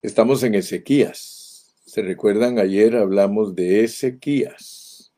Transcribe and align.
Estamos 0.00 0.44
en 0.44 0.54
Ezequías. 0.54 1.74
¿Se 1.84 2.02
recuerdan? 2.02 2.60
Ayer 2.60 2.94
hablamos 2.94 3.56
de 3.56 3.82
Ezequías. 3.82 5.12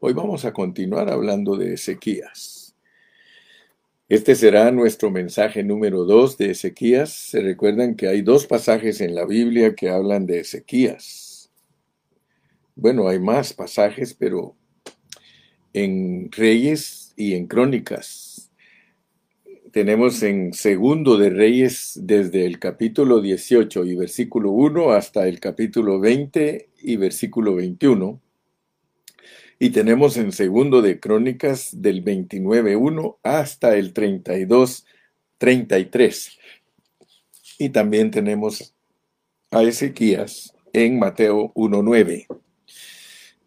Hoy 0.00 0.14
vamos 0.14 0.46
a 0.46 0.54
continuar 0.54 1.10
hablando 1.10 1.54
de 1.58 1.74
Ezequías. 1.74 2.74
Este 4.08 4.34
será 4.34 4.70
nuestro 4.70 5.10
mensaje 5.10 5.62
número 5.62 6.04
dos 6.04 6.38
de 6.38 6.52
Ezequías. 6.52 7.12
Se 7.12 7.42
recuerdan 7.42 7.94
que 7.94 8.08
hay 8.08 8.22
dos 8.22 8.46
pasajes 8.46 9.02
en 9.02 9.14
la 9.14 9.26
Biblia 9.26 9.74
que 9.74 9.90
hablan 9.90 10.24
de 10.24 10.40
Ezequías. 10.40 11.50
Bueno, 12.74 13.08
hay 13.08 13.18
más 13.18 13.52
pasajes, 13.52 14.14
pero 14.14 14.56
en 15.74 16.32
Reyes 16.32 17.12
y 17.16 17.34
en 17.34 17.46
Crónicas 17.46 18.25
tenemos 19.76 20.22
en 20.22 20.54
Segundo 20.54 21.18
de 21.18 21.28
Reyes 21.28 22.00
desde 22.02 22.46
el 22.46 22.58
capítulo 22.58 23.20
18 23.20 23.84
y 23.84 23.94
versículo 23.94 24.50
1 24.52 24.92
hasta 24.92 25.28
el 25.28 25.38
capítulo 25.38 26.00
20 26.00 26.70
y 26.80 26.96
versículo 26.96 27.56
21. 27.56 28.18
Y 29.58 29.68
tenemos 29.68 30.16
en 30.16 30.32
Segundo 30.32 30.80
de 30.80 30.98
Crónicas 30.98 31.82
del 31.82 32.02
29.1 32.02 33.18
hasta 33.22 33.76
el 33.76 33.92
32.33. 33.92 36.38
Y 37.58 37.68
también 37.68 38.10
tenemos 38.10 38.74
a 39.50 39.62
Ezequías 39.62 40.54
en 40.72 40.98
Mateo 40.98 41.52
1.9. 41.52 42.26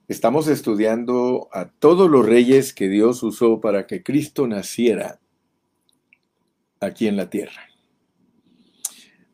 Estamos 0.08 0.48
estudiando 0.48 1.50
a 1.52 1.72
todos 1.72 2.08
los 2.08 2.24
reyes 2.24 2.76
que 2.76 2.88
Dios 2.88 3.24
usó 3.24 3.62
para 3.62 3.88
que 3.88 4.04
Cristo 4.04 4.46
naciera 4.46 5.20
aquí 6.80 7.08
en 7.08 7.18
la 7.18 7.30
tierra. 7.30 7.70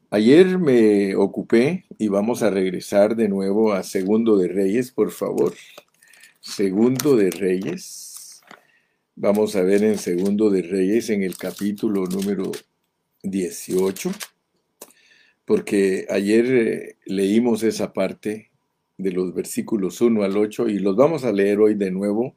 Ayer 0.09 0.59
me 0.59 1.15
ocupé 1.15 1.85
y 1.97 2.07
vamos 2.07 2.41
a 2.41 2.49
regresar 2.49 3.15
de 3.15 3.27
nuevo 3.27 3.73
a 3.73 3.83
Segundo 3.83 4.37
de 4.37 4.47
Reyes, 4.47 4.91
por 4.91 5.11
favor. 5.11 5.53
Segundo 6.39 7.15
de 7.15 7.31
Reyes. 7.31 8.41
Vamos 9.15 9.55
a 9.55 9.61
ver 9.63 9.83
en 9.83 9.97
Segundo 9.97 10.49
de 10.49 10.61
Reyes 10.61 11.09
en 11.09 11.23
el 11.23 11.37
capítulo 11.37 12.05
número 12.05 12.51
18, 13.23 14.11
porque 15.43 16.05
ayer 16.09 16.45
eh, 16.45 16.97
leímos 17.05 17.63
esa 17.63 17.91
parte 17.91 18.51
de 18.97 19.11
los 19.11 19.33
versículos 19.33 20.01
1 20.01 20.23
al 20.23 20.37
8 20.37 20.69
y 20.69 20.79
los 20.79 20.95
vamos 20.95 21.23
a 21.25 21.31
leer 21.31 21.59
hoy 21.59 21.75
de 21.75 21.91
nuevo 21.91 22.35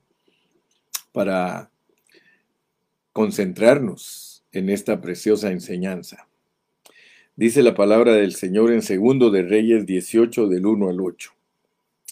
para 1.12 1.70
concentrarnos 3.12 4.27
en 4.52 4.70
esta 4.70 5.00
preciosa 5.00 5.50
enseñanza. 5.50 6.28
Dice 7.36 7.62
la 7.62 7.74
palabra 7.74 8.14
del 8.14 8.34
Señor 8.34 8.72
en 8.72 8.82
segundo 8.82 9.30
de 9.30 9.42
Reyes 9.42 9.86
18 9.86 10.48
del 10.48 10.66
1 10.66 10.88
al 10.88 11.00
8. 11.00 11.32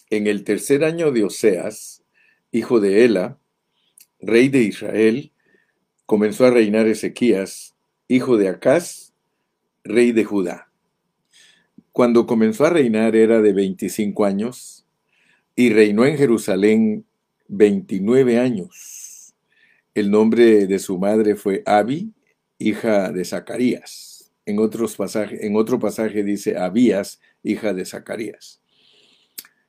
En 0.09 0.27
el 0.27 0.43
tercer 0.43 0.85
año 0.85 1.11
de 1.11 1.25
Oseas, 1.25 2.03
hijo 2.51 2.79
de 2.79 3.03
Ela, 3.03 3.37
rey 4.21 4.47
de 4.47 4.63
Israel, 4.63 5.31
comenzó 6.05 6.45
a 6.45 6.51
reinar 6.51 6.87
Ezequías, 6.87 7.75
hijo 8.07 8.37
de 8.37 8.47
Acaz, 8.47 9.13
rey 9.83 10.13
de 10.13 10.23
Judá. 10.23 10.71
Cuando 11.91 12.25
comenzó 12.25 12.65
a 12.65 12.69
reinar 12.69 13.15
era 13.15 13.41
de 13.41 13.53
25 13.53 14.23
años 14.23 14.85
y 15.55 15.71
reinó 15.71 16.05
en 16.05 16.17
Jerusalén 16.17 17.05
29 17.47 18.39
años. 18.39 19.33
El 19.93 20.11
nombre 20.11 20.67
de 20.67 20.79
su 20.79 20.97
madre 20.99 21.35
fue 21.35 21.63
Abi, 21.65 22.13
hija 22.59 23.11
de 23.11 23.25
Zacarías. 23.25 24.31
En, 24.45 24.57
pasaje, 24.97 25.45
en 25.45 25.55
otro 25.55 25.79
pasaje 25.79 26.23
dice 26.23 26.57
Abías, 26.57 27.19
hija 27.43 27.73
de 27.73 27.85
Zacarías. 27.85 28.61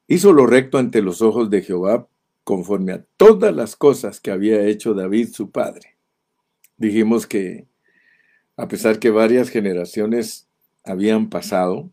Hizo 0.07 0.33
lo 0.33 0.47
recto 0.47 0.79
ante 0.79 1.03
los 1.03 1.21
ojos 1.21 1.51
de 1.51 1.63
Jehová 1.63 2.09
conforme 2.45 2.93
a 2.93 3.05
todas 3.17 3.55
las 3.55 3.77
cosas 3.77 4.21
que 4.21 4.31
había 4.31 4.63
hecho 4.63 4.95
David 4.95 5.31
su 5.33 5.51
padre. 5.51 5.97
Dijimos 6.77 7.27
que 7.27 7.67
a 8.57 8.67
pesar 8.69 8.99
que 8.99 9.11
varias 9.11 9.51
generaciones 9.51 10.49
habían 10.83 11.29
pasado, 11.29 11.93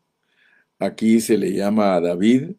aquí 0.80 1.22
se 1.22 1.38
le 1.38 1.54
llama 1.54 1.96
a 1.96 2.02
David 2.02 2.54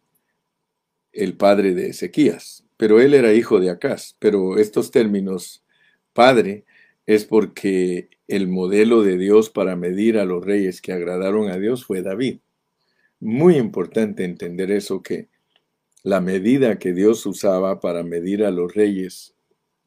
el 1.13 1.37
padre 1.37 1.75
de 1.75 1.89
Ezequías, 1.89 2.65
pero 2.77 3.01
él 3.01 3.15
era 3.15 3.33
hijo 3.33 3.59
de 3.59 3.71
Acaz, 3.71 4.15
pero 4.19 4.59
estos 4.59 4.91
términos 4.91 5.65
padre 6.13 6.65
es 7.07 7.25
porque 7.25 8.11
el 8.27 8.49
modelo 8.49 9.03
de 9.03 9.17
Dios 9.17 9.51
para 9.51 9.77
medir 9.77 10.19
a 10.19 10.25
los 10.25 10.45
reyes 10.45 10.83
que 10.83 10.93
agradaron 10.93 11.49
a 11.49 11.57
Dios 11.57 11.85
fue 11.85 12.03
David. 12.03 12.41
Muy 13.21 13.57
importante 13.57 14.25
entender 14.25 14.71
eso 14.71 15.03
que 15.03 15.29
la 16.03 16.21
medida 16.21 16.79
que 16.79 16.93
Dios 16.93 17.25
usaba 17.27 17.81
para 17.81 18.03
medir 18.03 18.45
a 18.45 18.51
los 18.51 18.75
reyes, 18.75 19.35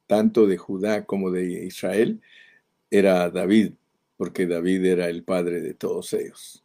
tanto 0.08 0.48
de 0.48 0.58
Judá 0.58 1.06
como 1.06 1.32
de 1.32 1.66
Israel, 1.66 2.22
era 2.90 3.30
David, 3.30 3.74
porque 4.18 4.48
David 4.48 4.86
era 4.86 5.10
el 5.10 5.24
padre 5.24 5.62
de 5.62 5.74
todos 5.74 6.14
ellos. 6.14 6.64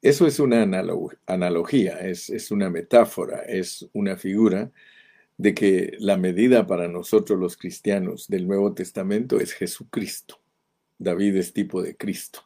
Eso 0.00 0.26
es 0.26 0.40
una 0.40 0.62
analogía, 1.26 2.00
es, 2.00 2.50
una 2.50 2.70
metáfora, 2.70 3.42
es 3.42 3.88
una 3.92 4.16
figura 4.16 4.70
de 5.38 5.54
que 5.54 5.96
la 5.98 6.16
medida 6.16 6.66
para 6.66 6.88
nosotros 6.88 7.38
los 7.38 7.56
cristianos 7.56 8.28
del 8.28 8.46
Nuevo 8.46 8.74
Testamento 8.74 9.40
es 9.40 9.52
Jesucristo. 9.52 10.38
David 10.98 11.36
es 11.36 11.52
tipo 11.52 11.82
de 11.82 11.96
Cristo. 11.96 12.44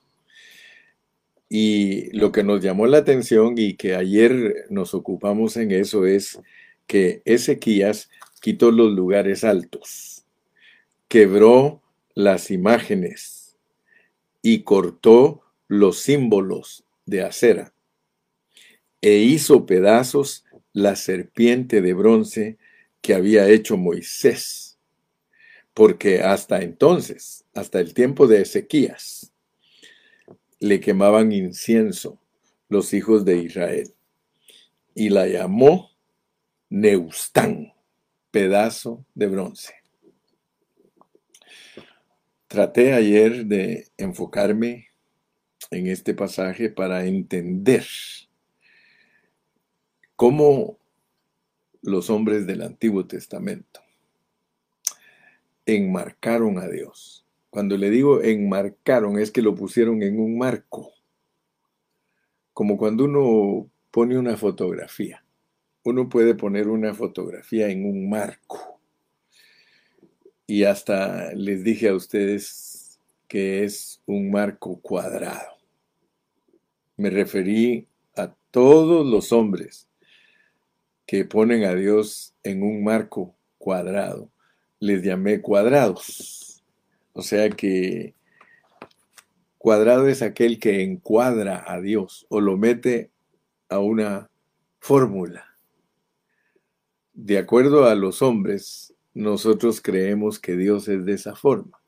Y 1.48 2.10
lo 2.16 2.32
que 2.32 2.42
nos 2.42 2.62
llamó 2.62 2.86
la 2.86 2.98
atención 2.98 3.54
y 3.56 3.74
que 3.74 3.94
ayer 3.94 4.66
nos 4.70 4.94
ocupamos 4.94 5.56
en 5.56 5.70
eso 5.70 6.06
es 6.06 6.40
que 6.86 7.22
Ezequías 7.24 8.10
quitó 8.40 8.70
los 8.70 8.92
lugares 8.92 9.44
altos, 9.44 10.24
quebró 11.08 11.82
las 12.14 12.50
imágenes 12.50 13.56
y 14.42 14.62
cortó 14.62 15.42
los 15.68 15.98
símbolos 15.98 16.84
de 17.04 17.22
acera 17.22 17.72
e 19.00 19.18
hizo 19.18 19.66
pedazos 19.66 20.44
la 20.72 20.96
serpiente 20.96 21.80
de 21.80 21.94
bronce 21.94 22.58
que 23.06 23.14
había 23.14 23.48
hecho 23.48 23.76
Moisés, 23.76 24.76
porque 25.72 26.22
hasta 26.22 26.60
entonces, 26.60 27.44
hasta 27.54 27.78
el 27.78 27.94
tiempo 27.94 28.26
de 28.26 28.42
Ezequías, 28.42 29.32
le 30.58 30.80
quemaban 30.80 31.30
incienso 31.30 32.18
los 32.68 32.92
hijos 32.92 33.24
de 33.24 33.36
Israel, 33.38 33.94
y 34.92 35.10
la 35.10 35.28
llamó 35.28 35.92
Neustán, 36.68 37.74
pedazo 38.32 39.06
de 39.14 39.28
bronce. 39.28 39.74
Traté 42.48 42.92
ayer 42.92 43.46
de 43.46 43.86
enfocarme 43.98 44.88
en 45.70 45.86
este 45.86 46.12
pasaje 46.12 46.70
para 46.70 47.06
entender 47.06 47.86
cómo 50.16 50.80
los 51.86 52.10
hombres 52.10 52.46
del 52.46 52.62
Antiguo 52.62 53.06
Testamento. 53.06 53.80
Enmarcaron 55.64 56.58
a 56.58 56.68
Dios. 56.68 57.24
Cuando 57.48 57.76
le 57.76 57.90
digo 57.90 58.22
enmarcaron 58.22 59.18
es 59.18 59.30
que 59.30 59.40
lo 59.40 59.54
pusieron 59.54 60.02
en 60.02 60.18
un 60.18 60.36
marco. 60.36 60.92
Como 62.52 62.76
cuando 62.76 63.04
uno 63.04 63.70
pone 63.90 64.18
una 64.18 64.36
fotografía. 64.36 65.24
Uno 65.84 66.08
puede 66.08 66.34
poner 66.34 66.68
una 66.68 66.92
fotografía 66.92 67.68
en 67.68 67.86
un 67.86 68.10
marco. 68.10 68.80
Y 70.46 70.64
hasta 70.64 71.32
les 71.34 71.62
dije 71.62 71.88
a 71.88 71.94
ustedes 71.94 73.00
que 73.28 73.64
es 73.64 74.02
un 74.06 74.30
marco 74.30 74.80
cuadrado. 74.80 75.56
Me 76.96 77.10
referí 77.10 77.86
a 78.16 78.34
todos 78.50 79.06
los 79.06 79.32
hombres 79.32 79.88
que 81.06 81.24
ponen 81.24 81.64
a 81.64 81.74
Dios 81.74 82.34
en 82.42 82.62
un 82.62 82.82
marco 82.84 83.34
cuadrado. 83.58 84.30
Les 84.80 85.02
llamé 85.02 85.40
cuadrados. 85.40 86.62
O 87.12 87.22
sea 87.22 87.48
que 87.50 88.14
cuadrado 89.58 90.08
es 90.08 90.22
aquel 90.22 90.58
que 90.58 90.82
encuadra 90.82 91.64
a 91.66 91.80
Dios 91.80 92.26
o 92.28 92.40
lo 92.40 92.56
mete 92.56 93.10
a 93.68 93.78
una 93.78 94.30
fórmula. 94.80 95.56
De 97.14 97.38
acuerdo 97.38 97.86
a 97.86 97.94
los 97.94 98.20
hombres, 98.20 98.94
nosotros 99.14 99.80
creemos 99.80 100.38
que 100.38 100.56
Dios 100.56 100.88
es 100.88 101.06
de 101.06 101.14
esa 101.14 101.34
forma. 101.34 101.80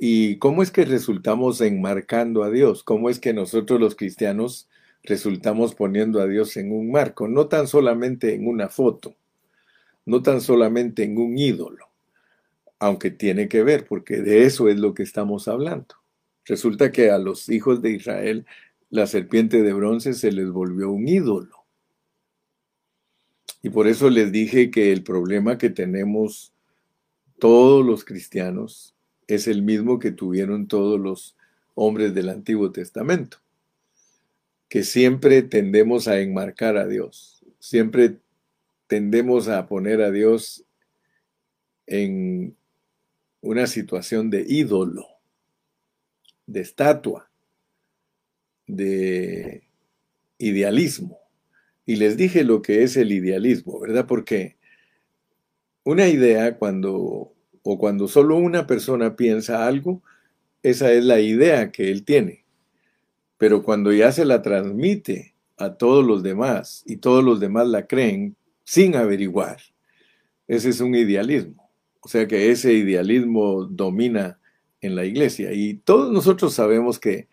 ¿Y 0.00 0.38
cómo 0.38 0.62
es 0.62 0.70
que 0.70 0.84
resultamos 0.84 1.60
enmarcando 1.60 2.42
a 2.42 2.50
Dios? 2.50 2.82
¿Cómo 2.82 3.10
es 3.10 3.20
que 3.20 3.32
nosotros 3.32 3.80
los 3.80 3.94
cristianos 3.94 4.68
resultamos 5.02 5.74
poniendo 5.74 6.20
a 6.20 6.26
Dios 6.26 6.56
en 6.56 6.72
un 6.72 6.90
marco, 6.90 7.28
no 7.28 7.48
tan 7.48 7.66
solamente 7.66 8.34
en 8.34 8.46
una 8.46 8.68
foto, 8.68 9.16
no 10.04 10.22
tan 10.22 10.40
solamente 10.40 11.04
en 11.04 11.18
un 11.18 11.38
ídolo, 11.38 11.86
aunque 12.78 13.10
tiene 13.10 13.48
que 13.48 13.62
ver, 13.62 13.86
porque 13.86 14.18
de 14.18 14.44
eso 14.44 14.68
es 14.68 14.78
lo 14.78 14.94
que 14.94 15.02
estamos 15.02 15.48
hablando. 15.48 15.96
Resulta 16.44 16.92
que 16.92 17.10
a 17.10 17.18
los 17.18 17.48
hijos 17.48 17.82
de 17.82 17.90
Israel 17.90 18.46
la 18.90 19.06
serpiente 19.06 19.62
de 19.62 19.72
bronce 19.72 20.14
se 20.14 20.32
les 20.32 20.50
volvió 20.50 20.90
un 20.90 21.06
ídolo. 21.06 21.66
Y 23.62 23.70
por 23.70 23.86
eso 23.86 24.08
les 24.08 24.32
dije 24.32 24.70
que 24.70 24.92
el 24.92 25.02
problema 25.02 25.58
que 25.58 25.68
tenemos 25.68 26.54
todos 27.38 27.84
los 27.84 28.04
cristianos 28.04 28.94
es 29.26 29.46
el 29.46 29.62
mismo 29.62 29.98
que 29.98 30.10
tuvieron 30.10 30.68
todos 30.68 30.98
los 30.98 31.36
hombres 31.74 32.14
del 32.14 32.28
Antiguo 32.28 32.72
Testamento, 32.72 33.38
que 34.68 34.82
siempre 34.84 35.42
tendemos 35.42 36.08
a 36.08 36.20
enmarcar 36.20 36.76
a 36.76 36.86
Dios, 36.86 37.44
siempre 37.58 38.18
tendemos 38.86 39.48
a 39.48 39.66
poner 39.66 40.00
a 40.02 40.10
Dios 40.10 40.64
en 41.86 42.56
una 43.40 43.66
situación 43.66 44.30
de 44.30 44.44
ídolo, 44.46 45.06
de 46.46 46.60
estatua, 46.60 47.30
de 48.66 49.62
idealismo. 50.38 51.18
Y 51.86 51.96
les 51.96 52.16
dije 52.16 52.44
lo 52.44 52.60
que 52.60 52.82
es 52.82 52.96
el 52.96 53.12
idealismo, 53.12 53.80
¿verdad? 53.80 54.06
Porque 54.06 54.56
una 55.84 56.08
idea 56.08 56.58
cuando 56.58 57.32
o 57.62 57.78
cuando 57.78 58.08
solo 58.08 58.36
una 58.36 58.66
persona 58.66 59.16
piensa 59.16 59.66
algo, 59.66 60.02
esa 60.62 60.92
es 60.92 61.04
la 61.04 61.20
idea 61.20 61.70
que 61.70 61.90
él 61.90 62.04
tiene. 62.04 62.44
Pero 63.38 63.62
cuando 63.62 63.92
ya 63.92 64.12
se 64.12 64.24
la 64.24 64.42
transmite 64.42 65.34
a 65.56 65.74
todos 65.74 66.04
los 66.04 66.22
demás 66.22 66.82
y 66.86 66.96
todos 66.96 67.24
los 67.24 67.40
demás 67.40 67.66
la 67.68 67.86
creen 67.86 68.36
sin 68.64 68.96
averiguar, 68.96 69.58
ese 70.46 70.70
es 70.70 70.80
un 70.80 70.94
idealismo. 70.94 71.70
O 72.00 72.08
sea 72.08 72.26
que 72.26 72.50
ese 72.50 72.72
idealismo 72.74 73.64
domina 73.64 74.38
en 74.80 74.94
la 74.94 75.04
iglesia. 75.04 75.52
Y 75.52 75.74
todos 75.74 76.12
nosotros 76.12 76.54
sabemos 76.54 76.98
que 76.98 77.28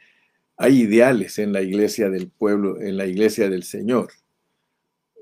hay 0.57 0.81
ideales 0.81 1.39
en 1.39 1.53
la 1.53 1.61
iglesia 1.61 2.09
del 2.09 2.29
pueblo, 2.29 2.81
en 2.81 2.97
la 2.97 3.05
iglesia 3.05 3.49
del 3.49 3.63
Señor. 3.63 4.11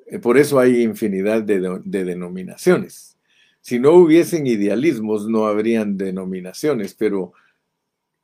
Eh, 0.07 0.19
por 0.19 0.37
eso 0.37 0.59
hay 0.59 0.81
infinidad 0.81 1.43
de, 1.43 1.79
de 1.83 2.05
denominaciones. 2.05 3.17
Si 3.61 3.79
no 3.79 3.93
hubiesen 3.93 4.45
idealismos, 4.45 5.27
no 5.27 5.47
habrían 5.47 5.97
denominaciones, 5.97 6.93
pero 6.93 7.33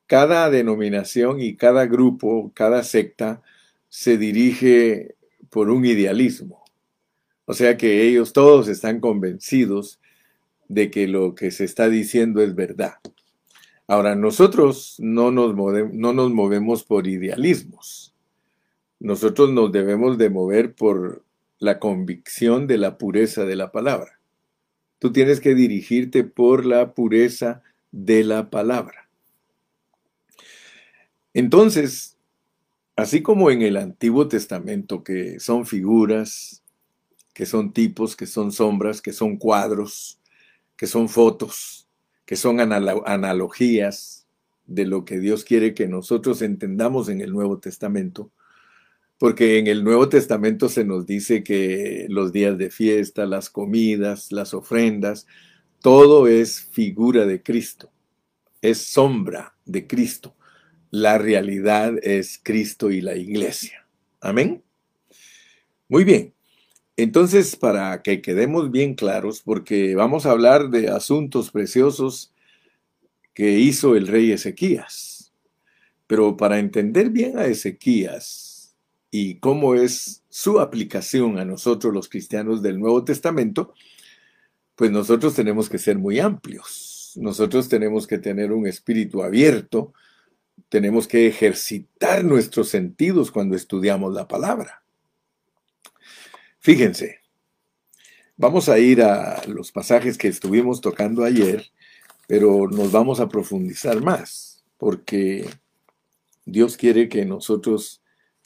cada 0.10 0.50
denominación 0.50 1.40
y 1.40 1.56
cada 1.56 1.86
grupo, 1.86 2.52
cada 2.56 2.84
secta, 2.84 3.44
se 3.90 4.18
dirige 4.18 5.14
por 5.52 5.70
un 5.70 5.86
idealismo. 5.86 6.64
O 7.46 7.54
sea 7.54 7.78
que 7.78 8.02
ellos 8.08 8.34
todos 8.34 8.68
están 8.70 9.02
convencidos 9.02 10.00
de 10.68 10.90
que 10.90 11.08
lo 11.08 11.36
que 11.36 11.52
se 11.52 11.64
está 11.64 11.90
diciendo 11.90 12.42
es 12.42 12.56
verdad. 12.56 12.96
Ahora, 13.86 14.16
nosotros 14.16 14.96
no 14.98 15.30
nos, 15.30 15.56
no 15.94 16.14
nos 16.14 16.32
movemos 16.32 16.84
por 16.84 17.06
idealismos. 17.06 18.16
Nosotros 19.00 19.52
nos 19.52 19.72
debemos 19.72 20.18
de 20.18 20.32
mover 20.32 20.74
por 20.74 21.24
la 21.60 21.78
convicción 21.78 22.66
de 22.66 22.80
la 22.80 22.98
pureza 22.98 23.46
de 23.46 23.56
la 23.56 23.72
palabra. 23.72 24.20
Tú 24.98 25.12
tienes 25.12 25.40
que 25.40 25.54
dirigirte 25.54 26.24
por 26.24 26.66
la 26.66 26.96
pureza 26.96 27.62
de 27.92 28.24
la 28.24 28.50
palabra. 28.50 29.09
Entonces, 31.40 32.18
así 32.98 33.22
como 33.22 33.50
en 33.50 33.62
el 33.62 33.78
Antiguo 33.78 34.28
Testamento, 34.28 35.06
que 35.06 35.40
son 35.40 35.66
figuras, 35.66 36.66
que 37.34 37.46
son 37.46 37.72
tipos, 37.72 38.18
que 38.18 38.26
son 38.26 38.52
sombras, 38.52 39.02
que 39.02 39.14
son 39.14 39.38
cuadros, 39.38 40.20
que 40.76 40.86
son 40.86 41.08
fotos, 41.08 41.88
que 42.26 42.36
son 42.36 42.60
analogías 42.60 44.28
de 44.66 44.86
lo 44.86 45.06
que 45.06 45.18
Dios 45.18 45.46
quiere 45.46 45.74
que 45.74 45.88
nosotros 45.88 46.42
entendamos 46.42 47.08
en 47.08 47.22
el 47.22 47.32
Nuevo 47.32 47.58
Testamento, 47.58 48.34
porque 49.18 49.60
en 49.60 49.68
el 49.68 49.86
Nuevo 49.86 50.10
Testamento 50.10 50.68
se 50.68 50.84
nos 50.84 51.06
dice 51.06 51.42
que 51.42 52.06
los 52.10 52.34
días 52.34 52.58
de 52.58 52.70
fiesta, 52.70 53.26
las 53.26 53.50
comidas, 53.50 54.34
las 54.34 54.54
ofrendas, 54.54 55.26
todo 55.82 56.28
es 56.28 56.60
figura 56.60 57.26
de 57.26 57.42
Cristo, 57.42 57.94
es 58.62 58.80
sombra 58.80 59.56
de 59.64 59.88
Cristo. 59.88 60.36
La 60.92 61.18
realidad 61.18 61.96
es 62.02 62.40
Cristo 62.42 62.92
y 62.92 63.02
la 63.02 63.16
iglesia. 63.16 63.88
Amén. 64.22 64.64
Muy 65.88 66.04
bien. 66.04 66.34
Entonces, 66.98 67.56
para 67.56 68.02
que 68.02 68.22
quedemos 68.22 68.72
bien 68.72 68.94
claros, 68.96 69.42
porque 69.42 69.96
vamos 69.96 70.26
a 70.26 70.32
hablar 70.32 70.70
de 70.70 70.90
asuntos 70.90 71.52
preciosos 71.52 72.34
que 73.34 73.60
hizo 73.60 73.96
el 73.96 74.08
rey 74.08 74.32
Ezequías. 74.32 75.32
Pero 76.08 76.36
para 76.36 76.60
entender 76.60 77.10
bien 77.10 77.38
a 77.38 77.46
Ezequías, 77.46 78.50
y 79.12 79.36
cómo 79.36 79.76
es 79.76 80.24
su 80.30 80.60
aplicación 80.60 81.40
a 81.40 81.46
nosotros 81.46 81.94
los 81.94 82.10
cristianos 82.10 82.62
del 82.62 82.80
Nuevo 82.80 83.04
Testamento, 83.04 83.74
pues 84.76 84.92
nosotros 84.92 85.36
tenemos 85.36 85.70
que 85.70 85.78
ser 85.78 85.98
muy 85.98 86.20
amplios. 86.20 87.14
Nosotros 87.16 87.68
tenemos 87.70 88.08
que 88.08 88.18
tener 88.18 88.52
un 88.52 88.68
espíritu 88.68 89.24
abierto, 89.24 89.94
tenemos 90.70 91.08
que 91.08 91.28
ejercitar 91.28 92.24
nuestros 92.24 92.70
sentidos 92.70 93.32
cuando 93.32 93.56
estudiamos 93.56 94.14
la 94.14 94.28
palabra. 94.28 94.84
Fíjense, 96.60 97.20
vamos 98.38 98.70
a 98.70 98.78
ir 98.78 99.02
a 99.02 99.44
los 99.48 99.72
pasajes 99.72 100.18
que 100.18 100.28
estuvimos 100.28 100.80
tocando 100.80 101.24
ayer, 101.24 101.66
pero 102.28 102.68
nos 102.68 102.92
vamos 102.92 103.20
a 103.20 103.28
profundizar 103.28 104.02
más, 104.02 104.64
porque 104.78 105.50
Dios 106.46 106.78
quiere 106.78 107.10
que 107.10 107.26
nosotros 107.26 108.02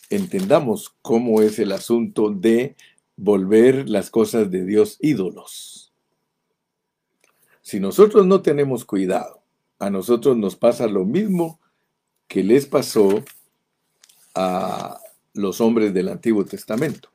entendamos 0.09 0.95
cómo 1.01 1.41
es 1.41 1.59
el 1.59 1.71
asunto 1.71 2.29
de 2.29 2.75
volver 3.17 3.89
las 3.89 4.09
cosas 4.09 4.49
de 4.49 4.65
Dios 4.65 4.97
ídolos. 5.01 5.93
Si 7.61 7.79
nosotros 7.79 8.25
no 8.25 8.41
tenemos 8.41 8.85
cuidado, 8.85 9.41
a 9.79 9.89
nosotros 9.89 10.37
nos 10.37 10.55
pasa 10.55 10.87
lo 10.87 11.03
mismo 11.05 11.59
que 12.33 12.43
les 12.43 12.65
pasó 12.65 13.23
a 14.33 14.99
los 15.35 15.61
hombres 15.61 15.93
del 15.93 16.09
Antiguo 16.09 16.43
Testamento. 16.43 17.11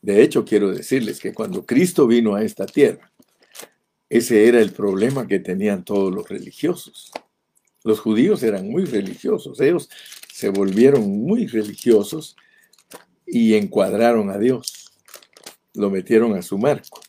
De 0.00 0.22
hecho, 0.22 0.44
quiero 0.44 0.70
decirles 0.70 1.18
que 1.18 1.34
cuando 1.34 1.66
Cristo 1.66 2.06
vino 2.06 2.36
a 2.36 2.44
esta 2.44 2.64
tierra, 2.64 3.10
ese 4.08 4.46
era 4.46 4.60
el 4.60 4.70
problema 4.70 5.26
que 5.26 5.40
tenían 5.40 5.84
todos 5.84 6.14
los 6.14 6.28
religiosos. 6.28 7.10
Los 7.82 7.98
judíos 7.98 8.44
eran 8.44 8.70
muy 8.70 8.84
religiosos, 8.84 9.60
ellos 9.60 9.90
se 10.32 10.50
volvieron 10.50 11.10
muy 11.10 11.48
religiosos 11.48 12.36
y 13.26 13.54
encuadraron 13.54 14.30
a 14.30 14.38
Dios, 14.38 14.92
lo 15.74 15.90
metieron 15.90 16.36
a 16.36 16.42
su 16.42 16.58
marco 16.58 17.00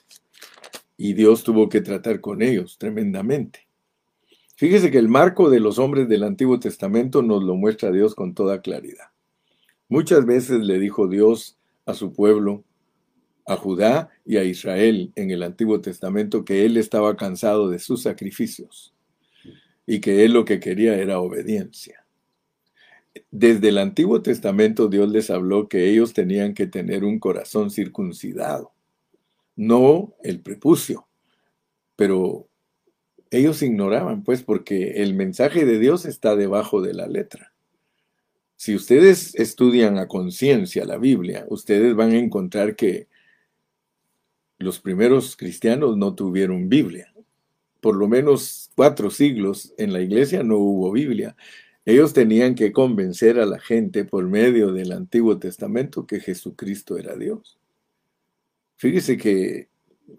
y 0.97 1.13
Dios 1.13 1.43
tuvo 1.43 1.69
que 1.69 1.81
tratar 1.81 2.21
con 2.21 2.41
ellos 2.41 2.79
tremendamente. 2.79 3.68
Fíjese 4.59 4.91
que 4.91 4.97
el 4.97 5.07
marco 5.07 5.49
de 5.49 5.61
los 5.61 5.79
hombres 5.79 6.09
del 6.09 6.21
Antiguo 6.21 6.59
Testamento 6.59 7.21
nos 7.21 7.41
lo 7.45 7.55
muestra 7.55 7.93
Dios 7.93 8.13
con 8.13 8.33
toda 8.33 8.61
claridad. 8.61 9.05
Muchas 9.87 10.25
veces 10.25 10.59
le 10.59 10.79
dijo 10.79 11.07
Dios 11.07 11.57
a 11.85 11.93
su 11.93 12.11
pueblo, 12.11 12.65
a 13.45 13.55
Judá 13.55 14.09
y 14.25 14.35
a 14.35 14.43
Israel 14.43 15.13
en 15.15 15.31
el 15.31 15.43
Antiguo 15.43 15.79
Testamento 15.79 16.43
que 16.43 16.65
él 16.65 16.75
estaba 16.75 17.15
cansado 17.15 17.69
de 17.69 17.79
sus 17.79 18.01
sacrificios 18.01 18.93
y 19.87 20.01
que 20.01 20.25
él 20.25 20.33
lo 20.33 20.43
que 20.43 20.59
quería 20.59 20.97
era 20.97 21.21
obediencia. 21.21 22.05
Desde 23.31 23.69
el 23.69 23.77
Antiguo 23.77 24.21
Testamento 24.21 24.89
Dios 24.89 25.09
les 25.09 25.29
habló 25.29 25.69
que 25.69 25.89
ellos 25.89 26.11
tenían 26.11 26.53
que 26.53 26.67
tener 26.67 27.05
un 27.05 27.19
corazón 27.19 27.71
circuncidado, 27.71 28.73
no 29.55 30.15
el 30.21 30.41
prepucio, 30.41 31.07
pero 31.95 32.48
ellos 33.31 33.61
ignoraban, 33.61 34.23
pues, 34.23 34.43
porque 34.43 35.03
el 35.03 35.13
mensaje 35.13 35.65
de 35.65 35.79
Dios 35.79 36.05
está 36.05 36.35
debajo 36.35 36.81
de 36.81 36.93
la 36.93 37.07
letra. 37.07 37.53
Si 38.55 38.75
ustedes 38.75 39.35
estudian 39.35 39.97
a 39.97 40.07
conciencia 40.07 40.85
la 40.85 40.97
Biblia, 40.97 41.45
ustedes 41.49 41.95
van 41.95 42.11
a 42.11 42.19
encontrar 42.19 42.75
que 42.75 43.07
los 44.57 44.79
primeros 44.79 45.37
cristianos 45.37 45.95
no 45.95 46.15
tuvieron 46.15 46.67
Biblia 46.67 47.13
por 47.81 47.95
lo 47.95 48.07
menos 48.07 48.71
cuatro 48.75 49.09
siglos 49.09 49.73
en 49.77 49.93
la 49.93 50.01
iglesia 50.01 50.43
no 50.43 50.57
hubo 50.57 50.91
Biblia. 50.91 51.35
Ellos 51.85 52.13
tenían 52.13 52.55
que 52.55 52.71
convencer 52.71 53.39
a 53.39 53.45
la 53.45 53.59
gente 53.59 54.03
por 54.05 54.27
medio 54.27 54.71
del 54.73 54.91
Antiguo 54.91 55.39
Testamento 55.39 56.05
que 56.05 56.19
Jesucristo 56.19 56.97
era 56.97 57.15
Dios. 57.15 57.57
Fíjese 58.75 59.17
que 59.17 59.69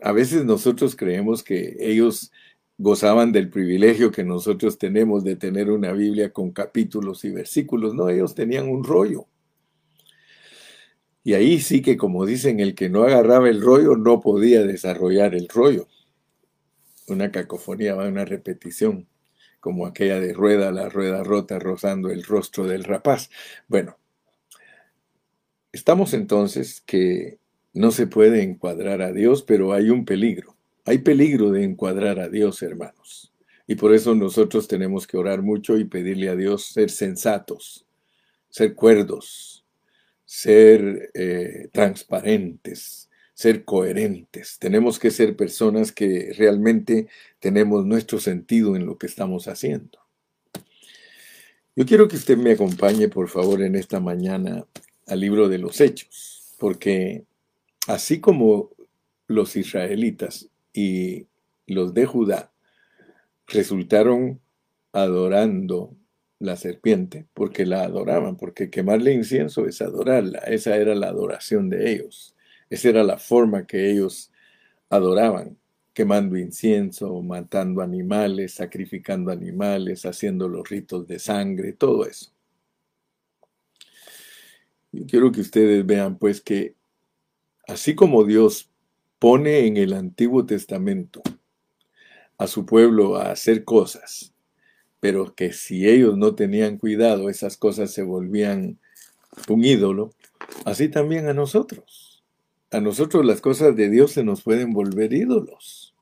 a 0.02 0.12
veces 0.12 0.45
nosotros 0.45 0.97
creemos 0.97 1.43
que 1.43 1.76
ellos 1.81 2.33
gozaban 2.80 3.32
del 3.32 3.50
privilegio 3.50 4.10
que 4.10 4.25
nosotros 4.25 4.78
tenemos 4.78 5.25
de 5.25 5.37
tener 5.37 5.70
una 5.70 5.92
Biblia 5.92 6.32
con 6.32 6.50
capítulos 6.50 7.25
y 7.25 7.30
versículos. 7.30 7.94
No, 7.94 8.08
ellos 8.08 8.34
tenían 8.34 8.68
un 8.68 8.84
rollo. 8.84 9.26
Y 11.22 11.34
ahí 11.34 11.60
sí 11.60 11.82
que, 11.82 11.96
como 11.96 12.25
dicen, 12.25 12.60
el 12.60 12.75
que 12.75 12.88
no 12.88 13.04
agarraba 13.04 13.49
el 13.49 13.60
rollo 13.60 13.96
no 13.96 14.20
podía 14.20 14.62
desarrollar 14.62 15.34
el 15.34 15.49
rollo 15.49 15.88
una 17.08 17.32
cacofonía, 17.32 17.96
una 17.96 18.25
repetición, 18.25 19.08
como 19.58 19.84
aquella 19.84 20.20
de 20.20 20.32
rueda, 20.32 20.70
la 20.70 20.88
rueda 20.88 21.25
rota 21.25 21.58
rozando 21.58 22.08
el 22.08 22.22
rostro 22.22 22.68
del 22.68 22.84
rapaz. 22.84 23.30
Bueno, 23.66 23.96
Estamos 25.72 26.14
entonces 26.14 26.80
que 26.80 27.38
no 27.72 27.92
se 27.92 28.08
puede 28.08 28.42
encuadrar 28.42 29.02
a 29.02 29.12
Dios, 29.12 29.42
pero 29.42 29.72
hay 29.72 29.90
un 29.90 30.04
peligro. 30.04 30.56
Hay 30.90 30.99
peligro 30.99 31.52
de 31.52 31.62
encuadrar 31.62 32.18
a 32.18 32.28
Dios, 32.28 32.62
hermanos. 32.62 33.32
Y 33.68 33.76
por 33.76 33.94
eso 33.94 34.16
nosotros 34.16 34.66
tenemos 34.66 35.06
que 35.06 35.16
orar 35.16 35.40
mucho 35.40 35.78
y 35.78 35.85
pedirle 35.85 36.28
a 36.28 36.35
Dios 36.35 36.64
ser 36.64 36.90
sensatos, 36.90 37.87
ser 38.49 38.75
cuerdos, 38.75 39.64
ser 40.25 41.12
eh, 41.14 41.68
transparentes, 41.70 43.09
ser 43.35 43.64
coherentes. 43.64 44.59
Tenemos 44.59 44.99
que 44.99 45.12
ser 45.12 45.37
personas 45.37 45.92
que 45.92 46.32
realmente 46.37 47.06
tenemos 47.38 47.87
nuestro 47.87 48.18
sentido 48.18 48.75
en 48.75 48.85
lo 48.85 48.99
que 48.99 49.06
estamos 49.06 49.47
haciendo. 49.47 50.00
Yo 51.76 51.87
quiero 51.87 52.09
que 52.09 52.16
usted 52.16 52.37
me 52.37 52.50
acompañe, 52.50 53.06
por 53.06 53.28
favor, 53.28 53.62
en 53.62 53.76
esta 53.76 54.00
mañana 54.00 54.66
al 55.06 55.20
libro 55.20 55.49
de 55.49 55.59
los 55.59 55.80
Hechos, 55.80 56.56
porque 56.59 57.26
así 57.87 58.18
como 58.18 58.70
los 59.28 59.54
israelitas 59.54 60.50
y 60.73 61.27
los 61.67 61.95
de 61.95 62.07
Judá 62.07 62.53
resultaron 63.47 64.41
adorando 64.93 65.97
la 66.39 66.57
serpiente, 66.57 67.27
porque 67.35 67.67
la 67.67 67.85
adoraban, 67.85 68.37
porque 68.37 68.71
quemarle 68.71 69.12
incienso 69.12 69.67
es 69.67 69.83
adorarla, 69.83 70.39
esa 70.41 70.77
era 70.77 70.95
la 70.95 71.09
adoración 71.09 71.69
de 71.69 71.93
ellos, 71.93 72.35
esa 72.71 72.89
era 72.89 73.05
la 73.05 73.19
forma 73.19 73.67
que 73.67 73.91
ellos 73.91 74.33
adoraban, 74.89 75.59
quemando 75.93 76.39
incienso, 76.39 77.21
matando 77.23 77.83
animales, 77.83 78.55
sacrificando 78.55 79.31
animales, 79.31 80.07
haciendo 80.07 80.49
los 80.49 80.69
ritos 80.69 81.07
de 81.07 81.19
sangre, 81.19 81.73
todo 81.73 82.07
eso. 82.07 82.33
Yo 84.93 85.07
quiero 85.07 85.31
que 85.31 85.41
ustedes 85.41 85.85
vean 85.85 86.19
pues 86.19 86.41
que 86.41 86.75
así 87.69 87.95
como 87.95 88.25
Dios 88.25 88.70
pone 89.21 89.67
en 89.67 89.77
el 89.77 89.93
Antiguo 89.93 90.47
Testamento 90.47 91.23
a 92.39 92.47
su 92.47 92.65
pueblo 92.65 93.17
a 93.17 93.31
hacer 93.31 93.65
cosas, 93.65 94.33
pero 94.99 95.35
que 95.35 95.53
si 95.53 95.87
ellos 95.87 96.17
no 96.17 96.35
tenían 96.35 96.79
cuidado, 96.79 97.29
esas 97.29 97.59
cosas 97.59 97.93
se 97.93 98.03
volvían 98.03 98.79
un 99.49 99.65
ídolo, 99.65 100.11
así 100.65 100.89
también 100.89 101.29
a 101.29 101.35
nosotros. 101.35 102.25
A 102.71 102.81
nosotros 102.81 103.25
las 103.27 103.43
cosas 103.43 103.77
de 103.77 103.91
Dios 103.91 104.12
se 104.12 104.25
nos 104.25 104.43
pueden 104.43 104.73
volver 104.73 105.12
ídolos. 105.12 105.95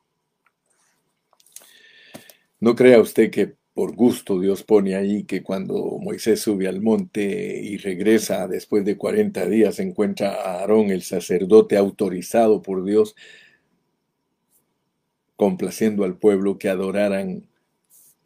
No 2.61 2.77
crea 2.77 3.01
usted 3.01 3.31
que 3.33 3.58
por 3.78 3.94
gusto 3.94 4.40
Dios 4.40 4.64
pone 4.64 4.97
ahí 4.97 5.23
que 5.23 5.44
cuando 5.44 6.00
Moisés 6.00 6.40
sube 6.40 6.66
al 6.66 6.82
monte 6.82 7.61
y 7.62 7.76
regresa 7.76 8.49
después 8.49 8.85
de 8.85 8.97
40 8.97 9.47
días 9.47 9.78
encuentra 9.78 10.30
a 10.35 10.58
Aarón, 10.58 10.90
el 10.90 11.02
sacerdote 11.02 11.76
autorizado 11.76 12.61
por 12.61 12.85
Dios, 12.85 13.14
complaciendo 15.37 16.02
al 16.02 16.18
pueblo 16.18 16.58
que 16.58 16.68
adoraran 16.68 17.47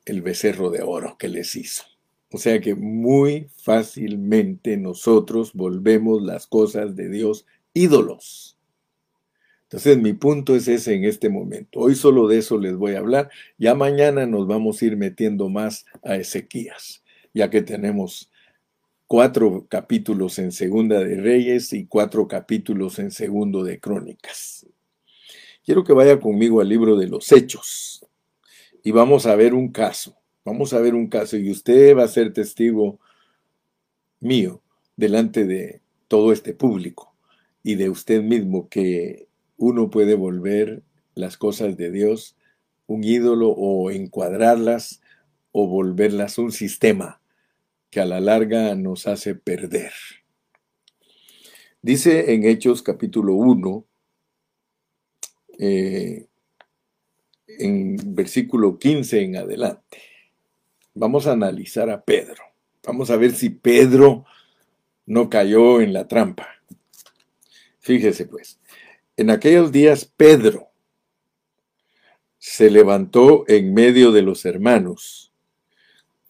el 0.06 0.22
becerro 0.22 0.70
de 0.70 0.80
oro 0.80 1.18
que 1.18 1.28
les 1.28 1.54
hizo. 1.54 1.82
O 2.30 2.38
sea 2.38 2.58
que 2.62 2.74
muy 2.74 3.48
fácilmente 3.54 4.78
nosotros 4.78 5.52
volvemos 5.52 6.22
las 6.22 6.46
cosas 6.46 6.96
de 6.96 7.10
Dios 7.10 7.44
ídolos. 7.74 8.56
Entonces 9.72 9.96
mi 9.96 10.12
punto 10.12 10.54
es 10.54 10.68
ese 10.68 10.92
en 10.92 11.04
este 11.04 11.30
momento. 11.30 11.80
Hoy 11.80 11.94
solo 11.94 12.28
de 12.28 12.36
eso 12.36 12.58
les 12.58 12.76
voy 12.76 12.94
a 12.94 12.98
hablar. 12.98 13.30
Ya 13.56 13.74
mañana 13.74 14.26
nos 14.26 14.46
vamos 14.46 14.82
a 14.82 14.84
ir 14.84 14.98
metiendo 14.98 15.48
más 15.48 15.86
a 16.02 16.16
Ezequías, 16.16 17.02
ya 17.32 17.48
que 17.48 17.62
tenemos 17.62 18.30
cuatro 19.06 19.66
capítulos 19.70 20.38
en 20.38 20.52
Segunda 20.52 21.00
de 21.00 21.16
Reyes 21.18 21.72
y 21.72 21.86
cuatro 21.86 22.28
capítulos 22.28 22.98
en 22.98 23.10
Segundo 23.10 23.64
de 23.64 23.80
Crónicas. 23.80 24.66
Quiero 25.64 25.84
que 25.84 25.94
vaya 25.94 26.20
conmigo 26.20 26.60
al 26.60 26.68
libro 26.68 26.94
de 26.98 27.06
los 27.06 27.32
Hechos 27.32 28.04
y 28.84 28.90
vamos 28.90 29.24
a 29.24 29.34
ver 29.36 29.54
un 29.54 29.72
caso. 29.72 30.18
Vamos 30.44 30.74
a 30.74 30.80
ver 30.80 30.94
un 30.94 31.06
caso 31.06 31.38
y 31.38 31.50
usted 31.50 31.96
va 31.96 32.04
a 32.04 32.08
ser 32.08 32.34
testigo 32.34 33.00
mío 34.20 34.62
delante 34.96 35.46
de 35.46 35.80
todo 36.08 36.30
este 36.30 36.52
público 36.52 37.14
y 37.62 37.76
de 37.76 37.88
usted 37.88 38.22
mismo 38.22 38.68
que 38.68 39.31
uno 39.62 39.90
puede 39.90 40.16
volver 40.16 40.82
las 41.14 41.36
cosas 41.36 41.76
de 41.76 41.92
Dios 41.92 42.36
un 42.88 43.04
ídolo 43.04 43.50
o 43.50 43.92
encuadrarlas 43.92 45.00
o 45.52 45.68
volverlas 45.68 46.36
un 46.38 46.50
sistema 46.50 47.20
que 47.88 48.00
a 48.00 48.04
la 48.04 48.18
larga 48.18 48.74
nos 48.74 49.06
hace 49.06 49.36
perder. 49.36 49.92
Dice 51.80 52.34
en 52.34 52.44
Hechos 52.44 52.82
capítulo 52.82 53.34
1, 53.34 53.86
eh, 55.60 56.26
en 57.46 57.96
versículo 58.16 58.80
15 58.80 59.22
en 59.22 59.36
adelante. 59.36 59.98
Vamos 60.92 61.28
a 61.28 61.32
analizar 61.32 61.88
a 61.88 62.02
Pedro. 62.02 62.42
Vamos 62.84 63.12
a 63.12 63.16
ver 63.16 63.30
si 63.30 63.50
Pedro 63.50 64.24
no 65.06 65.30
cayó 65.30 65.80
en 65.80 65.92
la 65.92 66.08
trampa. 66.08 66.48
Fíjese 67.78 68.26
pues, 68.26 68.58
en 69.22 69.30
aquellos 69.30 69.70
días 69.70 70.04
Pedro 70.04 70.72
se 72.38 72.70
levantó 72.70 73.44
en 73.46 73.72
medio 73.72 74.10
de 74.10 74.22
los 74.22 74.44
hermanos, 74.44 75.32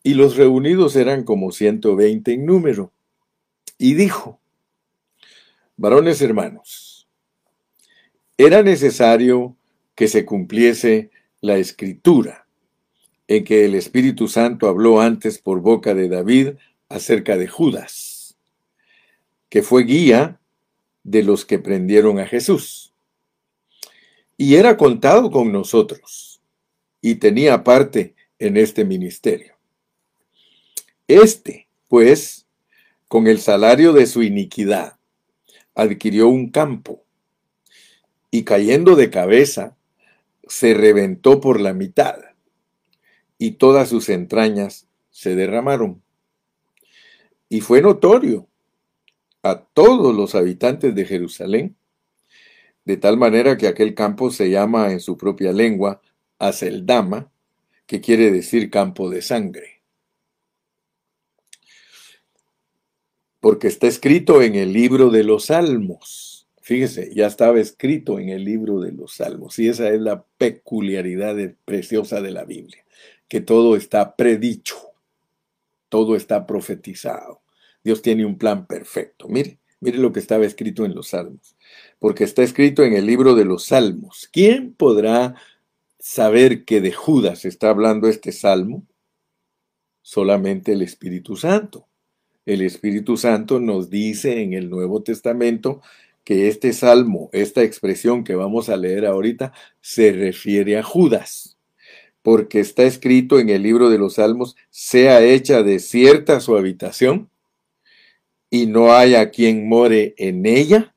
y 0.03 0.13
los 0.13 0.37
reunidos 0.37 0.95
eran 0.95 1.25
como 1.25 1.53
120 1.53 2.35
en 2.35 2.45
número, 2.45 2.93
y 3.79 3.95
dijo, 3.95 4.41
varones 5.79 6.21
hermanos, 6.21 7.09
era 8.37 8.63
necesario 8.63 9.57
que 9.95 10.07
se 10.07 10.27
cumpliese 10.27 11.11
la 11.41 11.57
escritura 11.57 12.47
en 13.27 13.43
que 13.43 13.65
el 13.65 13.75
Espíritu 13.75 14.29
Santo 14.29 14.69
habló 14.69 15.01
antes 15.01 15.39
por 15.39 15.63
boca 15.63 15.95
de 15.95 16.11
David 16.11 16.49
acerca 16.91 17.39
de 17.39 17.49
Judas, 17.49 18.37
que 19.49 19.63
fue 19.63 19.85
guía 19.85 20.42
de 21.05 21.23
los 21.23 21.45
que 21.45 21.59
prendieron 21.59 22.19
a 22.19 22.27
Jesús. 22.27 22.93
Y 24.37 24.57
era 24.57 24.77
contado 24.77 25.31
con 25.31 25.53
nosotros 25.53 26.41
y 27.01 27.17
tenía 27.17 27.65
parte 27.65 28.15
en 28.39 28.57
este 28.57 28.85
ministerio. 28.85 29.55
Este, 31.07 31.69
pues, 31.89 32.47
con 33.09 33.27
el 33.27 33.41
salario 33.41 33.93
de 33.93 34.07
su 34.07 34.23
iniquidad, 34.23 34.99
adquirió 35.75 36.29
un 36.29 36.51
campo 36.51 37.05
y 38.31 38.45
cayendo 38.45 38.97
de 38.97 39.11
cabeza, 39.11 39.77
se 40.47 40.75
reventó 40.75 41.41
por 41.41 41.61
la 41.61 41.73
mitad 41.73 42.17
y 43.39 43.53
todas 43.53 43.89
sus 43.89 44.09
entrañas 44.09 44.87
se 45.11 45.35
derramaron. 45.35 46.03
Y 47.49 47.61
fue 47.61 47.83
notorio 47.83 48.49
a 49.43 49.65
todos 49.65 50.15
los 50.15 50.35
habitantes 50.35 50.95
de 50.95 51.05
Jerusalén, 51.05 51.77
de 52.85 52.97
tal 52.97 53.17
manera 53.17 53.57
que 53.57 53.67
aquel 53.67 53.95
campo 53.95 54.31
se 54.31 54.51
llama 54.51 54.93
en 54.93 55.01
su 55.01 55.17
propia 55.17 55.53
lengua 55.53 56.01
Aseldama, 56.39 57.31
que 57.87 58.01
quiere 58.01 58.31
decir 58.31 58.71
campo 58.71 59.11
de 59.11 59.23
sangre. 59.23 59.83
Porque 63.41 63.67
está 63.69 63.89
escrito 63.89 64.41
en 64.43 64.55
el 64.55 64.73
libro 64.73 65.11
de 65.11 65.25
los 65.25 65.47
Salmos. 65.47 66.49
Fíjese, 66.61 67.13
ya 67.13 67.27
estaba 67.27 67.61
escrito 67.61 68.21
en 68.21 68.29
el 68.29 68.45
libro 68.45 68.81
de 68.81 68.93
los 68.93 69.15
Salmos. 69.15 69.59
Y 69.59 69.69
esa 69.69 69.89
es 69.89 70.01
la 70.01 70.25
peculiaridad 70.39 71.37
preciosa 71.65 72.21
de 72.21 72.31
la 72.31 72.45
Biblia, 72.45 72.85
que 73.27 73.41
todo 73.41 73.75
está 73.75 74.15
predicho, 74.15 74.77
todo 75.89 76.15
está 76.15 76.47
profetizado. 76.47 77.42
Dios 77.85 78.03
tiene 78.03 78.25
un 78.25 78.39
plan 78.39 78.67
perfecto. 78.67 79.29
Mire, 79.29 79.59
mire 79.81 79.99
lo 79.99 80.13
que 80.13 80.21
estaba 80.21 80.47
escrito 80.47 80.85
en 80.85 80.95
los 80.95 81.09
Salmos. 81.09 81.57
Porque 81.99 82.25
está 82.25 82.43
escrito 82.43 82.85
en 82.85 82.95
el 82.95 83.07
libro 83.07 83.35
de 83.35 83.45
los 83.45 83.67
Salmos. 83.67 84.29
¿Quién 84.33 84.75
podrá 84.75 85.35
saber 85.99 86.65
que 86.65 86.81
de 86.81 86.93
Judas 86.93 87.45
está 87.45 87.71
hablando 87.71 88.09
este 88.09 88.33
salmo? 88.33 88.87
Solamente 90.03 90.73
el 90.73 90.83
Espíritu 90.83 91.37
Santo. 91.37 91.87
El 92.45 92.63
Espíritu 92.63 93.17
Santo 93.17 93.61
nos 93.61 93.89
dice 93.89 94.43
en 94.43 94.53
el 94.53 94.69
Nuevo 94.69 95.03
Testamento 95.03 95.81
que 96.25 96.49
este 96.49 96.73
salmo, 96.73 97.31
esta 97.33 97.63
expresión 97.63 98.25
que 98.25 98.35
vamos 98.35 98.69
a 98.69 98.77
leer 98.77 99.07
ahorita, 99.07 99.53
se 99.81 100.13
refiere 100.13 100.77
a 100.77 100.83
Judas, 100.83 101.57
porque 102.23 102.61
está 102.61 102.85
escrito 102.85 103.39
en 103.39 103.49
el 103.49 103.63
libro 103.63 103.91
de 103.91 103.99
los 103.99 104.15
Salmos, 104.15 104.57
sea 104.71 105.23
hecha 105.23 105.63
desierta 105.63 106.41
su 106.41 106.57
habitación 106.57 107.32
y 108.53 108.67
no 108.67 108.93
haya 108.93 109.31
quien 109.31 109.67
more 109.67 110.15
en 110.19 110.45
ella 110.45 110.95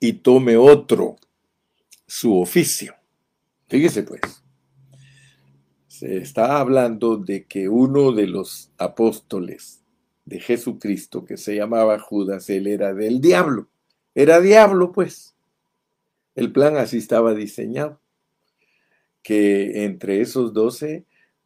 y 0.00 0.14
tome 0.14 0.56
otro 0.56 1.14
su 2.08 2.36
oficio. 2.36 2.92
Fíjese 3.68 4.02
pues, 4.02 4.20
se 5.86 6.16
está 6.16 6.58
hablando 6.58 7.18
de 7.18 7.44
que 7.44 7.68
uno 7.68 8.10
de 8.10 8.26
los 8.26 8.72
apóstoles 8.78 9.84
de 10.24 10.40
Jesucristo, 10.40 11.24
que 11.24 11.36
se 11.36 11.54
llamaba 11.54 12.00
Judas, 12.00 12.50
él 12.50 12.66
era 12.66 12.92
del 12.94 13.20
diablo. 13.20 13.68
Era 14.12 14.40
diablo, 14.40 14.90
pues. 14.90 15.36
El 16.34 16.50
plan 16.50 16.76
así 16.76 16.98
estaba 16.98 17.32
diseñado, 17.32 18.00
que 19.22 19.84
entre 19.84 20.20
esos 20.20 20.52
doce 20.52 21.04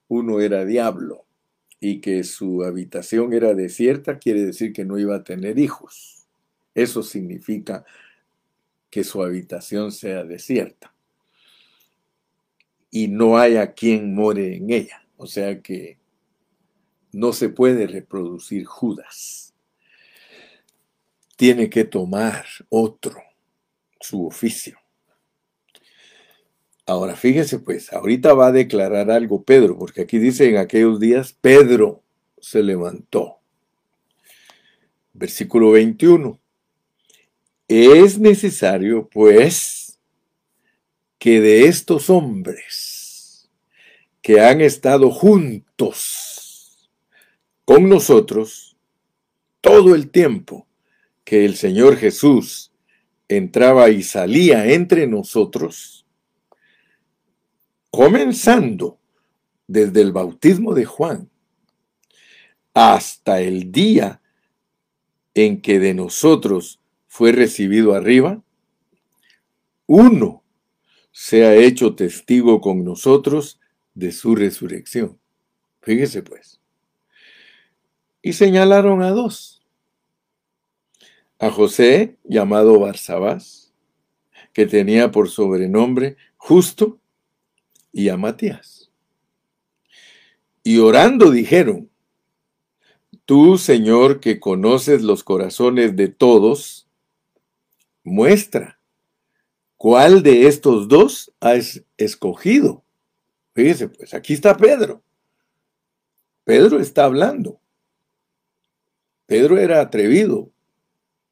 uno 0.09 0.41
era 0.41 0.65
diablo 0.65 1.28
y 1.81 2.01
que 2.01 2.25
su 2.25 2.65
habitación 2.65 3.33
era 3.33 3.55
desierta, 3.55 4.19
quiere 4.19 4.45
decir 4.45 4.73
que 4.73 4.85
no 4.85 4.99
iba 4.99 5.17
a 5.17 5.25
tener 5.25 5.59
hijos. 5.59 6.27
Eso 6.75 7.03
significa 7.03 7.85
que 8.91 9.05
su 9.05 9.23
habitación 9.23 9.93
sea 9.93 10.25
desierta 10.25 10.95
y 12.91 13.09
no 13.09 13.39
haya 13.39 13.73
quien 13.73 14.15
more 14.15 14.57
en 14.57 14.71
ella. 14.71 15.07
O 15.17 15.27
sea 15.27 15.61
que 15.61 15.99
no 17.13 17.33
se 17.33 17.49
puede 17.49 17.87
reproducir 17.87 18.65
Judas. 18.65 19.55
Tiene 21.37 21.71
que 21.71 21.85
tomar 21.85 22.47
otro 22.69 23.17
su 24.01 24.27
oficio. 24.27 24.78
Ahora 26.89 27.17
fíjese 27.17 27.59
pues, 27.59 27.93
ahorita 27.93 28.33
va 28.33 28.47
a 28.47 28.53
declarar 28.53 29.11
algo 29.11 29.43
Pedro, 29.43 29.79
porque 29.79 30.01
aquí 30.01 30.19
dice 30.19 30.49
en 30.49 30.57
aquellos 30.57 30.99
días, 30.99 31.35
Pedro 31.39 32.03
se 32.41 32.63
levantó. 32.63 33.41
Versículo 35.13 35.73
21. 35.73 36.41
Es 37.69 38.19
necesario 38.19 39.07
pues 39.07 39.99
que 41.19 41.43
de 41.43 41.67
estos 41.67 42.09
hombres 42.09 43.51
que 44.23 44.41
han 44.41 44.63
estado 44.63 45.11
juntos 45.11 46.91
con 47.67 47.91
nosotros 47.91 48.79
todo 49.61 49.95
el 49.95 50.09
tiempo 50.09 50.67
que 51.23 51.45
el 51.45 51.55
Señor 51.55 51.99
Jesús 51.99 52.73
entraba 53.29 53.91
y 53.91 54.03
salía 54.03 54.73
entre 54.73 55.07
nosotros, 55.07 55.98
comenzando 57.91 58.99
desde 59.67 60.01
el 60.01 60.13
bautismo 60.13 60.75
de 60.75 60.85
Juan 60.85 61.31
hasta 62.75 63.41
el 63.41 63.73
día 63.73 64.21
en 65.35 65.61
que 65.61 65.79
de 65.79 65.95
nosotros 65.95 66.81
fue 67.07 67.33
recibido 67.33 67.95
arriba, 67.95 68.43
uno 69.87 70.43
se 71.11 71.45
ha 71.45 71.55
hecho 71.55 71.95
testigo 71.95 72.61
con 72.61 72.85
nosotros 72.85 73.61
de 73.95 74.13
su 74.13 74.37
resurrección. 74.37 75.19
Fíjese 75.81 76.23
pues. 76.23 76.61
Y 78.23 78.35
señalaron 78.35 79.03
a 79.03 79.11
dos. 79.11 79.63
A 81.41 81.51
José, 81.51 82.17
llamado 82.25 82.79
Barsabás, 82.81 83.73
que 84.53 84.67
tenía 84.67 85.11
por 85.11 85.31
sobrenombre 85.31 86.17
justo, 86.37 87.01
y 87.99 88.11
a 88.11 88.17
Matías. 88.17 88.93
Y 90.63 90.79
orando 90.79 91.33
dijeron, 91.33 91.91
Tú, 93.25 93.59
Señor, 93.59 94.21
que 94.21 94.39
conoces 94.39 95.03
los 95.03 95.25
corazones 95.25 95.97
de 95.97 96.07
todos, 96.07 96.89
muestra 98.05 98.79
cuál 99.77 100.23
de 100.23 100.47
estos 100.47 100.87
dos 100.87 101.33
has 101.41 101.83
escogido. 101.97 102.85
Fíjese, 103.53 103.89
pues 103.89 104.15
aquí 104.15 104.33
está 104.33 104.57
Pedro. 104.57 105.03
Pedro 106.45 106.79
está 106.79 107.05
hablando. 107.05 107.61
Pedro 109.27 109.59
era 109.59 109.81
atrevido. 109.81 110.51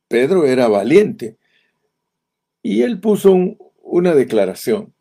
Pedro 0.08 0.44
era 0.44 0.66
valiente. 0.66 1.36
Y 2.60 2.82
él 2.82 2.98
puso 2.98 3.36
una 3.82 4.16
declaración 4.16 4.95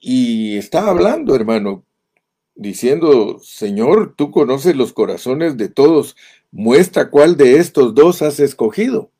y 0.00 0.56
estaba 0.56 0.90
hablando, 0.90 1.36
hermano, 1.36 1.84
diciendo, 2.54 3.38
Señor, 3.42 4.14
tú 4.16 4.30
conoces 4.30 4.74
los 4.74 4.92
corazones 4.92 5.56
de 5.58 5.68
todos, 5.68 6.16
muestra 6.50 7.10
cuál 7.10 7.36
de 7.36 7.56
estos 7.56 7.94
dos 7.94 8.22
has 8.22 8.40
escogido. 8.40 9.10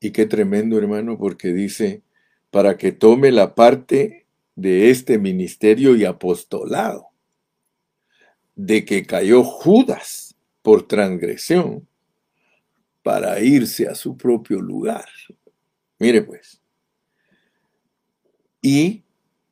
Y 0.00 0.12
qué 0.12 0.26
tremendo, 0.26 0.78
hermano, 0.78 1.18
porque 1.18 1.52
dice, 1.52 2.02
para 2.50 2.76
que 2.76 2.92
tome 2.92 3.32
la 3.32 3.54
parte 3.54 4.26
de 4.54 4.90
este 4.90 5.18
ministerio 5.18 5.96
y 5.96 6.04
apostolado, 6.04 7.08
de 8.54 8.84
que 8.84 9.04
cayó 9.04 9.42
Judas 9.42 10.36
por 10.62 10.86
transgresión 10.86 11.86
para 13.02 13.40
irse 13.40 13.88
a 13.88 13.94
su 13.94 14.16
propio 14.16 14.60
lugar. 14.60 15.08
Mire 15.98 16.22
pues. 16.22 16.60
Y 18.62 19.04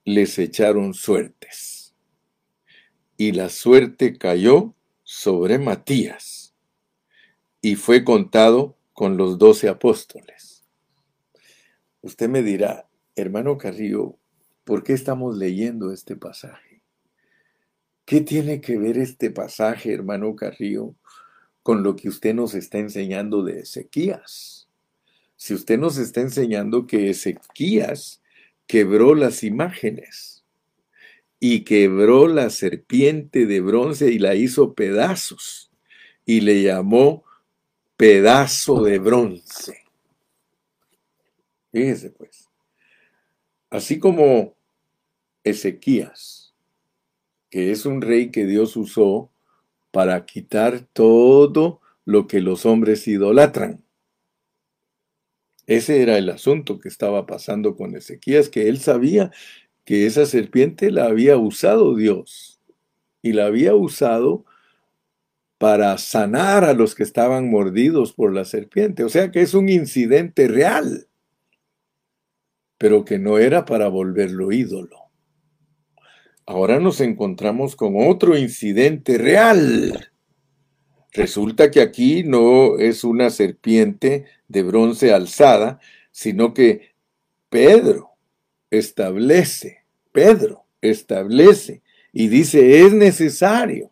les 0.08 0.38
echaron 0.38 0.94
suertes. 0.94 1.94
Y 3.18 3.32
la 3.32 3.50
suerte 3.50 4.16
cayó 4.16 4.74
sobre 5.02 5.58
Matías 5.58 6.54
y 7.60 7.76
fue 7.76 8.04
contado 8.04 8.78
con 8.94 9.18
los 9.18 9.36
doce 9.38 9.68
apóstoles. 9.68 10.64
Usted 12.00 12.28
me 12.28 12.42
dirá, 12.42 12.88
hermano 13.16 13.58
Carrillo, 13.58 14.16
¿por 14.64 14.82
qué 14.82 14.94
estamos 14.94 15.36
leyendo 15.36 15.92
este 15.92 16.16
pasaje? 16.16 16.82
¿Qué 18.06 18.22
tiene 18.22 18.62
que 18.62 18.78
ver 18.78 18.96
este 18.96 19.30
pasaje, 19.30 19.92
hermano 19.92 20.34
Carrillo, 20.36 20.94
con 21.62 21.82
lo 21.82 21.96
que 21.96 22.08
usted 22.08 22.34
nos 22.34 22.54
está 22.54 22.78
enseñando 22.78 23.42
de 23.42 23.60
Ezequías? 23.60 24.68
Si 25.36 25.52
usted 25.52 25.78
nos 25.78 25.98
está 25.98 26.22
enseñando 26.22 26.86
que 26.86 27.10
Ezequías 27.10 28.22
quebró 28.68 29.16
las 29.16 29.42
imágenes 29.42 30.44
y 31.40 31.64
quebró 31.64 32.28
la 32.28 32.50
serpiente 32.50 33.46
de 33.46 33.60
bronce 33.60 34.12
y 34.12 34.18
la 34.18 34.36
hizo 34.36 34.74
pedazos 34.74 35.72
y 36.24 36.42
le 36.42 36.62
llamó 36.62 37.24
pedazo 37.96 38.82
de 38.82 38.98
bronce. 38.98 39.82
Fíjese 41.72 42.10
pues, 42.10 42.48
así 43.70 43.98
como 43.98 44.54
Ezequías, 45.44 46.54
que 47.50 47.70
es 47.72 47.86
un 47.86 48.02
rey 48.02 48.30
que 48.30 48.44
Dios 48.44 48.76
usó 48.76 49.30
para 49.90 50.26
quitar 50.26 50.80
todo 50.92 51.80
lo 52.04 52.26
que 52.26 52.40
los 52.40 52.66
hombres 52.66 53.08
idolatran. 53.08 53.82
Ese 55.68 56.00
era 56.00 56.16
el 56.16 56.30
asunto 56.30 56.78
que 56.78 56.88
estaba 56.88 57.26
pasando 57.26 57.76
con 57.76 57.94
Ezequías, 57.94 58.48
que 58.48 58.70
él 58.70 58.78
sabía 58.78 59.30
que 59.84 60.06
esa 60.06 60.24
serpiente 60.24 60.90
la 60.90 61.04
había 61.04 61.36
usado 61.36 61.94
Dios 61.94 62.62
y 63.20 63.34
la 63.34 63.44
había 63.44 63.74
usado 63.74 64.46
para 65.58 65.98
sanar 65.98 66.64
a 66.64 66.72
los 66.72 66.94
que 66.94 67.02
estaban 67.02 67.50
mordidos 67.50 68.14
por 68.14 68.32
la 68.32 68.46
serpiente. 68.46 69.04
O 69.04 69.10
sea 69.10 69.30
que 69.30 69.42
es 69.42 69.52
un 69.52 69.68
incidente 69.68 70.48
real, 70.48 71.06
pero 72.78 73.04
que 73.04 73.18
no 73.18 73.36
era 73.36 73.66
para 73.66 73.88
volverlo 73.88 74.52
ídolo. 74.52 75.10
Ahora 76.46 76.80
nos 76.80 77.02
encontramos 77.02 77.76
con 77.76 77.92
otro 78.08 78.38
incidente 78.38 79.18
real 79.18 80.07
Resulta 81.12 81.70
que 81.70 81.80
aquí 81.80 82.22
no 82.22 82.78
es 82.78 83.04
una 83.04 83.30
serpiente 83.30 84.26
de 84.48 84.62
bronce 84.62 85.12
alzada, 85.12 85.80
sino 86.10 86.52
que 86.52 86.92
Pedro 87.48 88.10
establece, 88.70 89.84
Pedro 90.12 90.64
establece 90.80 91.82
y 92.12 92.28
dice, 92.28 92.84
es 92.84 92.92
necesario, 92.92 93.90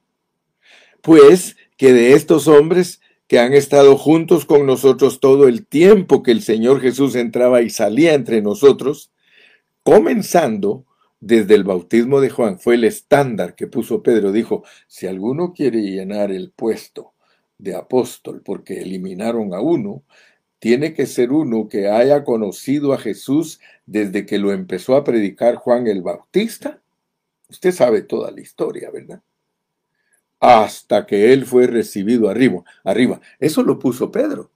pues 1.01 1.57
que 1.77 1.93
de 1.93 2.13
estos 2.13 2.49
hombres 2.49 3.01
que 3.27 3.39
han 3.39 3.55
estado 3.55 3.97
juntos 3.97 4.45
con 4.45 4.67
nosotros 4.67 5.21
todo 5.21 5.49
el 5.49 5.67
tiempo 5.67 6.23
que 6.23 6.31
el 6.31 6.43
Señor 6.43 6.81
Jesús 6.81 7.15
entraba 7.15 7.63
y 7.63 7.71
salía 7.71 8.15
entre 8.15 8.43
nosotros, 8.43 9.11
comenzando 9.83 10.85
desde 11.21 11.55
el 11.55 11.65
bautismo 11.65 12.21
de 12.21 12.31
Juan, 12.31 12.59
fue 12.59 12.75
el 12.75 12.85
estándar 12.85 13.55
que 13.55 13.67
puso 13.67 14.03
Pedro, 14.03 14.33
dijo, 14.33 14.65
si 14.87 15.07
alguno 15.07 15.53
quiere 15.53 15.83
llenar 15.83 16.31
el 16.31 16.51
puesto 16.51 17.15
de 17.59 17.75
apóstol 17.75 18.43
porque 18.45 18.81
eliminaron 18.83 19.55
a 19.55 19.61
uno, 19.61 20.03
tiene 20.59 20.95
que 20.95 21.07
ser 21.07 21.33
uno 21.33 21.69
que 21.69 21.89
haya 21.89 22.25
conocido 22.25 22.93
a 22.93 22.99
Jesús 22.99 23.61
desde 23.85 24.27
que 24.27 24.39
lo 24.39 24.53
empezó 24.53 24.97
a 24.97 25.05
predicar 25.05 25.57
Juan 25.57 25.87
el 25.87 26.03
Bautista. 26.03 26.81
Usted 27.49 27.73
sabe 27.73 28.03
toda 28.03 28.31
la 28.31 28.41
historia, 28.41 28.91
¿verdad? 28.91 29.23
Hasta 30.41 31.07
que 31.07 31.33
él 31.33 31.47
fue 31.47 31.67
recibido 31.67 32.29
arriba. 32.29 32.65
Arriba. 32.85 33.21
Eso 33.39 33.63
lo 33.63 33.79
puso 33.79 34.11
Pedro. 34.11 34.51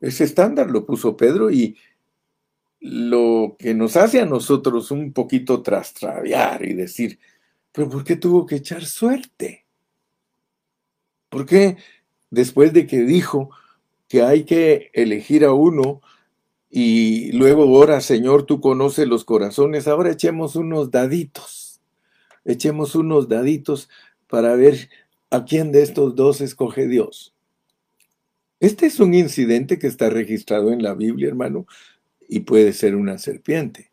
Ese 0.00 0.24
estándar 0.24 0.70
lo 0.70 0.84
puso 0.84 1.16
Pedro 1.16 1.50
y 1.50 1.76
lo 2.84 3.56
que 3.58 3.72
nos 3.72 3.96
hace 3.96 4.20
a 4.20 4.26
nosotros 4.26 4.90
un 4.90 5.14
poquito 5.14 5.62
trastraviar 5.62 6.66
y 6.66 6.74
decir, 6.74 7.18
pero 7.72 7.88
¿por 7.88 8.04
qué 8.04 8.14
tuvo 8.14 8.44
que 8.44 8.56
echar 8.56 8.84
suerte? 8.84 9.64
¿Por 11.30 11.46
qué 11.46 11.78
después 12.28 12.74
de 12.74 12.86
que 12.86 13.00
dijo 13.04 13.48
que 14.06 14.20
hay 14.20 14.44
que 14.44 14.90
elegir 14.92 15.46
a 15.46 15.54
uno 15.54 16.02
y 16.68 17.32
luego 17.32 17.72
ora, 17.72 18.02
Señor, 18.02 18.44
tú 18.44 18.60
conoces 18.60 19.08
los 19.08 19.24
corazones, 19.24 19.88
ahora 19.88 20.12
echemos 20.12 20.54
unos 20.54 20.90
daditos, 20.90 21.80
echemos 22.44 22.94
unos 22.94 23.30
daditos 23.30 23.88
para 24.28 24.56
ver 24.56 24.90
a 25.30 25.46
quién 25.46 25.72
de 25.72 25.82
estos 25.82 26.16
dos 26.16 26.42
escoge 26.42 26.86
Dios? 26.86 27.34
Este 28.60 28.84
es 28.84 29.00
un 29.00 29.14
incidente 29.14 29.78
que 29.78 29.86
está 29.86 30.10
registrado 30.10 30.70
en 30.70 30.82
la 30.82 30.92
Biblia, 30.92 31.28
hermano, 31.28 31.66
y 32.28 32.40
puede 32.40 32.72
ser 32.72 32.96
una 32.96 33.18
serpiente. 33.18 33.90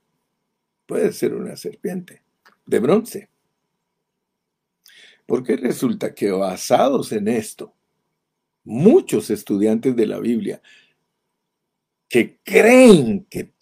Puede 0.86 1.13
ser 1.13 1.34
una 1.34 1.56
serpiente 1.56 2.22
de 2.65 2.80
bronce. 2.80 3.30
Porque 5.26 5.56
resulta 5.56 6.13
que 6.13 6.32
basados 6.32 7.12
en 7.12 7.28
esto, 7.28 7.74
muchos 8.63 9.30
estudiantes 9.30 9.96
de 9.96 10.08
la 10.08 10.20
Biblia 10.20 10.62
que 12.10 12.39
creen 12.44 13.26
que, 13.30 13.54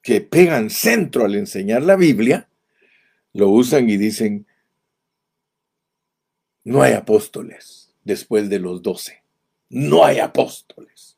que 0.00 0.20
pegan 0.20 0.70
centro 0.70 1.24
al 1.24 1.34
enseñar 1.34 1.82
la 1.82 1.96
Biblia, 1.96 2.48
lo 3.32 3.50
usan 3.50 3.90
y 3.90 3.96
dicen, 3.96 4.46
no 6.62 6.82
hay 6.82 6.92
apóstoles 6.92 7.92
después 8.04 8.48
de 8.48 8.60
los 8.60 8.82
doce. 8.82 9.22
No 9.68 10.04
hay 10.04 10.20
apóstoles. 10.20 11.15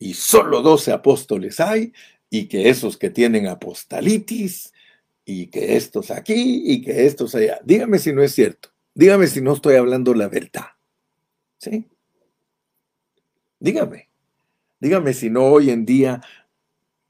Y 0.00 0.14
solo 0.14 0.62
doce 0.62 0.90
apóstoles 0.90 1.60
hay, 1.60 1.92
y 2.28 2.48
que 2.48 2.68
esos 2.68 2.96
que 2.96 3.10
tienen 3.10 3.46
apostolitis, 3.46 4.72
y 5.24 5.46
que 5.46 5.76
estos 5.76 6.10
aquí, 6.10 6.62
y 6.64 6.82
que 6.82 7.06
estos 7.06 7.36
allá. 7.36 7.60
Dígame 7.62 8.00
si 8.00 8.12
no 8.12 8.22
es 8.22 8.34
cierto. 8.34 8.70
Dígame 8.94 9.28
si 9.28 9.40
no 9.40 9.52
estoy 9.52 9.76
hablando 9.76 10.12
la 10.14 10.26
verdad. 10.26 10.66
¿Sí? 11.58 11.86
Dígame. 13.60 14.08
Dígame 14.80 15.14
si 15.14 15.30
no 15.30 15.44
hoy 15.44 15.70
en 15.70 15.84
día 15.84 16.20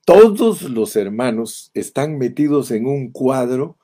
todos 0.04 0.62
los 0.62 0.96
hermanos 0.96 1.70
están 1.72 2.18
metidos 2.18 2.72
en 2.72 2.86
un 2.86 3.12
cuadro 3.12 3.78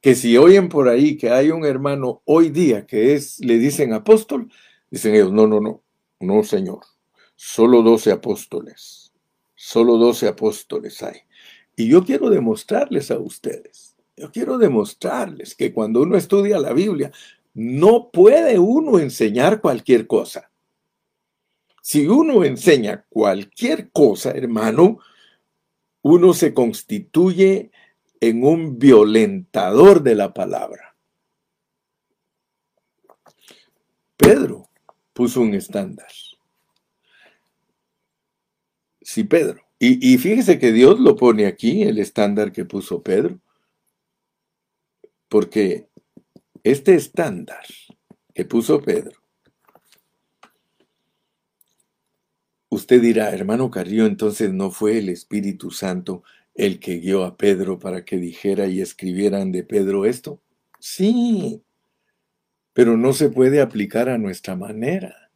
que 0.00 0.16
si 0.16 0.36
oyen 0.36 0.68
por 0.68 0.88
ahí 0.88 1.16
que 1.16 1.30
hay 1.30 1.50
un 1.50 1.64
hermano 1.64 2.20
hoy 2.24 2.50
día 2.50 2.84
que 2.86 3.14
es, 3.14 3.38
le 3.40 3.58
dicen 3.58 3.92
apóstol, 3.92 4.50
dicen 4.90 5.14
ellos, 5.14 5.32
no, 5.32 5.46
no, 5.46 5.60
no, 5.60 5.82
no, 6.18 6.42
Señor, 6.42 6.80
solo 7.40 7.82
doce 7.82 8.10
apóstoles, 8.10 9.12
solo 9.54 9.96
doce 9.96 10.26
apóstoles 10.26 11.00
hay. 11.04 11.18
Y 11.76 11.88
yo 11.88 12.04
quiero 12.04 12.30
demostrarles 12.30 13.12
a 13.12 13.18
ustedes, 13.20 13.94
yo 14.16 14.32
quiero 14.32 14.58
demostrarles 14.58 15.54
que 15.54 15.72
cuando 15.72 16.02
uno 16.02 16.16
estudia 16.16 16.58
la 16.58 16.72
Biblia, 16.72 17.12
no 17.54 18.10
puede 18.10 18.58
uno 18.58 18.98
enseñar 18.98 19.60
cualquier 19.60 20.08
cosa. 20.08 20.50
Si 21.80 22.08
uno 22.08 22.42
enseña 22.42 23.06
cualquier 23.08 23.90
cosa, 23.92 24.32
hermano, 24.32 24.98
uno 26.02 26.34
se 26.34 26.52
constituye 26.52 27.70
en 28.20 28.44
un 28.44 28.80
violentador 28.80 30.02
de 30.02 30.16
la 30.16 30.34
palabra. 30.34 30.96
Pedro 34.16 34.68
puso 35.12 35.40
un 35.40 35.54
estándar. 35.54 36.08
Sí, 39.08 39.24
Pedro. 39.24 39.62
Y, 39.78 40.12
y, 40.12 40.18
fíjese 40.18 40.58
que 40.58 40.70
Dios 40.70 41.00
lo 41.00 41.16
pone 41.16 41.46
aquí, 41.46 41.82
el 41.82 41.98
estándar 41.98 42.52
que 42.52 42.66
puso 42.66 43.02
Pedro. 43.02 43.40
Porque 45.30 45.88
este 46.62 46.94
estándar 46.94 47.64
que 48.34 48.44
puso 48.44 48.82
Pedro, 48.82 49.18
usted 52.68 53.00
dirá, 53.00 53.30
hermano 53.30 53.70
Carrillo, 53.70 54.04
entonces 54.04 54.52
no 54.52 54.70
fue 54.70 54.98
el 54.98 55.08
Espíritu 55.08 55.70
Santo 55.70 56.22
el 56.54 56.78
que 56.78 56.98
guió 56.98 57.24
a 57.24 57.38
Pedro 57.38 57.78
para 57.78 58.04
que 58.04 58.18
dijera 58.18 58.66
y 58.66 58.82
escribieran 58.82 59.52
de 59.52 59.64
Pedro 59.64 60.04
esto? 60.04 60.42
Sí, 60.80 61.62
pero 62.74 62.98
no 62.98 63.14
se 63.14 63.30
puede 63.30 63.62
aplicar 63.62 64.10
a 64.10 64.18
nuestra 64.18 64.54
manera. 64.54 65.27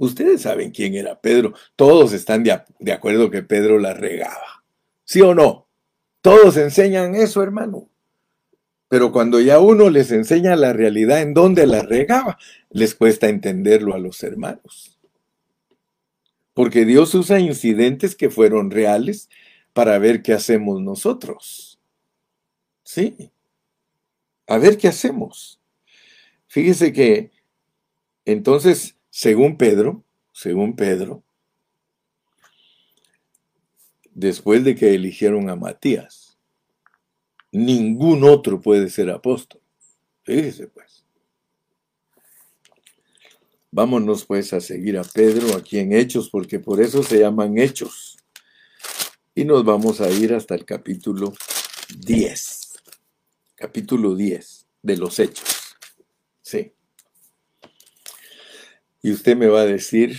Ustedes 0.00 0.40
saben 0.40 0.70
quién 0.70 0.94
era 0.94 1.20
Pedro. 1.20 1.52
Todos 1.76 2.14
están 2.14 2.42
de, 2.42 2.52
acuerdo 2.90 3.30
que 3.30 3.42
Pedro 3.42 3.78
la 3.78 3.92
regaba. 3.92 4.64
¿Sí 5.04 5.20
o 5.20 5.34
no? 5.34 5.68
Todos 6.22 6.56
enseñan 6.56 7.14
eso, 7.14 7.42
hermano. 7.42 7.90
Pero 8.88 9.12
cuando 9.12 9.40
ya 9.40 9.60
uno 9.60 9.90
les 9.90 10.10
enseña 10.10 10.56
la 10.56 10.72
realidad 10.72 11.20
en 11.20 11.34
donde 11.34 11.66
la 11.66 11.82
regaba, 11.82 12.38
les 12.70 12.94
cuesta 12.94 13.28
entenderlo 13.28 13.94
a 13.94 13.98
los 13.98 14.22
hermanos. 14.22 14.98
Porque 16.54 16.86
Dios 16.86 17.14
usa 17.14 17.38
incidentes 17.38 18.16
que 18.16 18.30
fueron 18.30 18.70
reales 18.70 19.28
para 19.74 19.98
ver 19.98 20.22
qué 20.22 20.32
hacemos 20.32 20.80
nosotros. 20.80 21.78
Sí. 22.84 23.30
A 24.46 24.56
ver 24.56 24.78
qué 24.78 24.88
hacemos. 24.88 25.60
Fíjese 26.48 26.94
que 26.94 27.32
entonces, 28.24 28.96
según 29.10 29.56
Pedro, 29.56 30.04
según 30.32 30.76
Pedro, 30.76 31.24
después 34.14 34.64
de 34.64 34.74
que 34.74 34.94
eligieron 34.94 35.50
a 35.50 35.56
Matías, 35.56 36.38
ningún 37.52 38.24
otro 38.24 38.60
puede 38.60 38.88
ser 38.88 39.10
apóstol. 39.10 39.60
Fíjese 40.22 40.68
pues. 40.68 41.04
Vámonos 43.72 44.24
pues 44.24 44.52
a 44.52 44.60
seguir 44.60 44.98
a 44.98 45.04
Pedro 45.04 45.56
aquí 45.56 45.78
en 45.78 45.92
Hechos, 45.92 46.28
porque 46.28 46.58
por 46.58 46.80
eso 46.80 47.02
se 47.02 47.20
llaman 47.20 47.58
Hechos. 47.58 48.16
Y 49.34 49.44
nos 49.44 49.64
vamos 49.64 50.00
a 50.00 50.10
ir 50.10 50.34
hasta 50.34 50.56
el 50.56 50.64
capítulo 50.64 51.32
10. 51.98 52.82
Capítulo 53.54 54.16
10 54.16 54.66
de 54.82 54.96
los 54.96 55.18
Hechos. 55.20 55.76
Sí. 56.42 56.72
Y 59.02 59.12
usted 59.12 59.36
me 59.36 59.46
va 59.46 59.62
a 59.62 59.66
decir, 59.66 60.16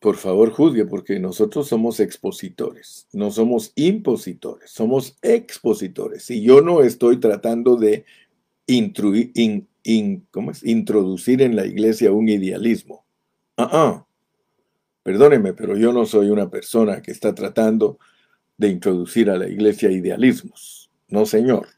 por 0.00 0.16
favor 0.16 0.50
juzgue, 0.50 0.84
porque 0.86 1.18
nosotros 1.18 1.68
somos 1.68 2.00
expositores, 2.00 3.08
no 3.12 3.30
somos 3.30 3.72
impositores, 3.74 4.70
somos 4.70 5.18
expositores. 5.22 6.30
Y 6.30 6.42
yo 6.42 6.62
no 6.62 6.82
estoy 6.82 7.18
tratando 7.18 7.76
de 7.76 8.04
introducir 8.64 9.66
en 11.42 11.56
la 11.56 11.66
iglesia 11.66 12.12
un 12.12 12.28
idealismo. 12.28 13.04
Ah, 13.56 13.68
ah. 13.72 14.06
Perdóneme, 15.02 15.54
pero 15.54 15.76
yo 15.76 15.92
no 15.92 16.06
soy 16.06 16.30
una 16.30 16.50
persona 16.50 17.02
que 17.02 17.10
está 17.10 17.34
tratando 17.34 17.98
de 18.56 18.68
introducir 18.68 19.30
a 19.30 19.38
la 19.38 19.48
iglesia 19.48 19.90
idealismos. 19.90 20.90
No, 21.08 21.24
Señor. 21.24 21.68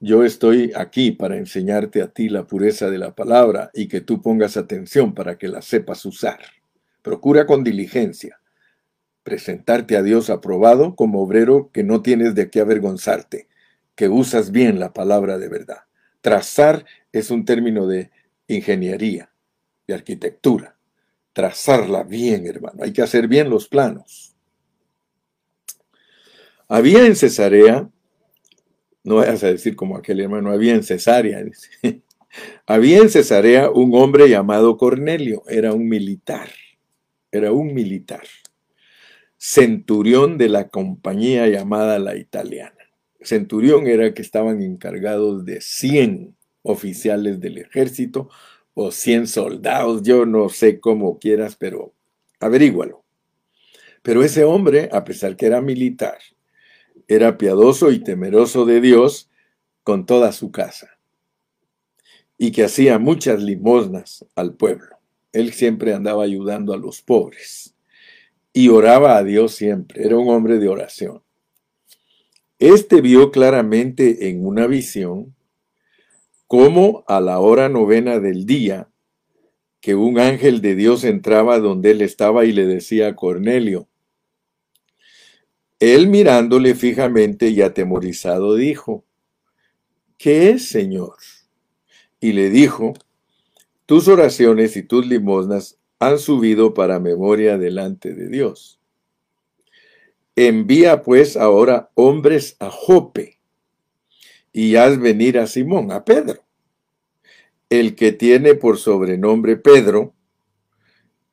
Yo 0.00 0.24
estoy 0.24 0.72
aquí 0.74 1.12
para 1.12 1.36
enseñarte 1.36 2.02
a 2.02 2.08
ti 2.08 2.28
la 2.28 2.46
pureza 2.46 2.90
de 2.90 2.98
la 2.98 3.14
palabra 3.14 3.70
y 3.74 3.86
que 3.86 4.00
tú 4.00 4.22
pongas 4.22 4.56
atención 4.56 5.14
para 5.14 5.38
que 5.38 5.48
la 5.48 5.62
sepas 5.62 6.04
usar. 6.04 6.40
Procura 7.02 7.46
con 7.46 7.62
diligencia 7.62 8.40
presentarte 9.22 9.96
a 9.96 10.02
Dios 10.02 10.30
aprobado 10.30 10.96
como 10.96 11.22
obrero 11.22 11.70
que 11.72 11.84
no 11.84 12.02
tienes 12.02 12.34
de 12.34 12.50
qué 12.50 12.60
avergonzarte, 12.60 13.48
que 13.94 14.08
usas 14.08 14.50
bien 14.50 14.80
la 14.80 14.94
palabra 14.94 15.38
de 15.38 15.48
verdad. 15.48 15.84
Trazar 16.22 16.86
es 17.12 17.30
un 17.30 17.44
término 17.44 17.86
de 17.86 18.10
ingeniería, 18.48 19.30
de 19.86 19.94
arquitectura 19.94 20.80
trazarla 21.32 22.02
bien, 22.02 22.46
hermano. 22.46 22.82
Hay 22.82 22.92
que 22.92 23.02
hacer 23.02 23.28
bien 23.28 23.50
los 23.50 23.68
planos. 23.68 24.34
Había 26.68 27.06
en 27.06 27.16
Cesarea, 27.16 27.88
no 29.04 29.16
vayas 29.16 29.42
a 29.44 29.48
decir 29.48 29.76
como 29.76 29.96
aquel 29.96 30.20
hermano, 30.20 30.50
había 30.50 30.74
en 30.74 30.82
Cesarea, 30.82 31.44
había 32.66 32.98
en 32.98 33.10
Cesarea 33.10 33.70
un 33.70 33.94
hombre 33.94 34.28
llamado 34.28 34.76
Cornelio, 34.76 35.42
era 35.48 35.72
un 35.72 35.88
militar, 35.88 36.50
era 37.32 37.52
un 37.52 37.72
militar, 37.74 38.26
centurión 39.36 40.36
de 40.36 40.48
la 40.48 40.68
compañía 40.68 41.48
llamada 41.48 41.98
la 41.98 42.16
italiana. 42.16 42.76
Centurión 43.22 43.86
era 43.86 44.14
que 44.14 44.22
estaban 44.22 44.62
encargados 44.62 45.44
de 45.44 45.60
100 45.60 46.36
oficiales 46.62 47.40
del 47.40 47.58
ejército 47.58 48.28
o 48.74 48.90
100 48.90 49.26
soldados, 49.26 50.02
yo 50.02 50.26
no 50.26 50.48
sé 50.48 50.80
cómo 50.80 51.18
quieras, 51.18 51.56
pero 51.56 51.94
averígualo. 52.38 53.04
Pero 54.02 54.22
ese 54.22 54.44
hombre, 54.44 54.88
a 54.92 55.04
pesar 55.04 55.36
que 55.36 55.46
era 55.46 55.60
militar, 55.60 56.18
era 57.10 57.36
piadoso 57.38 57.90
y 57.90 57.98
temeroso 57.98 58.64
de 58.64 58.80
Dios 58.80 59.28
con 59.82 60.06
toda 60.06 60.30
su 60.30 60.52
casa 60.52 60.98
y 62.38 62.52
que 62.52 62.64
hacía 62.64 63.00
muchas 63.00 63.42
limosnas 63.42 64.24
al 64.36 64.54
pueblo. 64.54 64.96
Él 65.32 65.52
siempre 65.52 65.92
andaba 65.92 66.22
ayudando 66.22 66.72
a 66.72 66.76
los 66.76 67.02
pobres 67.02 67.74
y 68.52 68.68
oraba 68.68 69.16
a 69.16 69.24
Dios 69.24 69.54
siempre, 69.54 70.04
era 70.04 70.16
un 70.16 70.28
hombre 70.30 70.58
de 70.58 70.68
oración. 70.68 71.22
Este 72.60 73.00
vio 73.00 73.32
claramente 73.32 74.28
en 74.28 74.46
una 74.46 74.68
visión 74.68 75.34
como 76.46 77.04
a 77.08 77.20
la 77.20 77.40
hora 77.40 77.68
novena 77.68 78.20
del 78.20 78.46
día, 78.46 78.88
que 79.80 79.96
un 79.96 80.20
ángel 80.20 80.60
de 80.60 80.76
Dios 80.76 81.02
entraba 81.02 81.58
donde 81.58 81.90
él 81.90 82.02
estaba 82.02 82.44
y 82.44 82.52
le 82.52 82.66
decía 82.66 83.08
a 83.08 83.16
Cornelio. 83.16 83.89
Él 85.80 86.08
mirándole 86.08 86.74
fijamente 86.74 87.48
y 87.48 87.62
atemorizado 87.62 88.54
dijo, 88.54 89.04
¿qué 90.18 90.50
es, 90.50 90.68
Señor? 90.68 91.16
Y 92.20 92.32
le 92.32 92.50
dijo, 92.50 92.92
tus 93.86 94.06
oraciones 94.06 94.76
y 94.76 94.82
tus 94.82 95.06
limosnas 95.06 95.78
han 95.98 96.18
subido 96.18 96.74
para 96.74 97.00
memoria 97.00 97.56
delante 97.56 98.14
de 98.14 98.28
Dios. 98.28 98.78
Envía 100.36 101.02
pues 101.02 101.38
ahora 101.38 101.90
hombres 101.94 102.56
a 102.60 102.70
Jope 102.70 103.38
y 104.52 104.76
haz 104.76 104.98
venir 104.98 105.38
a 105.38 105.46
Simón, 105.46 105.92
a 105.92 106.04
Pedro, 106.04 106.44
el 107.70 107.94
que 107.94 108.12
tiene 108.12 108.54
por 108.54 108.76
sobrenombre 108.76 109.56
Pedro, 109.56 110.14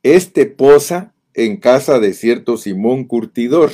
este 0.03 0.45
posa 0.45 1.13
en 1.33 1.57
casa 1.57 1.99
de 1.99 2.13
cierto 2.13 2.57
Simón 2.57 3.05
Curtidor, 3.05 3.71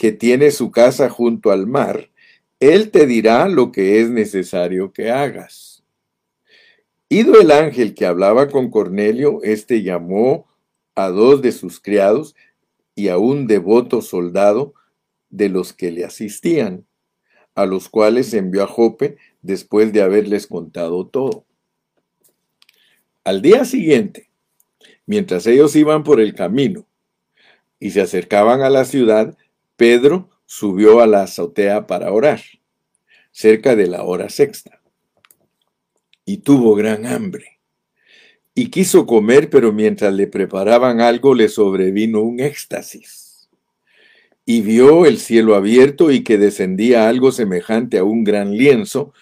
que 0.00 0.12
tiene 0.12 0.50
su 0.50 0.70
casa 0.70 1.10
junto 1.10 1.50
al 1.50 1.66
mar, 1.66 2.08
él 2.58 2.90
te 2.90 3.06
dirá 3.06 3.50
lo 3.50 3.70
que 3.70 4.00
es 4.00 4.08
necesario 4.08 4.94
que 4.94 5.10
hagas. 5.10 5.84
Ido 7.10 7.38
el 7.38 7.50
ángel 7.50 7.94
que 7.94 8.06
hablaba 8.06 8.48
con 8.48 8.70
Cornelio, 8.70 9.42
éste 9.42 9.82
llamó 9.82 10.48
a 10.94 11.10
dos 11.10 11.42
de 11.42 11.52
sus 11.52 11.80
criados 11.80 12.34
y 12.94 13.08
a 13.08 13.18
un 13.18 13.46
devoto 13.46 14.00
soldado 14.00 14.72
de 15.28 15.50
los 15.50 15.74
que 15.74 15.90
le 15.90 16.06
asistían 16.06 16.86
a 17.54 17.66
los 17.66 17.90
cuales 17.90 18.32
envió 18.32 18.62
a 18.62 18.68
Jope 18.68 19.18
después 19.42 19.92
de 19.92 20.00
haberles 20.00 20.46
contado 20.46 21.06
todo. 21.08 21.44
Al 23.22 23.42
día 23.42 23.66
siguiente, 23.66 24.30
mientras 25.04 25.46
ellos 25.46 25.76
iban 25.76 26.04
por 26.04 26.22
el 26.22 26.34
camino 26.34 26.86
y 27.78 27.90
se 27.90 28.00
acercaban 28.00 28.62
a 28.62 28.70
la 28.70 28.86
ciudad, 28.86 29.36
Pedro 29.80 30.28
subió 30.44 31.00
a 31.00 31.06
la 31.06 31.22
azotea 31.22 31.86
para 31.86 32.12
orar, 32.12 32.42
cerca 33.30 33.74
de 33.74 33.86
la 33.86 34.02
hora 34.02 34.28
sexta, 34.28 34.82
y 36.26 36.42
tuvo 36.42 36.74
gran 36.74 37.06
hambre. 37.06 37.60
Y 38.54 38.66
quiso 38.66 39.06
comer, 39.06 39.48
pero 39.48 39.72
mientras 39.72 40.12
le 40.12 40.26
preparaban 40.26 41.00
algo 41.00 41.34
le 41.34 41.48
sobrevino 41.48 42.20
un 42.20 42.40
éxtasis 42.40 43.48
y 44.44 44.60
vio 44.60 45.06
el 45.06 45.16
cielo 45.18 45.54
abierto 45.54 46.10
y 46.10 46.24
que 46.24 46.36
descendía 46.36 47.08
algo 47.08 47.32
semejante 47.32 47.96
a 47.96 48.04
un 48.04 48.22
gran 48.22 48.54
lienzo 48.54 49.14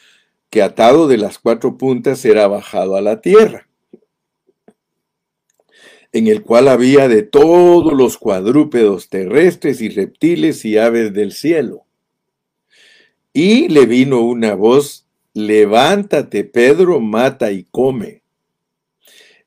que 0.51 0.63
atado 0.63 1.07
de 1.07 1.19
las 1.19 1.39
cuatro 1.39 1.79
puntas 1.79 2.25
era 2.25 2.49
bajado 2.49 2.97
a 2.97 3.01
la 3.01 3.21
tierra, 3.21 3.68
en 6.19 6.27
el 6.27 6.43
cual 6.43 6.67
había 6.67 7.07
de 7.07 7.23
todos 7.23 7.93
los 7.93 8.19
cuadrúpedos 8.19 9.09
terrestres 9.09 9.81
y 9.81 9.89
reptiles 9.89 10.65
y 10.65 10.77
aves 10.77 11.13
del 11.13 11.31
cielo. 11.31 11.85
Y 13.33 13.69
le 13.69 13.87
vino 13.87 14.23
una 14.23 14.57
voz, 14.57 15.07
levántate 15.33 16.43
Pedro, 16.43 16.99
mata 16.99 17.53
y 17.53 17.63
come. 17.71 18.23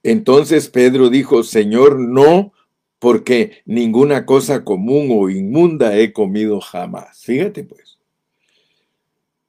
Entonces 0.02 0.70
Pedro 0.70 1.10
dijo, 1.10 1.44
Señor, 1.44 2.00
no, 2.00 2.54
porque 2.98 3.64
ninguna 3.66 4.26
cosa 4.26 4.64
común 4.64 5.10
o 5.12 5.30
inmunda 5.30 5.98
he 5.98 6.14
comido 6.14 6.62
jamás. 6.62 7.20
Fíjate 7.26 7.66
pues. 7.66 8.00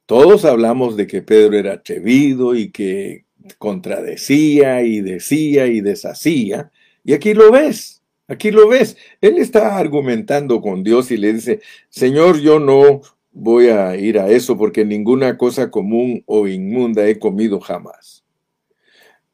Todos 0.06 0.44
hablamos 0.44 0.96
de 0.96 1.06
que 1.06 1.22
Pedro 1.22 1.56
era 1.56 1.74
atrevido 1.74 2.56
y 2.56 2.72
que 2.72 3.26
contradecía 3.58 4.82
y 4.82 5.00
decía 5.00 5.68
y 5.68 5.80
deshacía. 5.80 6.71
Y 7.04 7.12
aquí 7.14 7.34
lo 7.34 7.50
ves, 7.50 8.02
aquí 8.28 8.50
lo 8.50 8.68
ves. 8.68 8.96
Él 9.20 9.38
está 9.38 9.78
argumentando 9.78 10.60
con 10.60 10.82
Dios 10.82 11.10
y 11.10 11.16
le 11.16 11.32
dice, 11.32 11.60
Señor, 11.88 12.40
yo 12.40 12.60
no 12.60 13.00
voy 13.32 13.68
a 13.68 13.96
ir 13.96 14.18
a 14.18 14.28
eso 14.28 14.56
porque 14.56 14.84
ninguna 14.84 15.36
cosa 15.36 15.70
común 15.70 16.22
o 16.26 16.46
inmunda 16.46 17.06
he 17.06 17.18
comido 17.18 17.60
jamás. 17.60 18.24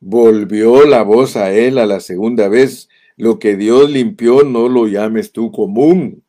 Volvió 0.00 0.86
la 0.86 1.02
voz 1.02 1.36
a 1.36 1.52
él 1.52 1.78
a 1.78 1.86
la 1.86 2.00
segunda 2.00 2.48
vez 2.48 2.88
lo 3.18 3.40
que 3.40 3.56
Dios 3.56 3.90
limpió 3.90 4.44
no 4.44 4.68
lo 4.68 4.86
llames 4.86 5.32
tú 5.32 5.50
común. 5.50 6.22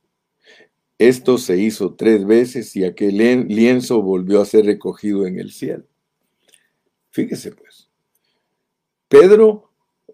Esto 0.97 1.37
se 1.37 1.57
hizo 1.57 1.93
tres 1.93 2.25
veces 2.25 2.75
y 2.75 2.83
aquel 2.83 3.47
lienzo 3.47 4.01
volvió 4.01 4.41
a 4.41 4.45
ser 4.45 4.65
recogido 4.65 5.27
en 5.27 5.39
el 5.39 5.51
cielo. 5.51 5.85
Fíjese 7.11 7.51
pues. 7.51 7.89
Pedro 9.07 9.68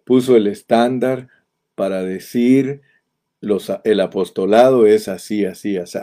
puso 0.05 0.37
el 0.37 0.47
estándar 0.47 1.27
para 1.75 2.03
decir 2.03 2.81
los, 3.41 3.71
el 3.83 3.99
apostolado 3.99 4.87
es 4.87 5.07
así, 5.09 5.45
así, 5.45 5.77
así. 5.77 5.99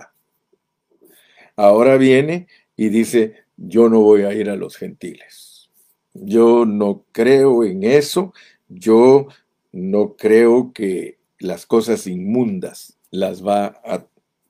Ahora 1.56 1.96
viene 1.96 2.46
y 2.76 2.88
dice, 2.88 3.44
yo 3.56 3.88
no 3.88 4.00
voy 4.00 4.22
a 4.22 4.34
ir 4.34 4.50
a 4.50 4.56
los 4.56 4.76
gentiles. 4.76 5.70
Yo 6.14 6.66
no 6.66 7.04
creo 7.12 7.64
en 7.64 7.84
eso. 7.84 8.34
Yo 8.68 9.28
no 9.72 10.16
creo 10.16 10.72
que 10.72 11.18
las 11.38 11.66
cosas 11.66 12.06
inmundas 12.06 12.98
las 13.10 13.46
va 13.46 13.80
a 13.84 14.06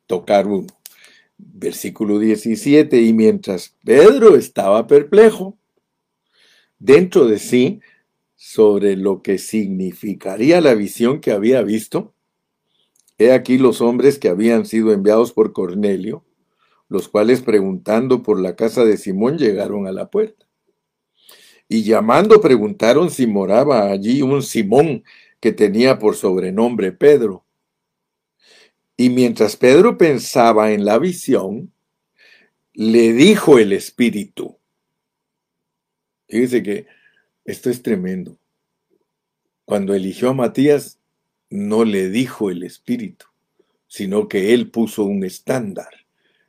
tocar 0.07 0.47
uno. 0.47 0.67
Versículo 1.39 2.19
17, 2.19 3.01
y 3.01 3.13
mientras 3.13 3.75
Pedro 3.85 4.37
estaba 4.37 4.87
perplejo 4.87 5.57
dentro 6.79 7.27
de 7.27 7.39
sí 7.39 7.81
sobre 8.45 8.97
lo 8.97 9.23
que 9.23 9.39
significaría 9.39 10.61
la 10.61 10.75
visión 10.75 11.21
que 11.21 11.31
había 11.31 11.63
visto, 11.63 12.13
he 13.17 13.31
aquí 13.31 13.57
los 13.57 13.81
hombres 13.81 14.19
que 14.19 14.29
habían 14.29 14.67
sido 14.67 14.93
enviados 14.93 15.33
por 15.33 15.53
Cornelio, 15.53 16.25
los 16.89 17.09
cuales 17.09 17.41
preguntando 17.41 18.25
por 18.25 18.41
la 18.41 18.57
casa 18.57 18.85
de 18.85 18.97
Simón 18.97 19.39
llegaron 19.39 19.87
a 19.87 19.93
la 19.93 20.11
puerta. 20.11 20.45
Y 21.69 21.85
llamando 21.85 22.41
preguntaron 22.41 23.11
si 23.11 23.29
moraba 23.29 23.93
allí 23.93 24.23
un 24.23 24.43
Simón 24.43 25.05
que 25.39 25.53
tenía 25.53 26.01
por 26.01 26.17
sobrenombre 26.17 26.91
Pedro. 26.91 27.45
Y 28.97 29.11
mientras 29.11 29.57
Pedro 29.57 29.97
pensaba 29.97 30.73
en 30.73 30.85
la 30.85 30.99
visión, 30.99 31.73
le 32.75 33.13
dijo 33.13 33.61
el 33.61 33.73
Espíritu. 33.73 34.59
Fíjese 36.27 36.65
que 36.65 37.02
esto 37.45 37.71
es 37.71 37.83
tremendo. 37.83 38.37
Cuando 39.65 39.95
eligió 39.95 40.31
a 40.31 40.35
Matías, 40.35 40.99
no 41.51 41.85
le 41.85 42.09
dijo 42.09 42.51
el 42.51 42.63
Espíritu, 42.63 43.27
sino 43.89 44.29
que 44.29 44.55
él 44.55 44.71
puso 44.71 45.05
un 45.05 45.25
estándar. 45.25 45.91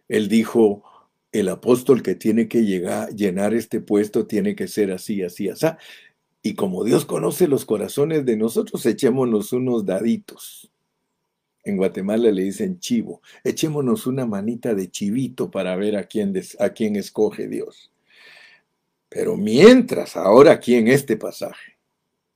Él 0.07 0.27
dijo, 0.27 0.83
el 1.31 1.49
apóstol 1.49 2.03
que 2.03 2.15
tiene 2.15 2.47
que 2.47 2.63
llegar, 2.63 3.09
llenar 3.15 3.53
este 3.53 3.81
puesto 3.81 4.27
tiene 4.27 4.55
que 4.55 4.67
ser 4.67 4.91
así, 4.91 5.23
así, 5.23 5.49
así. 5.49 5.67
Y 6.41 6.55
como 6.55 6.83
Dios 6.83 7.05
conoce 7.05 7.47
los 7.47 7.65
corazones 7.65 8.25
de 8.25 8.37
nosotros, 8.37 8.85
echémonos 8.85 9.53
unos 9.53 9.85
daditos. 9.85 10.69
En 11.63 11.77
Guatemala 11.77 12.29
le 12.31 12.43
dicen 12.43 12.79
chivo. 12.79 13.21
Echémonos 13.43 14.05
una 14.05 14.25
manita 14.25 14.75
de 14.75 14.91
chivito 14.91 15.49
para 15.49 15.75
ver 15.77 15.95
a 15.95 16.03
quién, 16.03 16.33
a 16.59 16.69
quién 16.69 16.97
escoge 16.97 17.47
Dios. 17.47 17.92
Pero 19.13 19.37
mientras, 19.37 20.17
ahora 20.17 20.53
aquí 20.53 20.73
en 20.73 20.87
este 20.87 21.17
pasaje, 21.17 21.77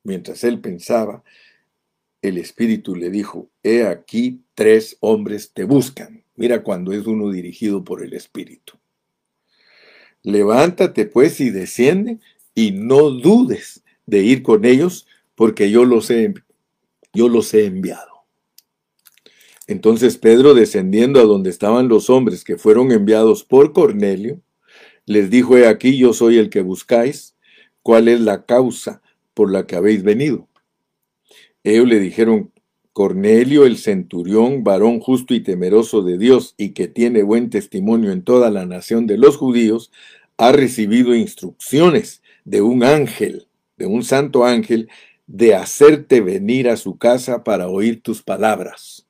mientras 0.04 0.44
él 0.44 0.60
pensaba, 0.60 1.24
el 2.22 2.38
Espíritu 2.38 2.96
le 2.96 3.10
dijo, 3.10 3.50
he 3.64 3.84
aquí 3.84 4.44
tres 4.54 4.96
hombres 5.00 5.54
te 5.54 5.64
buscan. 5.64 6.24
Mira 6.36 6.62
cuando 6.62 6.94
es 6.94 7.08
uno 7.08 7.32
dirigido 7.32 7.84
por 7.84 8.04
el 8.04 8.14
Espíritu. 8.14 8.74
Levántate 10.22 11.06
pues 11.06 11.40
y 11.40 11.50
desciende 11.50 12.20
y 12.54 12.74
no 12.74 13.10
dudes 13.10 13.84
de 14.06 14.22
ir 14.22 14.44
con 14.44 14.64
ellos 14.64 15.08
porque 15.34 15.72
yo 15.72 15.84
los 15.84 16.12
he, 16.12 16.36
yo 17.12 17.28
los 17.28 17.56
he 17.56 17.66
enviado. 17.66 18.26
Entonces 19.66 20.18
Pedro, 20.18 20.54
descendiendo 20.54 21.20
a 21.20 21.24
donde 21.24 21.50
estaban 21.50 21.88
los 21.88 22.12
hombres 22.12 22.44
que 22.44 22.58
fueron 22.58 22.92
enviados 22.92 23.44
por 23.44 23.74
Cornelio, 23.74 24.42
les 25.08 25.32
dijo, 25.32 25.58
he 25.58 25.68
aquí 25.68 25.98
yo 25.98 26.14
soy 26.14 26.38
el 26.38 26.52
que 26.52 26.62
buscáis, 26.62 27.36
¿cuál 27.82 28.10
es 28.10 28.20
la 28.20 28.46
causa 28.46 29.02
por 29.34 29.50
la 29.50 29.66
que 29.66 29.78
habéis 29.78 30.04
venido? 30.04 30.48
Ellos 31.64 31.88
le 31.88 32.00
dijeron, 32.00 32.52
Cornelio 32.92 33.66
el 33.66 33.78
centurión, 33.78 34.64
varón 34.64 35.00
justo 35.00 35.34
y 35.34 35.40
temeroso 35.40 36.02
de 36.02 36.18
Dios 36.18 36.56
y 36.58 36.70
que 36.70 36.88
tiene 36.88 37.24
buen 37.24 37.50
testimonio 37.50 38.12
en 38.12 38.24
toda 38.24 38.52
la 38.52 38.66
nación 38.66 39.08
de 39.08 39.18
los 39.18 39.38
judíos, 39.38 39.92
ha 40.36 40.52
recibido 40.52 41.16
instrucciones 41.16 42.22
de 42.44 42.62
un 42.62 42.84
ángel, 42.84 43.48
de 43.78 43.86
un 43.86 44.04
santo 44.04 44.46
ángel, 44.46 44.90
de 45.26 45.56
hacerte 45.56 46.22
venir 46.22 46.70
a 46.70 46.76
su 46.76 46.98
casa 46.98 47.44
para 47.44 47.70
oír 47.70 48.02
tus 48.02 48.24
palabras. 48.24 49.06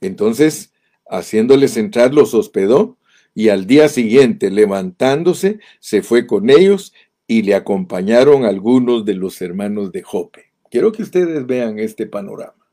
Entonces, 0.00 0.72
haciéndoles 1.08 1.76
entrar, 1.76 2.12
los 2.12 2.34
hospedó 2.34 2.98
y 3.34 3.48
al 3.48 3.66
día 3.66 3.88
siguiente, 3.88 4.50
levantándose, 4.50 5.58
se 5.80 6.02
fue 6.02 6.26
con 6.26 6.50
ellos 6.50 6.94
y 7.26 7.42
le 7.42 7.54
acompañaron 7.54 8.44
algunos 8.44 9.04
de 9.04 9.14
los 9.14 9.42
hermanos 9.42 9.90
de 9.90 10.02
Jope. 10.02 10.52
Quiero 10.70 10.92
que 10.92 11.02
ustedes 11.02 11.44
vean 11.46 11.78
este 11.78 12.06
panorama. 12.06 12.66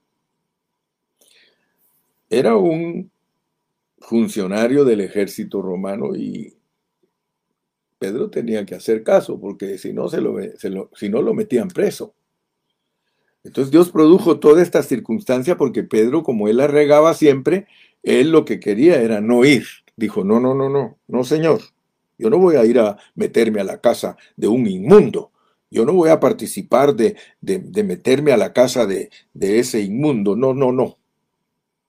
Era 2.30 2.56
un 2.56 3.12
funcionario 4.00 4.86
del 4.86 5.02
ejército 5.02 5.62
romano 5.62 6.16
y 6.16 6.56
Pedro 8.00 8.30
tenía 8.30 8.66
que 8.66 8.76
hacer 8.76 9.04
caso 9.04 9.40
porque 9.40 9.78
si 9.78 9.94
no, 9.94 10.10
se 10.10 10.22
lo, 10.22 10.36
si 10.94 11.10
no 11.10 11.22
lo 11.22 11.34
metían 11.34 11.68
preso. 11.68 12.14
Entonces 13.44 13.72
Dios 13.72 13.92
produjo 13.92 14.40
toda 14.40 14.62
esta 14.62 14.84
circunstancia 14.84 15.58
porque 15.58 15.84
Pedro, 15.84 16.24
como 16.24 16.48
él 16.48 16.58
la 16.58 16.68
regaba 16.68 17.14
siempre, 17.14 17.68
él 18.04 18.32
lo 18.32 18.46
que 18.46 18.60
quería 18.60 19.02
era 19.02 19.22
no 19.22 19.46
ir. 19.46 19.66
Dijo, 19.96 20.24
no, 20.24 20.40
no, 20.40 20.54
no, 20.54 20.70
no, 20.70 20.98
no, 21.08 21.24
Señor. 21.24 21.62
Yo 22.18 22.30
no 22.30 22.38
voy 22.38 22.56
a 22.56 22.66
ir 22.66 22.80
a 22.80 22.98
meterme 23.16 23.62
a 23.62 23.64
la 23.64 23.82
casa 23.82 24.18
de 24.36 24.48
un 24.48 24.68
inmundo. 24.68 25.32
Yo 25.70 25.86
no 25.86 25.94
voy 25.94 26.10
a 26.10 26.20
participar 26.20 26.96
de, 26.96 27.16
de, 27.40 27.84
meterme 27.84 28.32
a 28.32 28.38
la 28.38 28.54
casa 28.54 28.86
de, 28.86 29.10
de 29.34 29.60
ese 29.60 29.82
inmundo. 29.82 30.36
No, 30.36 30.54
no, 30.54 30.72
no. 30.72 30.98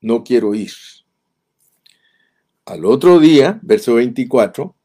No 0.01 0.23
quiero 0.23 0.55
ir. 0.55 0.71
Al 2.65 2.85
otro 2.85 3.19
día, 3.19 3.59
verso 3.61 3.95
24, 3.95 4.75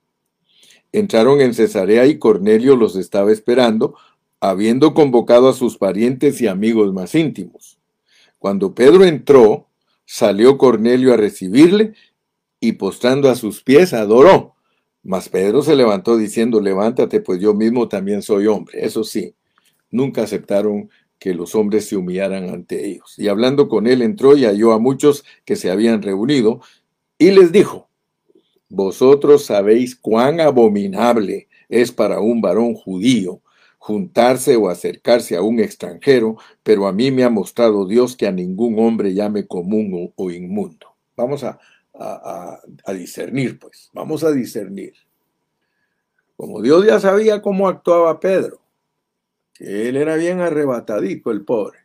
entraron 0.92 1.40
en 1.40 1.54
Cesarea 1.54 2.06
y 2.06 2.18
Cornelio 2.18 2.76
los 2.76 2.96
estaba 2.96 3.32
esperando 3.32 3.94
habiendo 4.40 4.94
convocado 4.94 5.48
a 5.48 5.52
sus 5.52 5.76
parientes 5.76 6.40
y 6.40 6.46
amigos 6.46 6.92
más 6.92 7.14
íntimos. 7.14 7.78
Cuando 8.38 8.74
Pedro 8.74 9.04
entró, 9.04 9.66
salió 10.04 10.58
Cornelio 10.58 11.12
a 11.12 11.16
recibirle 11.16 11.94
y 12.60 12.72
postrando 12.72 13.30
a 13.30 13.34
sus 13.34 13.62
pies 13.62 13.92
adoró. 13.92 14.54
Mas 15.02 15.28
Pedro 15.28 15.62
se 15.62 15.76
levantó 15.76 16.16
diciendo, 16.16 16.60
levántate, 16.60 17.20
pues 17.20 17.40
yo 17.40 17.54
mismo 17.54 17.88
también 17.88 18.22
soy 18.22 18.46
hombre. 18.46 18.84
Eso 18.84 19.04
sí, 19.04 19.34
nunca 19.90 20.22
aceptaron 20.22 20.90
que 21.18 21.34
los 21.34 21.54
hombres 21.54 21.86
se 21.86 21.96
humillaran 21.96 22.48
ante 22.48 22.86
ellos. 22.86 23.14
Y 23.18 23.28
hablando 23.28 23.68
con 23.68 23.86
él 23.86 24.02
entró 24.02 24.36
y 24.36 24.44
halló 24.44 24.72
a 24.72 24.78
muchos 24.78 25.24
que 25.44 25.56
se 25.56 25.70
habían 25.70 26.02
reunido 26.02 26.60
y 27.18 27.30
les 27.30 27.52
dijo, 27.52 27.88
vosotros 28.68 29.44
sabéis 29.44 29.96
cuán 29.96 30.40
abominable 30.40 31.48
es 31.68 31.90
para 31.90 32.20
un 32.20 32.40
varón 32.40 32.74
judío 32.74 33.40
juntarse 33.78 34.56
o 34.56 34.68
acercarse 34.68 35.36
a 35.36 35.42
un 35.42 35.60
extranjero, 35.60 36.36
pero 36.62 36.86
a 36.86 36.92
mí 36.92 37.10
me 37.10 37.24
ha 37.24 37.30
mostrado 37.30 37.86
Dios 37.86 38.16
que 38.16 38.26
a 38.26 38.32
ningún 38.32 38.78
hombre 38.78 39.14
llame 39.14 39.46
común 39.46 40.12
o, 40.14 40.30
inmundo. 40.30 40.88
Vamos 41.16 41.42
a, 41.44 41.58
a, 41.98 42.92
discernir, 42.92 43.58
pues, 43.58 43.90
vamos 43.92 44.24
a 44.24 44.32
discernir. 44.32 44.94
Como 46.36 46.62
Dios 46.62 46.86
ya 46.86 47.00
sabía 47.00 47.42
cómo 47.42 47.68
actuaba 47.68 48.20
Pedro, 48.20 48.60
que 49.54 49.88
él 49.88 49.96
era 49.96 50.16
bien 50.16 50.40
arrebatadico, 50.40 51.30
el 51.30 51.44
pobre. 51.44 51.78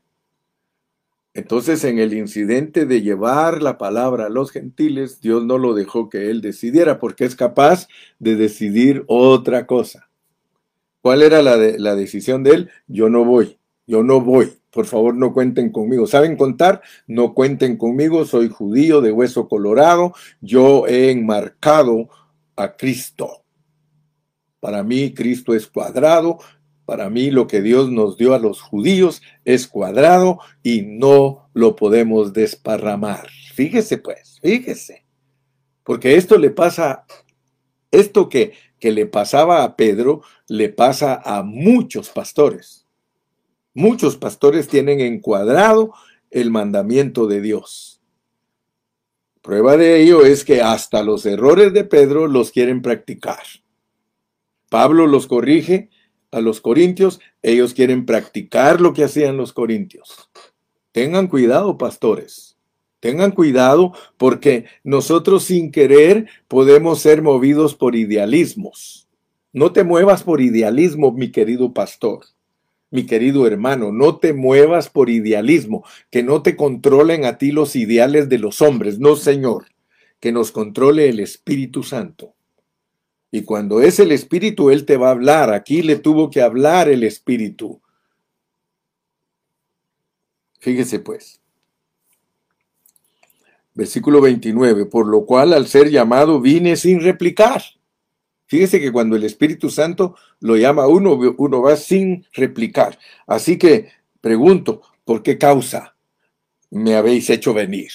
Entonces, 1.34 1.84
en 1.84 1.98
el 1.98 2.14
incidente 2.14 2.86
de 2.86 3.02
llevar 3.02 3.64
la 3.64 3.80
palabra 3.80 4.28
a 4.28 4.30
los 4.30 4.52
gentiles, 4.52 5.20
Dios 5.20 5.44
no 5.44 5.58
lo 5.58 5.74
dejó 5.74 6.08
que 6.08 6.30
él 6.30 6.42
decidiera, 6.42 7.00
porque 7.00 7.26
es 7.26 7.36
capaz 7.36 7.88
de 8.20 8.36
decidir 8.36 9.04
otra 9.08 9.66
cosa. 9.66 10.10
¿Cuál 11.02 11.24
era 11.24 11.42
la, 11.42 11.58
la 11.58 11.96
decisión 11.96 12.44
de 12.44 12.52
él? 12.52 12.70
Yo 12.88 13.10
no 13.10 13.26
voy, 13.26 13.58
yo 13.88 14.04
no 14.04 14.22
voy. 14.22 14.54
Por 14.74 14.86
favor, 14.86 15.16
no 15.16 15.34
cuenten 15.34 15.72
conmigo. 15.72 16.08
¿Saben 16.08 16.36
contar? 16.36 16.82
No 17.08 17.34
cuenten 17.34 17.78
conmigo. 17.78 18.26
Soy 18.26 18.50
judío 18.50 19.02
de 19.02 19.12
hueso 19.12 19.48
colorado. 19.48 20.14
Yo 20.42 20.88
he 20.88 21.12
enmarcado 21.12 22.10
a 22.56 22.76
Cristo. 22.76 23.44
Para 24.60 24.84
mí, 24.84 25.14
Cristo 25.14 25.54
es 25.54 25.68
cuadrado. 25.68 26.40
Para 26.86 27.10
mí, 27.10 27.32
lo 27.32 27.48
que 27.48 27.62
Dios 27.62 27.92
nos 27.92 28.18
dio 28.18 28.34
a 28.34 28.40
los 28.40 28.62
judíos 28.62 29.22
es 29.46 29.68
cuadrado 29.68 30.40
y 30.64 30.82
no 30.82 31.50
lo 31.54 31.76
podemos 31.76 32.34
desparramar. 32.34 33.28
Fíjese, 33.54 34.00
pues, 34.00 34.40
fíjese. 34.42 35.06
Porque 35.84 36.16
esto 36.16 36.38
le 36.38 36.50
pasa, 36.50 37.06
esto 37.92 38.28
que 38.28 38.54
que 38.84 38.92
le 38.92 39.06
pasaba 39.06 39.64
a 39.64 39.78
Pedro, 39.78 40.24
le 40.50 40.68
pasa 40.68 41.22
a 41.24 41.42
muchos 41.42 42.10
pastores. 42.10 42.83
Muchos 43.74 44.18
pastores 44.18 44.68
tienen 44.68 45.00
encuadrado 45.00 45.94
el 46.30 46.52
mandamiento 46.52 47.28
de 47.28 47.42
Dios. 47.42 48.02
Prueba 49.42 49.78
de 49.78 50.02
ello 50.02 50.26
es 50.26 50.46
que 50.46 50.62
hasta 50.62 51.04
los 51.04 51.26
errores 51.26 51.74
de 51.74 51.84
Pedro 51.84 52.28
los 52.28 52.52
quieren 52.52 52.82
practicar. 52.82 53.44
Pablo 54.70 55.06
los 55.06 55.28
corrige 55.28 55.90
a 56.32 56.40
los 56.42 56.62
corintios, 56.62 57.20
ellos 57.42 57.74
quieren 57.74 58.06
practicar 58.06 58.80
lo 58.80 58.94
que 58.94 59.04
hacían 59.04 59.38
los 59.38 59.54
corintios. 59.54 60.30
Tengan 60.92 61.28
cuidado, 61.28 61.78
pastores. 61.78 62.58
Tengan 63.00 63.32
cuidado 63.32 63.92
porque 64.18 64.66
nosotros 64.84 65.44
sin 65.44 65.72
querer 65.72 66.28
podemos 66.48 67.00
ser 67.02 67.22
movidos 67.22 67.76
por 67.76 67.96
idealismos. 67.96 69.10
No 69.52 69.74
te 69.74 69.84
muevas 69.84 70.24
por 70.24 70.42
idealismo, 70.42 71.12
mi 71.12 71.32
querido 71.32 71.74
pastor, 71.74 72.26
mi 72.94 73.08
querido 73.08 73.48
hermano, 73.48 73.92
no 73.92 74.20
te 74.20 74.34
muevas 74.34 74.88
por 74.88 75.10
idealismo, 75.10 75.84
que 76.12 76.22
no 76.22 76.44
te 76.44 76.56
controlen 76.56 77.26
a 77.26 77.40
ti 77.40 77.52
los 77.52 77.76
ideales 77.76 78.30
de 78.30 78.38
los 78.38 78.62
hombres, 78.62 79.00
no 79.00 79.16
Señor, 79.16 79.66
que 80.20 80.32
nos 80.32 80.52
controle 80.52 81.10
el 81.10 81.20
Espíritu 81.20 81.82
Santo. 81.82 82.36
Y 83.32 83.42
cuando 83.46 83.82
es 83.82 84.00
el 84.00 84.12
Espíritu, 84.12 84.70
Él 84.70 84.86
te 84.86 84.98
va 84.98 85.08
a 85.08 85.12
hablar. 85.14 85.52
Aquí 85.52 85.82
le 85.82 85.96
tuvo 85.96 86.30
que 86.30 86.44
hablar 86.44 86.88
el 86.88 87.04
Espíritu. 87.04 87.82
Fíjese 90.60 91.00
pues. 91.00 91.42
Versículo 93.74 94.22
29, 94.22 94.86
por 94.86 95.08
lo 95.08 95.26
cual 95.26 95.54
al 95.54 95.66
ser 95.66 95.90
llamado 95.90 96.40
vine 96.40 96.76
sin 96.76 97.02
replicar. 97.02 97.64
Fíjese 98.46 98.80
que 98.80 98.92
cuando 98.92 99.16
el 99.16 99.24
Espíritu 99.24 99.70
Santo 99.70 100.16
lo 100.40 100.56
llama 100.58 100.88
uno, 100.88 101.14
uno 101.38 101.62
va 101.62 101.76
sin 101.76 102.26
replicar. 102.34 103.00
Así 103.26 103.58
que 103.58 103.90
pregunto, 104.22 104.82
¿por 105.06 105.24
qué 105.24 105.38
causa 105.38 105.96
me 106.70 106.96
habéis 106.96 107.30
hecho 107.30 107.54
venir? 107.54 107.92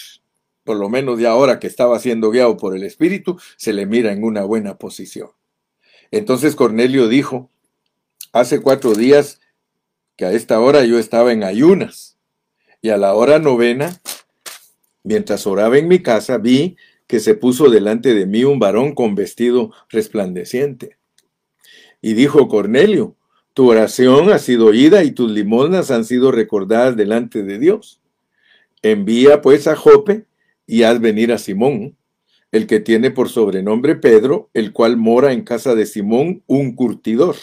Por 0.65 0.77
lo 0.77 0.89
menos 0.89 1.19
ya 1.21 1.31
ahora 1.31 1.59
que 1.59 1.67
estaba 1.67 1.99
siendo 1.99 2.31
guiado 2.31 2.57
por 2.57 2.77
el 2.77 2.85
Espíritu, 2.85 3.39
se 3.57 3.73
le 3.73 3.87
mira 3.87 4.13
en 4.13 4.25
una 4.25 4.45
buena 4.45 4.79
posición. 4.79 5.31
Entonces 6.11 6.57
Cornelio 6.57 7.09
dijo, 7.09 7.51
hace 8.33 8.61
cuatro 8.61 8.95
días 8.95 9.41
que 10.17 10.25
a 10.25 10.33
esta 10.33 10.59
hora 10.61 10.85
yo 10.85 10.99
estaba 10.99 11.33
en 11.33 11.45
ayunas 11.45 12.19
y 12.83 12.91
a 12.91 12.97
la 12.97 13.15
hora 13.15 13.39
novena 13.39 14.01
Mientras 15.09 15.47
oraba 15.47 15.79
en 15.79 15.89
mi 15.89 16.01
casa, 16.03 16.37
vi 16.37 16.77
que 17.09 17.19
se 17.19 17.35
puso 17.35 17.69
delante 17.69 18.15
de 18.15 18.27
mí 18.27 18.45
un 18.45 18.61
varón 18.61 18.95
con 18.95 19.17
vestido 19.17 19.73
resplandeciente. 19.89 20.99
Y 22.01 22.13
dijo 22.13 22.47
Cornelio, 22.47 23.17
tu 23.55 23.69
oración 23.69 24.31
ha 24.31 24.39
sido 24.39 24.67
oída 24.67 25.03
y 25.03 25.11
tus 25.11 25.33
limosnas 25.33 25.91
han 25.91 26.05
sido 26.05 26.31
recordadas 26.31 26.97
delante 26.97 27.43
de 27.43 27.59
Dios. 27.59 28.01
Envía 28.83 29.43
pues 29.43 29.67
a 29.67 29.75
Jope 29.75 30.27
y 30.65 30.85
haz 30.85 31.01
venir 31.01 31.33
a 31.33 31.39
Simón, 31.39 31.97
el 32.53 32.67
que 32.67 32.79
tiene 32.79 33.11
por 33.11 33.31
sobrenombre 33.31 33.97
Pedro, 33.97 34.51
el 34.55 34.73
cual 34.73 34.97
mora 34.97 35.33
en 35.33 35.43
casa 35.43 35.75
de 35.75 35.87
Simón, 35.87 36.43
un 36.47 36.77
curtidor, 36.77 37.37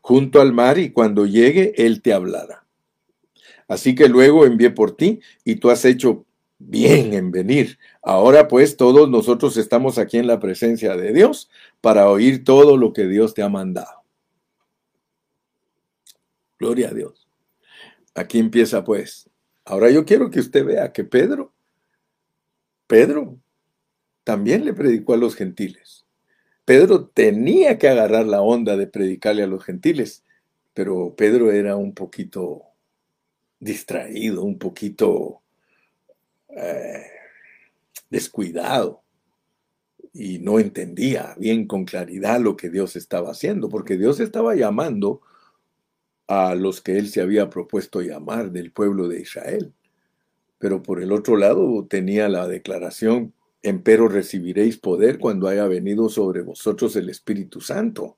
junto 0.00 0.40
al 0.40 0.52
mar, 0.52 0.78
y 0.78 0.90
cuando 0.90 1.26
llegue, 1.26 1.72
él 1.76 2.02
te 2.02 2.12
hablará. 2.12 2.66
Así 3.68 3.94
que 3.94 4.08
luego 4.08 4.46
envié 4.46 4.70
por 4.70 4.96
ti, 4.96 5.20
y 5.44 5.56
tú 5.56 5.70
has 5.70 5.84
hecho 5.84 6.26
bien 6.58 7.14
en 7.14 7.30
venir. 7.30 7.78
Ahora 8.08 8.48
pues 8.48 8.78
todos 8.78 9.10
nosotros 9.10 9.58
estamos 9.58 9.98
aquí 9.98 10.16
en 10.16 10.26
la 10.26 10.40
presencia 10.40 10.96
de 10.96 11.12
Dios 11.12 11.50
para 11.82 12.08
oír 12.08 12.42
todo 12.42 12.78
lo 12.78 12.94
que 12.94 13.06
Dios 13.06 13.34
te 13.34 13.42
ha 13.42 13.50
mandado. 13.50 14.02
Gloria 16.58 16.88
a 16.88 16.94
Dios. 16.94 17.28
Aquí 18.14 18.38
empieza 18.38 18.82
pues. 18.82 19.28
Ahora 19.66 19.90
yo 19.90 20.06
quiero 20.06 20.30
que 20.30 20.40
usted 20.40 20.64
vea 20.64 20.90
que 20.90 21.04
Pedro, 21.04 21.52
Pedro 22.86 23.36
también 24.24 24.64
le 24.64 24.72
predicó 24.72 25.12
a 25.12 25.18
los 25.18 25.36
gentiles. 25.36 26.06
Pedro 26.64 27.08
tenía 27.08 27.76
que 27.76 27.90
agarrar 27.90 28.24
la 28.24 28.40
onda 28.40 28.78
de 28.78 28.86
predicarle 28.86 29.42
a 29.42 29.48
los 29.48 29.62
gentiles, 29.62 30.24
pero 30.72 31.14
Pedro 31.14 31.52
era 31.52 31.76
un 31.76 31.92
poquito 31.92 32.62
distraído, 33.60 34.44
un 34.44 34.58
poquito 34.58 35.42
eh, 36.48 37.17
descuidado 38.10 39.02
y 40.12 40.38
no 40.38 40.58
entendía 40.58 41.34
bien 41.38 41.66
con 41.66 41.84
claridad 41.84 42.40
lo 42.40 42.56
que 42.56 42.70
Dios 42.70 42.96
estaba 42.96 43.30
haciendo, 43.30 43.68
porque 43.68 43.96
Dios 43.96 44.20
estaba 44.20 44.54
llamando 44.54 45.20
a 46.26 46.54
los 46.54 46.80
que 46.80 46.98
él 46.98 47.08
se 47.08 47.20
había 47.20 47.50
propuesto 47.50 48.02
llamar 48.02 48.50
del 48.52 48.72
pueblo 48.72 49.08
de 49.08 49.20
Israel. 49.20 49.72
Pero 50.58 50.82
por 50.82 51.02
el 51.02 51.12
otro 51.12 51.36
lado 51.36 51.86
tenía 51.86 52.28
la 52.28 52.48
declaración, 52.48 53.32
empero 53.62 54.08
recibiréis 54.08 54.78
poder 54.78 55.18
cuando 55.18 55.48
haya 55.48 55.66
venido 55.66 56.08
sobre 56.08 56.42
vosotros 56.42 56.96
el 56.96 57.08
Espíritu 57.10 57.60
Santo. 57.60 58.16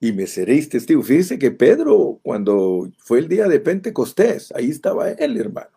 y 0.00 0.12
me 0.12 0.26
seréis 0.26 0.68
testigo. 0.68 1.02
Fíjese 1.02 1.38
que 1.38 1.50
Pedro, 1.50 2.20
cuando 2.22 2.90
fue 2.98 3.18
el 3.20 3.28
día 3.28 3.48
de 3.48 3.60
Pentecostés, 3.60 4.52
ahí 4.52 4.70
estaba 4.70 5.10
él, 5.10 5.36
hermano. 5.38 5.75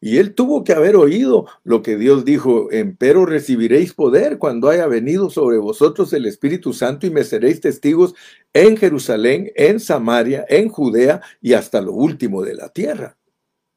Y 0.00 0.18
él 0.18 0.34
tuvo 0.34 0.62
que 0.62 0.72
haber 0.72 0.94
oído 0.96 1.46
lo 1.64 1.82
que 1.82 1.96
Dios 1.96 2.24
dijo, 2.24 2.70
empero 2.70 3.24
recibiréis 3.24 3.94
poder 3.94 4.38
cuando 4.38 4.68
haya 4.68 4.86
venido 4.86 5.30
sobre 5.30 5.58
vosotros 5.58 6.12
el 6.12 6.26
Espíritu 6.26 6.72
Santo 6.74 7.06
y 7.06 7.10
me 7.10 7.24
seréis 7.24 7.60
testigos 7.60 8.14
en 8.52 8.76
Jerusalén, 8.76 9.50
en 9.56 9.80
Samaria, 9.80 10.44
en 10.48 10.68
Judea 10.68 11.22
y 11.40 11.54
hasta 11.54 11.80
lo 11.80 11.92
último 11.92 12.42
de 12.42 12.54
la 12.54 12.68
tierra. 12.68 13.16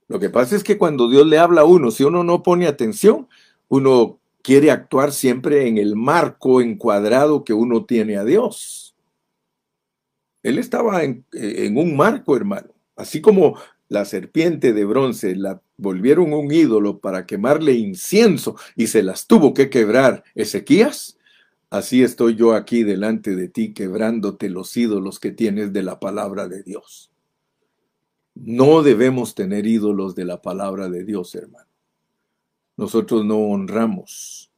Lo 0.07 0.19
que 0.19 0.29
pasa 0.29 0.55
es 0.55 0.63
que 0.63 0.77
cuando 0.77 1.09
Dios 1.09 1.25
le 1.25 1.37
habla 1.37 1.61
a 1.61 1.65
uno, 1.65 1.91
si 1.91 2.03
uno 2.03 2.23
no 2.23 2.43
pone 2.43 2.67
atención, 2.67 3.29
uno 3.69 4.19
quiere 4.41 4.71
actuar 4.71 5.13
siempre 5.13 5.67
en 5.67 5.77
el 5.77 5.95
marco 5.95 6.61
encuadrado 6.61 7.43
que 7.43 7.53
uno 7.53 7.85
tiene 7.85 8.17
a 8.17 8.25
Dios. 8.25 8.95
Él 10.43 10.57
estaba 10.57 11.03
en, 11.03 11.25
en 11.31 11.77
un 11.77 11.95
marco, 11.95 12.35
hermano. 12.35 12.69
Así 12.95 13.21
como 13.21 13.57
la 13.89 14.05
serpiente 14.05 14.71
de 14.71 14.85
bronce 14.85 15.35
la 15.35 15.61
volvieron 15.77 16.31
un 16.31 16.51
ídolo 16.51 16.99
para 16.99 17.25
quemarle 17.25 17.73
incienso 17.73 18.55
y 18.75 18.87
se 18.87 19.03
las 19.03 19.27
tuvo 19.27 19.53
que 19.53 19.69
quebrar 19.69 20.23
Ezequías, 20.35 21.17
así 21.71 22.03
estoy 22.03 22.35
yo 22.35 22.53
aquí 22.53 22.83
delante 22.83 23.35
de 23.35 23.49
ti 23.49 23.73
quebrándote 23.73 24.49
los 24.49 24.77
ídolos 24.77 25.19
que 25.19 25.31
tienes 25.31 25.73
de 25.73 25.83
la 25.83 25.99
palabra 25.99 26.47
de 26.47 26.63
Dios. 26.63 27.11
No 28.35 28.83
debemos 28.83 29.35
tener 29.35 29.65
ídolos 29.65 30.15
de 30.15 30.23
la 30.23 30.41
palabra 30.41 30.87
de 30.87 31.03
Dios, 31.03 31.33
hermano. 31.35 31.67
Nosotros 32.77 33.25
no 33.25 33.39
honramos. 33.39 34.51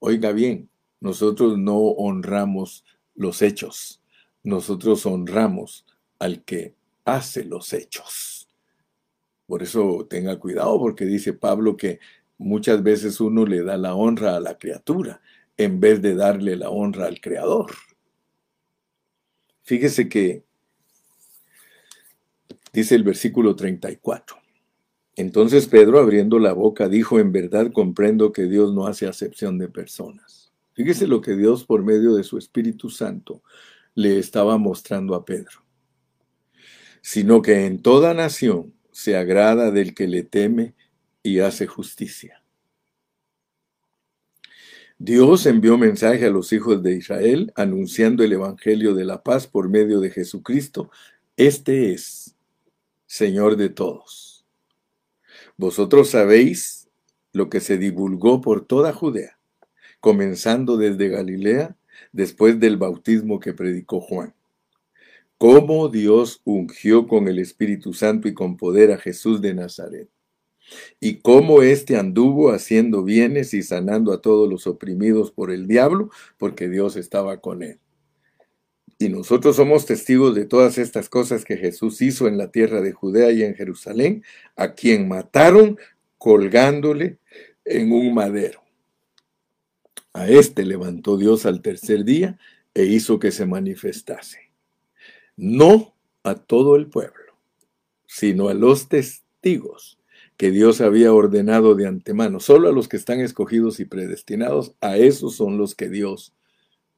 Oiga 0.00 0.32
bien, 0.32 0.68
nosotros 1.00 1.56
no 1.56 1.78
honramos 1.78 2.84
los 3.14 3.40
hechos. 3.40 4.02
Nosotros 4.42 5.06
honramos 5.06 5.86
al 6.18 6.42
que 6.44 6.74
hace 7.04 7.44
los 7.44 7.72
hechos. 7.72 8.48
Por 9.46 9.62
eso 9.62 10.06
tenga 10.08 10.38
cuidado 10.38 10.78
porque 10.78 11.04
dice 11.04 11.32
Pablo 11.32 11.76
que 11.76 12.00
muchas 12.38 12.82
veces 12.82 13.20
uno 13.20 13.44
le 13.44 13.62
da 13.62 13.76
la 13.76 13.94
honra 13.94 14.36
a 14.36 14.40
la 14.40 14.58
criatura 14.58 15.20
en 15.56 15.80
vez 15.80 16.00
de 16.02 16.14
darle 16.14 16.56
la 16.56 16.70
honra 16.70 17.06
al 17.06 17.20
creador. 17.20 17.72
Fíjese 19.62 20.08
que 20.08 20.44
dice 22.72 22.94
el 22.94 23.04
versículo 23.04 23.54
34. 23.54 24.36
Entonces 25.16 25.68
Pedro, 25.68 26.00
abriendo 26.00 26.38
la 26.38 26.52
boca, 26.52 26.88
dijo, 26.88 27.20
en 27.20 27.30
verdad 27.30 27.70
comprendo 27.72 28.32
que 28.32 28.44
Dios 28.44 28.72
no 28.72 28.86
hace 28.86 29.06
acepción 29.06 29.58
de 29.58 29.68
personas. 29.68 30.52
Fíjese 30.72 31.06
lo 31.06 31.20
que 31.20 31.36
Dios 31.36 31.64
por 31.64 31.84
medio 31.84 32.14
de 32.14 32.24
su 32.24 32.36
Espíritu 32.36 32.90
Santo 32.90 33.42
le 33.94 34.18
estaba 34.18 34.58
mostrando 34.58 35.14
a 35.14 35.24
Pedro 35.24 35.63
sino 37.04 37.42
que 37.42 37.66
en 37.66 37.82
toda 37.82 38.14
nación 38.14 38.72
se 38.90 39.18
agrada 39.18 39.70
del 39.70 39.94
que 39.94 40.06
le 40.06 40.22
teme 40.22 40.74
y 41.22 41.40
hace 41.40 41.66
justicia. 41.66 42.42
Dios 44.96 45.44
envió 45.44 45.76
mensaje 45.76 46.24
a 46.24 46.30
los 46.30 46.50
hijos 46.54 46.82
de 46.82 46.96
Israel 46.96 47.52
anunciando 47.56 48.24
el 48.24 48.32
Evangelio 48.32 48.94
de 48.94 49.04
la 49.04 49.22
paz 49.22 49.46
por 49.46 49.68
medio 49.68 50.00
de 50.00 50.08
Jesucristo. 50.08 50.90
Este 51.36 51.92
es 51.92 52.36
Señor 53.04 53.56
de 53.56 53.68
todos. 53.68 54.46
Vosotros 55.58 56.08
sabéis 56.08 56.88
lo 57.34 57.50
que 57.50 57.60
se 57.60 57.76
divulgó 57.76 58.40
por 58.40 58.64
toda 58.64 58.94
Judea, 58.94 59.38
comenzando 60.00 60.78
desde 60.78 61.10
Galilea, 61.10 61.76
después 62.12 62.58
del 62.58 62.78
bautismo 62.78 63.40
que 63.40 63.52
predicó 63.52 64.00
Juan 64.00 64.34
cómo 65.38 65.88
Dios 65.88 66.40
ungió 66.44 67.06
con 67.06 67.28
el 67.28 67.38
Espíritu 67.38 67.92
Santo 67.92 68.28
y 68.28 68.34
con 68.34 68.56
poder 68.56 68.92
a 68.92 68.98
Jesús 68.98 69.40
de 69.40 69.54
Nazaret, 69.54 70.08
y 71.00 71.20
cómo 71.20 71.62
éste 71.62 71.96
anduvo 71.96 72.50
haciendo 72.50 73.04
bienes 73.04 73.52
y 73.52 73.62
sanando 73.62 74.12
a 74.12 74.22
todos 74.22 74.48
los 74.48 74.66
oprimidos 74.66 75.30
por 75.30 75.50
el 75.50 75.66
diablo, 75.66 76.10
porque 76.38 76.68
Dios 76.68 76.96
estaba 76.96 77.40
con 77.40 77.62
él. 77.62 77.80
Y 78.98 79.08
nosotros 79.08 79.56
somos 79.56 79.84
testigos 79.86 80.34
de 80.34 80.46
todas 80.46 80.78
estas 80.78 81.08
cosas 81.08 81.44
que 81.44 81.56
Jesús 81.56 82.00
hizo 82.00 82.28
en 82.28 82.38
la 82.38 82.50
tierra 82.50 82.80
de 82.80 82.92
Judea 82.92 83.30
y 83.32 83.42
en 83.42 83.54
Jerusalén, 83.54 84.24
a 84.56 84.72
quien 84.72 85.08
mataron 85.08 85.76
colgándole 86.16 87.18
en 87.64 87.92
un 87.92 88.14
madero. 88.14 88.62
A 90.14 90.28
este 90.28 90.64
levantó 90.64 91.18
Dios 91.18 91.44
al 91.44 91.60
tercer 91.60 92.04
día 92.04 92.38
e 92.72 92.84
hizo 92.84 93.18
que 93.18 93.32
se 93.32 93.46
manifestase 93.46 94.43
no 95.36 95.94
a 96.22 96.34
todo 96.34 96.76
el 96.76 96.86
pueblo, 96.86 97.34
sino 98.06 98.48
a 98.48 98.54
los 98.54 98.88
testigos 98.88 99.98
que 100.36 100.50
Dios 100.50 100.80
había 100.80 101.12
ordenado 101.12 101.74
de 101.74 101.86
antemano. 101.86 102.40
Solo 102.40 102.68
a 102.68 102.72
los 102.72 102.88
que 102.88 102.96
están 102.96 103.20
escogidos 103.20 103.80
y 103.80 103.84
predestinados, 103.84 104.74
a 104.80 104.96
esos 104.96 105.36
son 105.36 105.58
los 105.58 105.74
que 105.74 105.88
Dios 105.88 106.34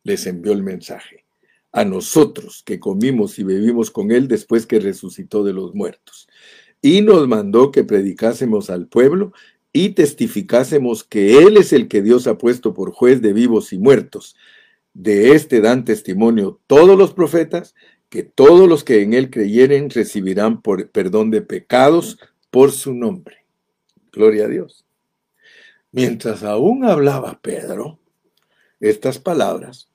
les 0.04 0.26
envió 0.26 0.52
el 0.52 0.62
mensaje. 0.62 1.24
A 1.72 1.84
nosotros 1.84 2.62
que 2.64 2.80
comimos 2.80 3.38
y 3.38 3.44
bebimos 3.44 3.90
con 3.90 4.10
Él 4.10 4.28
después 4.28 4.66
que 4.66 4.80
resucitó 4.80 5.44
de 5.44 5.52
los 5.52 5.74
muertos. 5.74 6.28
Y 6.80 7.02
nos 7.02 7.26
mandó 7.28 7.70
que 7.70 7.84
predicásemos 7.84 8.70
al 8.70 8.86
pueblo 8.86 9.32
y 9.72 9.90
testificásemos 9.90 11.04
que 11.04 11.38
Él 11.38 11.58
es 11.58 11.74
el 11.74 11.88
que 11.88 12.00
Dios 12.00 12.26
ha 12.26 12.38
puesto 12.38 12.72
por 12.72 12.92
juez 12.92 13.20
de 13.20 13.34
vivos 13.34 13.74
y 13.74 13.78
muertos. 13.78 14.36
De 14.94 15.32
este 15.32 15.60
dan 15.60 15.84
testimonio 15.84 16.60
todos 16.66 16.96
los 16.96 17.12
profetas 17.12 17.74
que 18.16 18.22
todos 18.22 18.66
los 18.66 18.82
que 18.82 19.02
en 19.02 19.12
él 19.12 19.28
creyeren 19.28 19.90
recibirán 19.90 20.62
por 20.62 20.88
perdón 20.88 21.30
de 21.30 21.42
pecados 21.42 22.18
por 22.50 22.72
su 22.72 22.94
nombre. 22.94 23.44
Gloria 24.10 24.46
a 24.46 24.48
Dios. 24.48 24.86
Mientras 25.92 26.42
aún 26.42 26.86
hablaba 26.86 27.38
Pedro 27.42 27.98
estas 28.80 29.18
palabras, 29.18 29.90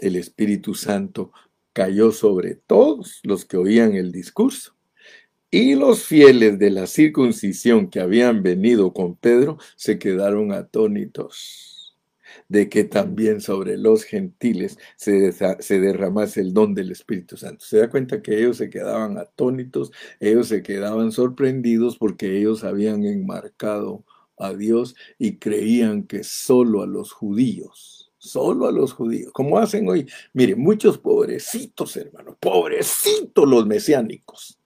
el 0.00 0.14
Espíritu 0.14 0.76
Santo 0.76 1.32
cayó 1.72 2.12
sobre 2.12 2.54
todos 2.54 3.18
los 3.24 3.44
que 3.44 3.56
oían 3.56 3.96
el 3.96 4.12
discurso. 4.12 4.76
Y 5.50 5.74
los 5.74 6.04
fieles 6.04 6.60
de 6.60 6.70
la 6.70 6.86
circuncisión 6.86 7.90
que 7.90 7.98
habían 7.98 8.44
venido 8.44 8.92
con 8.92 9.16
Pedro 9.16 9.58
se 9.74 9.98
quedaron 9.98 10.52
atónitos 10.52 11.77
de 12.48 12.68
que 12.68 12.84
también 12.84 13.40
sobre 13.40 13.76
los 13.76 14.04
gentiles 14.04 14.78
se, 14.96 15.32
se, 15.32 15.80
derramase 15.80 16.40
el 16.40 16.54
don 16.54 16.74
del 16.74 16.90
Espíritu 16.90 17.36
Santo. 17.36 17.64
Se 17.64 17.78
da 17.78 17.90
cuenta 17.90 18.22
que 18.22 18.38
ellos 18.38 18.56
se 18.56 18.70
quedaban 18.70 19.18
atónitos, 19.18 19.92
ellos 20.20 20.48
se 20.48 20.62
quedaban 20.62 21.12
sorprendidos 21.12 21.96
porque 21.96 22.38
ellos 22.38 22.64
habían 22.64 23.04
enmarcado 23.04 24.04
a 24.38 24.52
Dios 24.52 24.94
y 25.18 25.36
creían 25.36 26.04
que 26.04 26.24
solo 26.24 26.82
a 26.82 26.86
los 26.86 27.12
judíos, 27.12 28.10
solo 28.18 28.66
a 28.66 28.72
los 28.72 28.92
judíos, 28.92 29.32
como 29.32 29.58
hacen 29.58 29.88
hoy, 29.88 30.06
mire, 30.32 30.54
muchos 30.54 30.98
pobrecitos 30.98 31.96
hermanos, 31.96 32.36
pobrecitos 32.40 33.48
los 33.48 33.66
mesiánicos, 33.66 34.58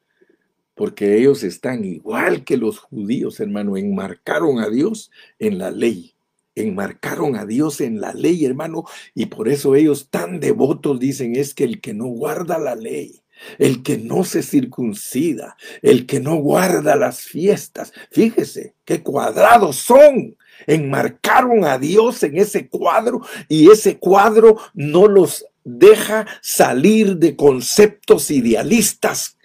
porque 0.75 1.19
ellos 1.19 1.43
están 1.43 1.85
igual 1.85 2.45
que 2.45 2.57
los 2.57 2.79
judíos, 2.79 3.41
hermano, 3.41 3.77
enmarcaron 3.77 4.59
a 4.59 4.69
Dios 4.69 5.11
en 5.39 5.59
la 5.59 5.71
ley 5.71 6.15
enmarcaron 6.55 7.37
a 7.37 7.47
Dios 7.47 7.81
en 7.81 8.01
la 8.01 8.13
ley, 8.13 8.45
hermano, 8.45 8.85
y 9.15 9.27
por 9.27 9.49
eso 9.49 9.75
ellos 9.75 10.09
tan 10.11 10.41
devotos 10.41 10.99
dicen 10.99 11.37
es 11.37 11.55
que 11.55 11.65
el 11.65 11.81
que 11.81 11.95
no 11.95 12.07
guarda 12.07 12.59
la 12.59 12.75
ley, 12.75 13.23
el 13.59 13.83
que 13.83 13.99
no 13.99 14.25
se 14.25 14.43
circuncida, 14.43 15.57
el 15.81 16.07
que 16.07 16.21
no 16.21 16.37
guarda 16.37 16.97
las 16.97 17.23
fiestas, 17.23 17.93
fíjese 18.11 18.75
qué 18.85 19.03
cuadrados 19.03 19.77
son. 19.77 20.37
Enmarcaron 20.67 21.65
a 21.65 21.79
Dios 21.79 22.23
en 22.23 22.37
ese 22.39 22.69
cuadro 22.69 23.23
y 23.49 23.71
ese 23.71 23.99
cuadro 23.99 24.59
no 24.75 25.09
los 25.09 25.47
deja 25.65 26.27
salir 26.41 27.17
de 27.17 27.35
conceptos 27.35 28.31
idealistas 28.31 29.39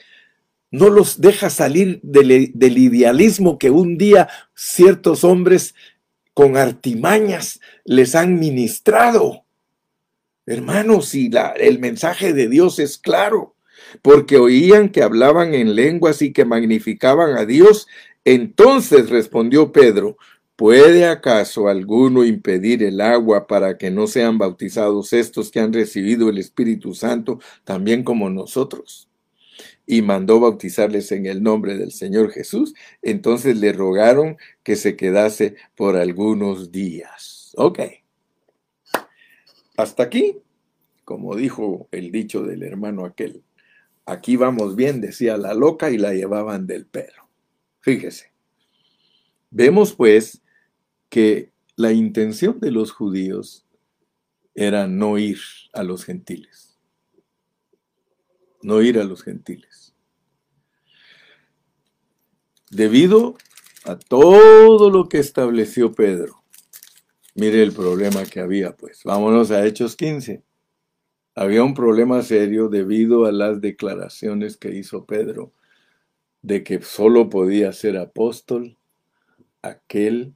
no 0.72 0.89
los 0.89 1.22
deja 1.22 1.49
salir 1.49 1.99
del, 2.03 2.51
del, 2.53 2.78
idealismo 2.78 3.58
que 3.58 3.70
un 3.70 3.97
día 3.97 4.28
ciertos 4.53 5.24
hombres 5.24 5.76
con 6.38 6.56
artimañas 6.56 7.60
les 7.84 8.14
han 8.14 8.38
ministrado. 8.38 9.46
Hermanos, 10.46 11.12
la, 11.32 11.48
el 11.54 11.80
mensaje 11.80 12.32
de 12.32 12.48
Dios 12.48 12.78
es 12.78 13.00
claro, 13.00 13.56
porque 14.04 14.38
oían 14.38 14.90
que 14.90 15.02
hablaban 15.02 15.56
en 15.56 15.74
lenguas 15.74 16.22
y 16.22 16.34
que 16.34 16.46
magnificaban 16.46 17.38
a 17.38 17.46
Dios, 17.46 17.88
entonces 18.24 19.10
respondió 19.10 19.72
Pedro, 19.72 20.20
¿puede 20.56 21.08
acaso 21.08 21.70
alguno 21.70 22.24
impedir 22.24 22.84
el 22.84 23.02
agua 23.02 23.48
para 23.48 23.80
que 23.80 23.90
no 23.90 24.06
sean 24.06 24.38
bautizados 24.38 25.14
estos 25.14 25.50
que 25.50 25.60
han 25.60 25.74
recibido 25.74 26.30
el 26.30 26.38
Espíritu 26.38 26.94
Santo 26.94 27.40
también 27.64 28.04
como 28.04 28.30
nosotros? 28.30 29.07
Y 29.88 30.04
mandó 30.04 30.40
bautizarles 30.40 31.12
en 31.12 31.26
el 31.26 31.42
nombre 31.42 31.78
del 31.78 31.92
Señor 31.92 32.30
Jesús, 32.32 32.76
entonces 33.02 33.58
le 33.58 33.74
rogaron 33.74 34.38
que 34.62 34.76
se 34.76 34.96
quedase 34.96 35.56
por 35.76 35.96
algunos 35.96 36.72
días. 36.72 37.54
Ok. 37.56 37.80
Hasta 39.78 40.04
aquí 40.04 40.42
como 41.08 41.38
dijo 41.38 41.88
el 41.92 42.12
dicho 42.12 42.44
del 42.44 42.64
hermano 42.64 43.06
aquel, 43.06 43.42
aquí 44.06 44.36
vamos 44.36 44.76
bien, 44.76 45.00
decía 45.00 45.38
la 45.38 45.54
loca 45.54 45.90
y 45.90 45.98
la 45.98 46.14
llevaban 46.14 46.68
del 46.68 46.86
pelo. 46.86 47.30
Fíjese. 47.80 48.34
Vemos 49.50 49.94
pues 49.94 50.42
que 51.08 51.54
la 51.78 51.94
intención 51.94 52.60
de 52.60 52.72
los 52.72 52.92
judíos 52.92 53.66
era 54.54 54.86
no 54.88 55.18
ir 55.18 55.40
a 55.72 55.84
los 55.84 56.04
gentiles. 56.04 56.66
No 58.68 58.82
ir 58.82 58.99
a 58.99 59.05
los 59.05 59.24
gentiles. 59.24 59.95
Debido 62.70 63.38
a 63.86 63.97
todo 63.97 64.89
lo 64.89 65.07
que 65.07 65.20
estableció 65.20 65.93
Pedro. 65.93 66.43
Mire 67.34 67.63
el 67.63 67.72
problema 67.72 68.26
que 68.26 68.41
había, 68.41 68.76
pues. 68.76 69.05
Vámonos 69.05 69.51
a 69.51 69.65
Hechos 69.65 69.95
15. 69.95 70.43
Había 71.34 71.63
un 71.63 71.76
problema 71.76 72.22
serio 72.24 72.68
debido 72.68 73.24
a 73.24 73.32
las 73.32 73.61
declaraciones 73.61 74.57
que 74.57 74.76
hizo 74.76 75.05
Pedro 75.05 75.53
de 76.41 76.65
que 76.65 76.82
solo 76.82 77.30
podía 77.30 77.72
ser 77.72 77.95
apóstol 77.95 78.78
aquel 79.61 80.36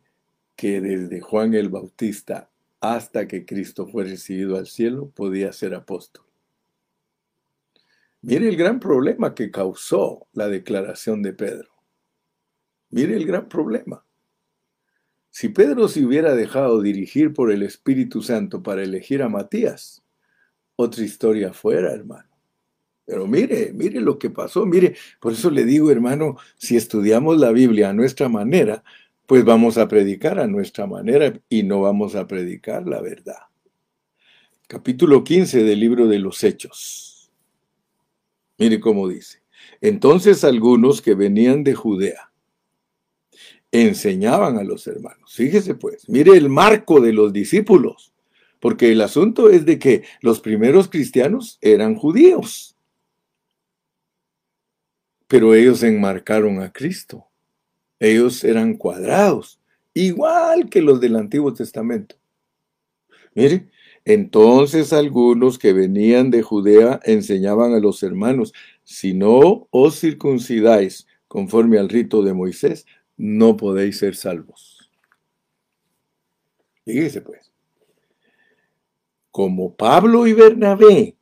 que 0.56 0.80
desde 0.80 1.20
Juan 1.20 1.54
el 1.54 1.68
Bautista 1.68 2.50
hasta 2.80 3.28
que 3.28 3.46
Cristo 3.46 3.88
fue 3.88 4.06
recibido 4.06 4.56
al 4.56 4.68
cielo 4.68 5.10
podía 5.10 5.52
ser 5.52 5.76
apóstol. 5.76 6.31
Mire 8.24 8.48
el 8.48 8.56
gran 8.56 8.80
problema 8.80 9.34
que 9.34 9.50
causó 9.50 10.28
la 10.34 10.48
declaración 10.48 11.24
de 11.24 11.34
Pedro. 11.34 11.70
Mire 12.92 13.16
el 13.16 13.26
gran 13.26 13.50
problema. 13.50 14.06
Si 15.32 15.50
Pedro 15.50 15.88
se 15.88 16.06
hubiera 16.06 16.36
dejado 16.36 16.82
dirigir 16.82 17.34
por 17.34 17.52
el 17.52 17.64
Espíritu 17.64 18.22
Santo 18.22 18.62
para 18.62 18.84
elegir 18.84 19.24
a 19.24 19.30
Matías, 19.30 20.04
otra 20.76 21.04
historia 21.04 21.52
fuera, 21.54 21.94
hermano. 21.94 22.30
Pero 23.06 23.26
mire, 23.28 23.72
mire 23.74 24.00
lo 24.02 24.20
que 24.20 24.30
pasó, 24.30 24.66
mire, 24.66 24.96
por 25.20 25.34
eso 25.34 25.50
le 25.50 25.66
digo, 25.66 25.90
hermano, 25.90 26.38
si 26.58 26.78
estudiamos 26.78 27.40
la 27.40 27.52
Biblia 27.52 27.90
a 27.90 27.94
nuestra 27.94 28.30
manera, 28.30 28.84
pues 29.26 29.44
vamos 29.44 29.78
a 29.78 29.88
predicar 29.88 30.40
a 30.40 30.48
nuestra 30.48 30.86
manera 30.86 31.34
y 31.50 31.64
no 31.64 31.82
vamos 31.82 32.16
a 32.16 32.28
predicar 32.28 32.88
la 32.88 33.02
verdad. 33.02 33.40
Capítulo 34.68 35.24
15 35.24 35.64
del 35.64 35.80
libro 35.80 36.08
de 36.08 36.20
los 36.20 36.44
Hechos. 36.44 37.11
Mire 38.62 38.80
cómo 38.80 39.08
dice. 39.08 39.42
Entonces 39.82 40.44
algunos 40.44 41.02
que 41.02 41.16
venían 41.16 41.64
de 41.64 41.74
Judea 41.74 42.32
enseñaban 43.72 44.60
a 44.60 44.64
los 44.64 44.86
hermanos. 44.86 45.34
Fíjese 45.34 45.74
pues, 45.74 46.08
mire 46.08 46.38
el 46.38 46.48
marco 46.48 47.02
de 47.02 47.12
los 47.12 47.34
discípulos, 47.34 48.14
porque 48.60 48.92
el 48.92 49.02
asunto 49.02 49.50
es 49.50 49.66
de 49.66 49.80
que 49.80 50.04
los 50.22 50.42
primeros 50.42 50.90
cristianos 50.90 51.58
eran 51.60 51.96
judíos, 51.96 52.78
pero 55.28 55.56
ellos 55.56 55.82
enmarcaron 55.82 56.62
a 56.62 56.72
Cristo. 56.72 57.26
Ellos 57.98 58.44
eran 58.44 58.76
cuadrados, 58.76 59.60
igual 59.96 60.70
que 60.70 60.84
los 60.84 61.02
del 61.02 61.16
Antiguo 61.16 61.52
Testamento. 61.52 62.16
Mire, 63.34 63.72
entonces 64.06 64.94
algunos 64.94 65.60
que 65.60 65.74
venían 65.74 66.32
de 66.32 66.42
Judea 66.42 67.00
enseñaban 67.04 67.74
a 67.74 67.80
los 67.80 68.02
hermanos, 68.04 68.54
si 68.84 69.14
no 69.14 69.68
os 69.70 70.00
circuncidáis 70.00 71.08
conforme 71.28 71.78
al 71.78 71.90
rito 71.90 72.24
de 72.24 72.34
Moisés, 72.34 72.86
no 73.18 73.56
podéis 73.58 74.00
ser 74.00 74.16
salvos. 74.16 74.90
Fíjese 76.84 77.22
pues. 77.22 77.52
Como 79.30 79.76
Pablo 79.76 80.28
y 80.28 80.34
Bernabé 80.34 81.16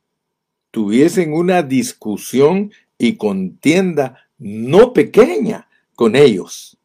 tuviesen 0.71 1.33
una 1.33 1.61
discusión 1.61 2.71
y 2.97 3.17
contienda 3.17 4.29
no 4.37 4.93
pequeña 4.93 5.69
con 5.95 6.15
ellos, 6.15 6.77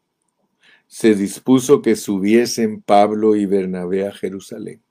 se 0.86 1.14
dispuso 1.14 1.82
que 1.82 1.97
subiesen 1.97 2.82
Pablo 2.82 3.36
y 3.36 3.47
Bernabé 3.47 4.07
a 4.07 4.12
Jerusalén. 4.12 4.84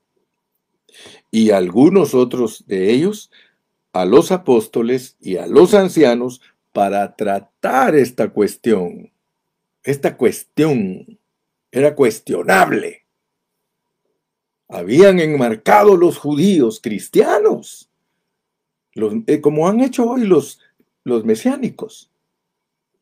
Y 1.30 1.50
algunos 1.50 2.14
otros 2.14 2.64
de 2.66 2.92
ellos 2.92 3.30
a 3.92 4.04
los 4.04 4.32
apóstoles 4.32 5.16
y 5.20 5.36
a 5.36 5.46
los 5.46 5.74
ancianos 5.74 6.40
para 6.72 7.14
tratar 7.16 7.94
esta 7.94 8.30
cuestión 8.30 9.12
esta 9.84 10.16
cuestión 10.16 11.18
era 11.70 11.94
cuestionable. 11.94 13.04
Habían 14.68 15.20
enmarcado 15.20 15.96
los 15.96 16.16
judíos 16.18 16.80
cristianos, 16.82 17.90
eh, 19.26 19.40
como 19.40 19.68
han 19.68 19.80
hecho 19.80 20.08
hoy 20.08 20.22
los, 20.22 20.58
los 21.04 21.24
mesiánicos. 21.24 22.10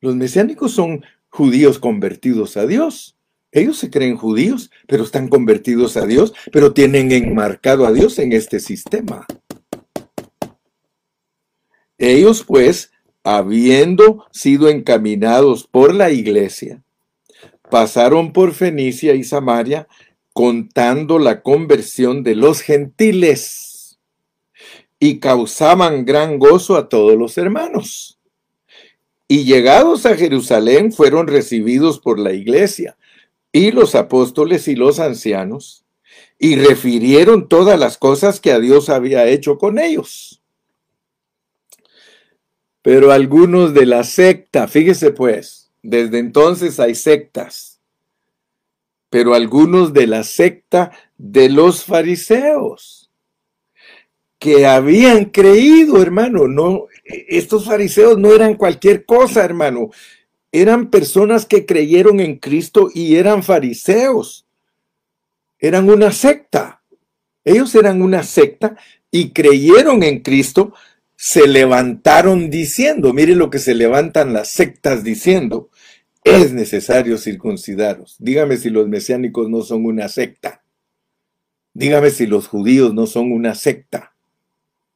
Los 0.01 0.17
mesiánicos 0.17 0.73
son 0.73 1.05
judíos 1.29 1.79
convertidos 1.79 2.57
a 2.57 2.67
Dios. 2.67 3.17
Ellos 3.53 3.77
se 3.77 3.91
creen 3.91 4.17
judíos, 4.17 4.71
pero 4.89 5.05
están 5.05 5.29
convertidos 5.29 5.99
a 5.99 6.07
Dios, 6.07 6.33
pero 6.51 6.73
tienen 6.73 7.13
enmarcado 7.13 7.87
a 7.87 7.93
Dios 7.93 8.19
en 8.19 8.33
este 8.33 8.59
sistema. 8.61 9.27
Ellos 11.99 12.45
pues 12.45 12.91
habiendo 13.23 14.27
sido 14.33 14.71
encaminados 14.71 15.67
por 15.67 15.95
la 15.95 16.11
iglesia, 16.11 16.83
pasaron 17.71 18.33
por 18.33 18.55
Fenicia 18.55 19.15
y 19.15 19.23
Samaria 19.23 19.87
contando 20.33 21.19
la 21.19 21.43
conversión 21.43 22.23
de 22.23 22.35
los 22.35 22.63
gentiles 22.63 23.99
y 24.99 25.21
causaban 25.21 26.07
gran 26.07 26.39
gozo 26.39 26.77
a 26.77 26.89
todos 26.89 27.19
los 27.19 27.37
hermanos. 27.37 28.19
Y 29.29 29.45
llegados 29.45 30.07
a 30.07 30.17
Jerusalén 30.17 30.91
fueron 30.91 31.27
recibidos 31.27 31.99
por 31.99 32.19
la 32.19 32.33
iglesia 32.33 32.97
y 33.53 33.71
los 33.71 33.95
apóstoles 33.95 34.67
y 34.67 34.75
los 34.75 34.99
ancianos 34.99 35.85
y 36.39 36.57
refirieron 36.57 37.49
todas 37.49 37.79
las 37.79 37.99
cosas 37.99 38.41
que 38.41 38.51
a 38.51 38.59
Dios 38.59 38.89
había 38.89 39.27
hecho 39.27 39.59
con 39.59 39.79
ellos. 39.79 40.43
Pero 42.83 43.13
algunos 43.13 43.75
de 43.75 43.87
la 43.87 44.03
secta, 44.03 44.67
fíjese 44.67 45.13
pues, 45.13 45.71
desde 45.83 46.19
entonces 46.19 46.81
hay 46.81 46.95
sectas, 46.97 47.81
pero 49.09 49.35
algunos 49.35 49.93
de 49.93 50.07
la 50.07 50.25
secta 50.25 50.91
de 51.17 51.49
los 51.49 51.85
fariseos, 51.85 53.11
que 54.39 54.67
habían 54.67 55.27
creído, 55.27 56.03
hermano, 56.03 56.49
no, 56.49 56.87
estos 57.05 57.67
fariseos 57.67 58.19
no 58.19 58.33
eran 58.33 58.57
cualquier 58.57 59.05
cosa, 59.05 59.45
hermano, 59.45 59.91
eran 60.53 60.91
personas 60.91 61.47
que 61.47 61.65
creyeron 61.65 62.21
en 62.21 62.37
Cristo 62.37 62.91
y 62.95 63.17
eran 63.17 63.43
fariseos, 63.43 64.47
eran 65.59 65.89
una 65.89 66.13
secta, 66.13 66.83
ellos 67.45 67.75
eran 67.75 68.03
una 68.03 68.23
secta 68.23 68.77
y 69.11 69.31
creyeron 69.31 70.03
en 70.03 70.21
Cristo, 70.21 70.75
se 71.17 71.49
levantaron 71.49 72.51
diciendo, 72.51 73.13
mire 73.13 73.35
lo 73.35 73.49
que 73.49 73.59
se 73.59 73.75
levantan 73.75 74.33
las 74.33 74.51
sectas 74.51 75.03
diciendo, 75.03 75.71
es 76.25 76.53
necesario 76.53 77.19
circuncidaros. 77.19 78.17
Dígame 78.19 78.57
si 78.57 78.71
los 78.71 78.89
mesiánicos 78.89 79.49
no 79.49 79.63
son 79.63 79.87
una 79.87 80.09
secta. 80.09 80.63
Dígame 81.75 82.11
si 82.11 82.27
los 82.27 82.49
judíos 82.49 82.93
no 82.95 83.07
son 83.07 83.33
una 83.33 83.55
secta. 83.55 84.12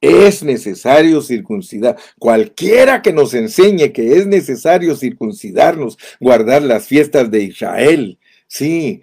Es 0.00 0.42
necesario 0.42 1.22
circuncidar. 1.22 1.96
Cualquiera 2.18 3.02
que 3.02 3.12
nos 3.12 3.34
enseñe 3.34 3.92
que 3.92 4.18
es 4.18 4.26
necesario 4.26 4.94
circuncidarnos, 4.96 5.98
guardar 6.20 6.62
las 6.62 6.86
fiestas 6.86 7.30
de 7.30 7.42
Israel, 7.44 8.18
sí, 8.46 9.02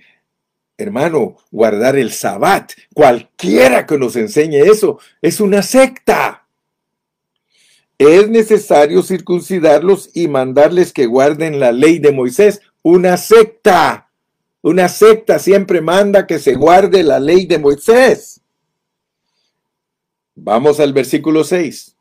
hermano, 0.78 1.38
guardar 1.52 1.98
el 1.98 2.12
sabbat, 2.12 2.72
cualquiera 2.94 3.86
que 3.86 3.98
nos 3.98 4.16
enseñe 4.16 4.62
eso, 4.62 5.00
es 5.22 5.40
una 5.40 5.62
secta 5.62 6.44
es 7.98 8.30
necesario 8.30 9.02
circuncidarlos 9.04 10.10
y 10.14 10.28
mandarles 10.28 10.92
que 10.94 11.06
guarden 11.06 11.60
la 11.60 11.72
ley 11.72 12.00
de 12.00 12.12
Moisés. 12.12 12.62
Una 12.82 13.18
secta, 13.18 14.10
una 14.62 14.90
secta 14.90 15.40
siempre 15.40 15.82
manda 15.82 16.28
que 16.28 16.40
se 16.40 16.56
guarde 16.56 17.04
la 17.04 17.20
ley 17.20 17.46
de 17.46 17.60
Moisés. 17.60 18.42
Vamos 20.36 20.80
al 20.80 20.94
versículo 20.94 21.44
6. 21.44 21.96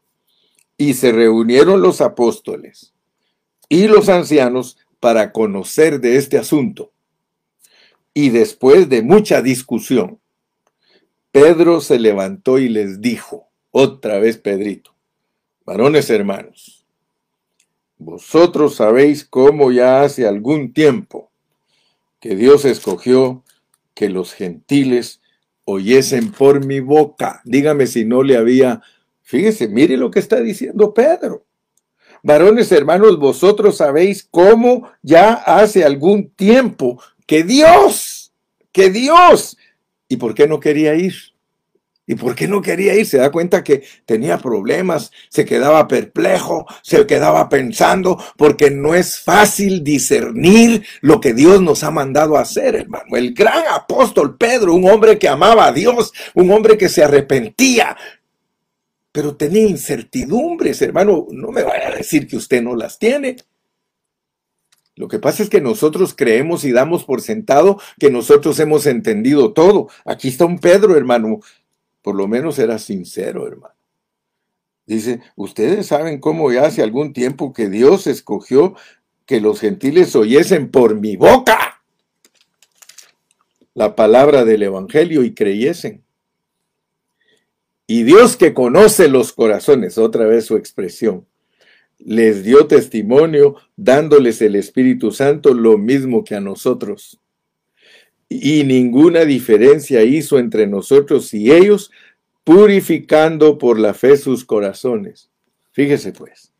Y 0.76 0.94
se 0.94 1.12
reunieron 1.12 1.80
los 1.82 2.00
apóstoles 2.00 2.92
y 3.68 3.88
los 3.88 4.08
ancianos 4.08 4.78
para 5.00 5.32
conocer 5.32 6.00
de 6.00 6.16
este 6.16 6.38
asunto. 6.38 6.92
Y 8.14 8.28
después 8.28 8.88
de 8.88 9.02
mucha 9.02 9.40
discusión, 9.40 10.20
Pedro 11.30 11.80
se 11.80 11.98
levantó 11.98 12.58
y 12.58 12.68
les 12.68 13.00
dijo, 13.00 13.48
otra 13.70 14.18
vez 14.18 14.36
Pedrito, 14.36 14.94
Varones 15.64 16.10
hermanos, 16.10 16.84
vosotros 17.96 18.74
sabéis 18.74 19.24
cómo 19.24 19.72
ya 19.72 20.02
hace 20.02 20.26
algún 20.26 20.74
tiempo 20.74 21.30
que 22.20 22.36
Dios 22.36 22.66
escogió 22.66 23.42
que 23.94 24.10
los 24.10 24.34
gentiles 24.34 25.21
oyesen 25.64 26.32
por 26.32 26.64
mi 26.64 26.80
boca. 26.80 27.40
Dígame 27.44 27.86
si 27.86 28.04
no 28.04 28.22
le 28.22 28.36
había... 28.36 28.82
Fíjese, 29.22 29.68
mire 29.68 29.96
lo 29.96 30.10
que 30.10 30.18
está 30.18 30.40
diciendo 30.40 30.92
Pedro. 30.92 31.44
Varones 32.22 32.70
hermanos, 32.70 33.18
vosotros 33.18 33.76
sabéis 33.78 34.26
cómo 34.30 34.90
ya 35.02 35.32
hace 35.32 35.84
algún 35.84 36.30
tiempo 36.30 37.02
que 37.26 37.42
Dios, 37.42 38.32
que 38.70 38.90
Dios, 38.90 39.56
¿y 40.08 40.16
por 40.16 40.34
qué 40.34 40.46
no 40.46 40.60
quería 40.60 40.94
ir? 40.94 41.31
¿Y 42.06 42.16
por 42.16 42.34
qué 42.34 42.48
no 42.48 42.60
quería 42.60 42.94
ir? 42.94 43.06
Se 43.06 43.18
da 43.18 43.30
cuenta 43.30 43.62
que 43.62 43.84
tenía 44.04 44.38
problemas, 44.38 45.12
se 45.28 45.44
quedaba 45.44 45.86
perplejo, 45.86 46.66
se 46.82 47.06
quedaba 47.06 47.48
pensando, 47.48 48.18
porque 48.36 48.70
no 48.70 48.94
es 48.94 49.20
fácil 49.20 49.84
discernir 49.84 50.84
lo 51.00 51.20
que 51.20 51.32
Dios 51.32 51.62
nos 51.62 51.84
ha 51.84 51.92
mandado 51.92 52.36
a 52.36 52.40
hacer, 52.40 52.74
hermano. 52.74 53.16
El 53.16 53.34
gran 53.34 53.62
apóstol 53.72 54.36
Pedro, 54.36 54.74
un 54.74 54.90
hombre 54.90 55.18
que 55.18 55.28
amaba 55.28 55.66
a 55.66 55.72
Dios, 55.72 56.12
un 56.34 56.50
hombre 56.50 56.76
que 56.76 56.88
se 56.88 57.04
arrepentía, 57.04 57.96
pero 59.12 59.36
tenía 59.36 59.68
incertidumbres, 59.68 60.82
hermano. 60.82 61.26
No 61.30 61.52
me 61.52 61.62
vaya 61.62 61.88
a 61.88 61.94
decir 61.94 62.26
que 62.26 62.36
usted 62.36 62.62
no 62.62 62.74
las 62.74 62.98
tiene. 62.98 63.36
Lo 64.94 65.08
que 65.08 65.18
pasa 65.18 65.42
es 65.42 65.48
que 65.48 65.60
nosotros 65.60 66.14
creemos 66.14 66.64
y 66.64 66.72
damos 66.72 67.04
por 67.04 67.22
sentado 67.22 67.80
que 67.98 68.10
nosotros 68.10 68.58
hemos 68.58 68.86
entendido 68.86 69.52
todo. 69.52 69.88
Aquí 70.04 70.28
está 70.28 70.44
un 70.44 70.58
Pedro, 70.58 70.96
hermano. 70.96 71.40
Por 72.02 72.16
lo 72.16 72.28
menos 72.28 72.58
era 72.58 72.78
sincero, 72.78 73.46
hermano. 73.46 73.74
Dice, 74.84 75.20
ustedes 75.36 75.86
saben 75.86 76.18
cómo 76.18 76.52
ya 76.52 76.66
hace 76.66 76.82
algún 76.82 77.12
tiempo 77.12 77.52
que 77.52 77.68
Dios 77.68 78.06
escogió 78.06 78.74
que 79.26 79.40
los 79.40 79.60
gentiles 79.60 80.14
oyesen 80.16 80.70
por 80.70 80.98
mi 80.98 81.16
boca 81.16 81.72
la 83.74 83.96
palabra 83.96 84.44
del 84.44 84.62
Evangelio 84.64 85.24
y 85.24 85.34
creyesen. 85.34 86.04
Y 87.86 88.04
Dios 88.04 88.36
que 88.36 88.54
conoce 88.54 89.08
los 89.08 89.32
corazones, 89.32 89.98
otra 89.98 90.26
vez 90.26 90.46
su 90.46 90.56
expresión, 90.56 91.26
les 91.98 92.42
dio 92.44 92.66
testimonio 92.66 93.56
dándoles 93.76 94.42
el 94.42 94.56
Espíritu 94.56 95.10
Santo 95.10 95.54
lo 95.54 95.78
mismo 95.78 96.24
que 96.24 96.34
a 96.34 96.40
nosotros. 96.40 97.20
Y 98.40 98.64
ninguna 98.64 99.24
diferencia 99.24 100.02
hizo 100.02 100.38
entre 100.38 100.66
nosotros 100.66 101.34
y 101.34 101.52
ellos, 101.52 101.90
purificando 102.44 103.58
por 103.58 103.78
la 103.78 103.94
fe 103.94 104.16
sus 104.16 104.44
corazones. 104.44 105.30
Fíjese 105.72 106.12
pues. 106.12 106.52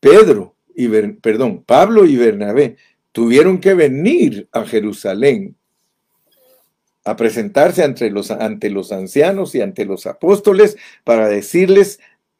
Pedro 0.00 0.56
y 0.74 0.88
perdón, 0.88 1.62
Pablo 1.64 2.06
y 2.06 2.16
Bernabé 2.16 2.76
tuvieron 3.12 3.60
que 3.60 3.74
venir 3.74 4.48
a 4.52 4.64
Jerusalén 4.64 5.56
a 7.04 7.16
presentarse 7.16 7.82
ante 7.82 8.10
los, 8.10 8.30
ante 8.30 8.70
los 8.70 8.92
ancianos 8.92 9.54
y 9.54 9.62
ante 9.62 9.84
los 9.84 10.06
apóstoles 10.06 10.76
para 11.04 11.28
decirles 11.28 11.98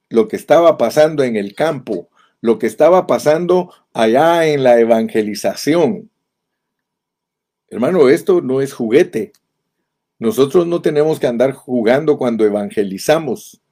lo 0.08 0.28
que 0.28 0.36
estaba 0.36 0.76
pasando 0.76 1.22
en 1.22 1.36
el 1.36 1.54
campo, 1.54 2.08
lo 2.40 2.58
que 2.58 2.66
estaba 2.66 3.06
pasando 3.06 3.72
allá 3.92 4.46
en 4.46 4.62
la 4.62 4.78
evangelización. 4.78 6.09
Hermano, 7.70 8.08
esto 8.08 8.42
no 8.42 8.60
es 8.60 8.72
juguete. 8.72 9.32
Nosotros 10.18 10.66
no 10.66 10.82
tenemos 10.82 11.18
que 11.18 11.26
andar 11.26 11.52
jugando 11.52 12.18
cuando 12.18 12.44
evangelizamos. 12.44 13.62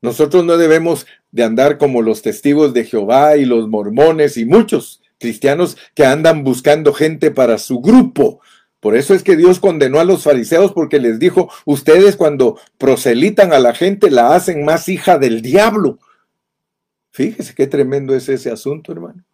Nosotros 0.00 0.44
no 0.44 0.56
debemos 0.56 1.06
de 1.30 1.44
andar 1.44 1.76
como 1.76 2.00
los 2.00 2.22
testigos 2.22 2.72
de 2.72 2.84
Jehová 2.84 3.36
y 3.36 3.44
los 3.44 3.68
mormones 3.68 4.36
y 4.36 4.44
muchos 4.46 5.02
cristianos 5.18 5.76
que 5.94 6.06
andan 6.06 6.44
buscando 6.44 6.92
gente 6.92 7.30
para 7.30 7.58
su 7.58 7.80
grupo, 7.80 8.40
por 8.84 8.96
eso 8.96 9.14
es 9.14 9.22
que 9.22 9.34
Dios 9.34 9.60
condenó 9.60 9.98
a 9.98 10.04
los 10.04 10.24
fariseos 10.24 10.72
porque 10.72 10.98
les 10.98 11.18
dijo, 11.18 11.48
ustedes 11.64 12.16
cuando 12.16 12.58
proselitan 12.76 13.54
a 13.54 13.58
la 13.58 13.72
gente 13.72 14.10
la 14.10 14.34
hacen 14.34 14.62
más 14.62 14.90
hija 14.90 15.16
del 15.16 15.40
diablo. 15.40 15.98
Fíjese 17.10 17.54
qué 17.54 17.66
tremendo 17.66 18.14
es 18.14 18.28
ese 18.28 18.50
asunto, 18.50 18.92
hermano. 18.92 19.24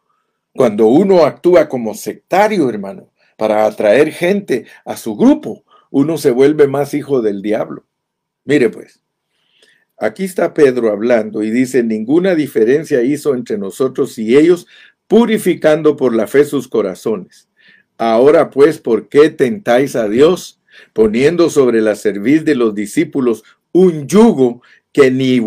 Cuando 0.54 0.86
uno 0.86 1.24
actúa 1.24 1.68
como 1.68 1.94
sectario, 1.94 2.70
hermano, 2.70 3.08
para 3.40 3.64
atraer 3.64 4.12
gente 4.12 4.66
a 4.84 4.98
su 4.98 5.16
grupo, 5.16 5.64
uno 5.90 6.18
se 6.18 6.30
vuelve 6.30 6.68
más 6.68 6.92
hijo 6.92 7.22
del 7.22 7.40
diablo. 7.40 7.86
Mire 8.44 8.68
pues, 8.68 9.00
aquí 9.96 10.24
está 10.24 10.52
Pedro 10.52 10.90
hablando 10.90 11.42
y 11.42 11.50
dice, 11.50 11.82
ninguna 11.82 12.34
diferencia 12.34 13.00
hizo 13.00 13.34
entre 13.34 13.56
nosotros 13.56 14.18
y 14.18 14.36
ellos, 14.36 14.66
purificando 15.06 15.96
por 15.96 16.14
la 16.14 16.26
fe 16.26 16.44
sus 16.44 16.68
corazones 16.68 17.48
Ahora 17.96 18.50
pues, 18.50 18.76
¿por 18.76 19.08
qué 19.08 19.30
tentáis 19.30 19.96
a 19.96 20.06
Dios, 20.06 20.60
poniendo 20.92 21.48
sobre 21.48 21.80
la 21.80 21.96
cerviz 21.96 22.44
de 22.44 22.56
los 22.56 22.74
discípulos 22.74 23.42
un 23.72 24.06
yugo 24.06 24.60
que 24.92 25.10
ni 25.10 25.40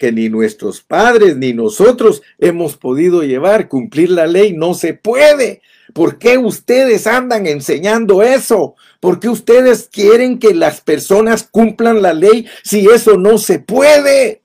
que 0.00 0.10
ni 0.10 0.28
nuestros 0.30 0.80
padres 0.80 1.36
ni 1.36 1.52
nosotros 1.52 2.22
hemos 2.40 2.76
podido 2.76 3.22
llevar? 3.22 3.68
Cumplir 3.68 4.10
la 4.10 4.26
ley 4.26 4.52
no 4.52 4.74
se 4.74 4.94
puede. 4.94 5.62
¿Por 5.92 6.18
qué 6.18 6.38
ustedes 6.38 7.06
andan 7.06 7.46
enseñando 7.46 8.22
eso? 8.22 8.76
¿Por 9.00 9.20
qué 9.20 9.28
ustedes 9.28 9.88
quieren 9.90 10.38
que 10.38 10.54
las 10.54 10.80
personas 10.80 11.44
cumplan 11.44 12.02
la 12.02 12.12
ley 12.12 12.46
si 12.62 12.86
eso 12.88 13.16
no 13.16 13.38
se 13.38 13.58
puede? 13.58 14.42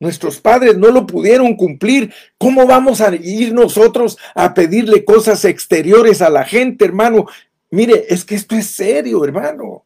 Nuestros 0.00 0.40
padres 0.40 0.76
no 0.76 0.90
lo 0.90 1.06
pudieron 1.06 1.54
cumplir. 1.54 2.12
¿Cómo 2.38 2.66
vamos 2.66 3.00
a 3.00 3.14
ir 3.14 3.54
nosotros 3.54 4.18
a 4.34 4.52
pedirle 4.52 5.04
cosas 5.04 5.44
exteriores 5.44 6.20
a 6.22 6.28
la 6.28 6.44
gente, 6.44 6.84
hermano? 6.84 7.26
Mire, 7.70 8.06
es 8.08 8.24
que 8.24 8.34
esto 8.34 8.56
es 8.56 8.66
serio, 8.66 9.24
hermano. 9.24 9.84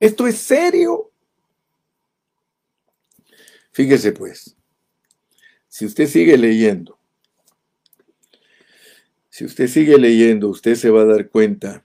Esto 0.00 0.26
es 0.26 0.38
serio. 0.38 1.10
Fíjese 3.70 4.12
pues, 4.12 4.56
si 5.68 5.86
usted 5.86 6.06
sigue 6.08 6.36
leyendo, 6.36 6.98
si 9.32 9.46
usted 9.46 9.66
sigue 9.66 9.96
leyendo, 9.96 10.50
usted 10.50 10.74
se 10.74 10.90
va 10.90 11.02
a 11.02 11.06
dar 11.06 11.30
cuenta 11.30 11.82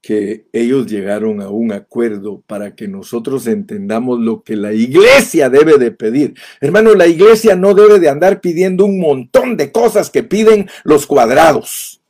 que 0.00 0.46
ellos 0.50 0.86
llegaron 0.86 1.42
a 1.42 1.50
un 1.50 1.72
acuerdo 1.72 2.42
para 2.46 2.74
que 2.74 2.88
nosotros 2.88 3.46
entendamos 3.46 4.18
lo 4.18 4.42
que 4.42 4.56
la 4.56 4.72
iglesia 4.72 5.50
debe 5.50 5.76
de 5.76 5.90
pedir. 5.90 6.32
Hermano, 6.58 6.94
la 6.94 7.06
iglesia 7.06 7.54
no 7.54 7.74
debe 7.74 8.00
de 8.00 8.08
andar 8.08 8.40
pidiendo 8.40 8.86
un 8.86 8.98
montón 8.98 9.58
de 9.58 9.70
cosas 9.70 10.08
que 10.08 10.22
piden 10.22 10.70
los 10.84 11.06
cuadrados. 11.06 12.00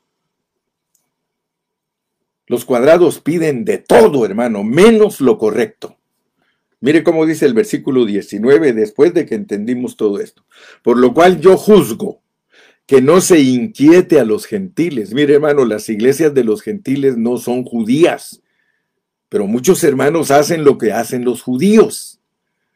Los 2.46 2.64
cuadrados 2.64 3.18
piden 3.18 3.64
de 3.64 3.78
todo, 3.78 4.24
hermano, 4.24 4.62
menos 4.62 5.20
lo 5.20 5.36
correcto. 5.36 5.98
Mire 6.78 7.02
cómo 7.02 7.26
dice 7.26 7.44
el 7.46 7.54
versículo 7.54 8.04
19 8.04 8.72
después 8.72 9.12
de 9.14 9.26
que 9.26 9.34
entendimos 9.34 9.96
todo 9.96 10.20
esto. 10.20 10.44
Por 10.84 10.96
lo 10.96 11.12
cual 11.12 11.40
yo 11.40 11.56
juzgo 11.56 12.22
que 12.86 13.02
no 13.02 13.20
se 13.20 13.40
inquiete 13.40 14.20
a 14.20 14.24
los 14.24 14.46
gentiles. 14.46 15.12
Mire, 15.12 15.34
hermano, 15.34 15.64
las 15.64 15.88
iglesias 15.88 16.32
de 16.34 16.44
los 16.44 16.62
gentiles 16.62 17.16
no 17.16 17.36
son 17.36 17.64
judías, 17.64 18.42
pero 19.28 19.46
muchos 19.46 19.82
hermanos 19.82 20.30
hacen 20.30 20.64
lo 20.64 20.78
que 20.78 20.92
hacen 20.92 21.24
los 21.24 21.42
judíos. 21.42 22.20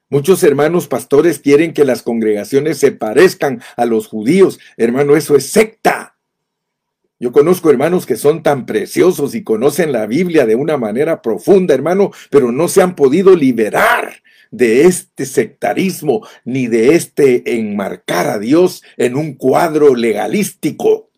Muchos 0.09 0.43
hermanos 0.43 0.89
pastores 0.89 1.39
quieren 1.39 1.73
que 1.73 1.85
las 1.85 2.03
congregaciones 2.03 2.79
se 2.79 2.91
parezcan 2.91 3.63
a 3.77 3.87
los 3.87 4.09
judíos. 4.09 4.59
Hermano, 4.77 5.15
eso 5.15 5.37
es 5.37 5.51
secta. 5.51 6.17
Yo 7.21 7.31
conozco 7.31 7.71
hermanos 7.71 8.07
que 8.07 8.17
son 8.17 8.43
tan 8.43 8.67
preciosos 8.67 9.37
y 9.37 9.45
conocen 9.45 9.93
la 9.93 10.07
Biblia 10.07 10.47
de 10.47 10.57
una 10.57 10.79
manera 10.79 11.23
profunda, 11.23 11.75
hermano, 11.75 12.11
pero 12.31 12.51
no 12.51 12.67
se 12.67 12.83
han 12.83 12.97
podido 12.97 13.37
liberar 13.37 14.20
de 14.51 14.82
este 14.82 15.26
sectarismo 15.26 16.26
ni 16.44 16.66
de 16.66 16.94
este 16.94 17.59
enmarcar 17.59 18.26
a 18.28 18.38
Dios 18.38 18.82
en 18.96 19.16
un 19.16 19.34
cuadro 19.34 19.94
legalístico. 19.94 21.11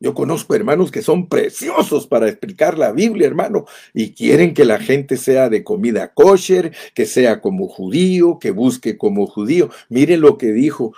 Yo 0.00 0.14
conozco 0.14 0.54
hermanos 0.54 0.92
que 0.92 1.02
son 1.02 1.28
preciosos 1.28 2.06
para 2.06 2.28
explicar 2.28 2.78
la 2.78 2.92
Biblia, 2.92 3.26
hermano, 3.26 3.64
y 3.92 4.12
quieren 4.12 4.54
que 4.54 4.64
la 4.64 4.78
gente 4.78 5.16
sea 5.16 5.48
de 5.48 5.64
comida 5.64 6.14
kosher, 6.14 6.72
que 6.94 7.04
sea 7.04 7.40
como 7.40 7.66
judío, 7.66 8.38
que 8.38 8.52
busque 8.52 8.96
como 8.96 9.26
judío. 9.26 9.70
Miren 9.88 10.20
lo 10.20 10.38
que 10.38 10.52
dijo 10.52 10.94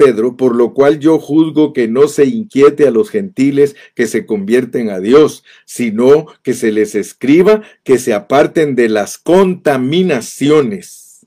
Pedro, 0.00 0.34
por 0.34 0.56
lo 0.56 0.72
cual 0.72 0.98
yo 0.98 1.18
juzgo 1.18 1.74
que 1.74 1.86
no 1.86 2.08
se 2.08 2.24
inquiete 2.24 2.88
a 2.88 2.90
los 2.90 3.10
gentiles 3.10 3.76
que 3.94 4.06
se 4.06 4.24
convierten 4.24 4.88
a 4.88 4.98
Dios, 4.98 5.44
sino 5.66 6.24
que 6.42 6.54
se 6.54 6.72
les 6.72 6.94
escriba 6.94 7.60
que 7.84 7.98
se 7.98 8.14
aparten 8.14 8.76
de 8.76 8.88
las 8.88 9.18
contaminaciones, 9.18 11.26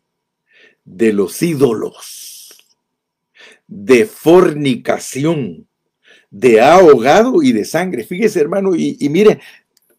de 0.86 1.14
los 1.14 1.40
ídolos, 1.44 2.58
de 3.68 4.08
fornicación, 4.08 5.68
de 6.32 6.60
ahogado 6.60 7.44
y 7.44 7.52
de 7.52 7.66
sangre. 7.66 8.06
Fíjese, 8.06 8.40
hermano, 8.40 8.76
y, 8.76 8.98
mire, 9.10 9.40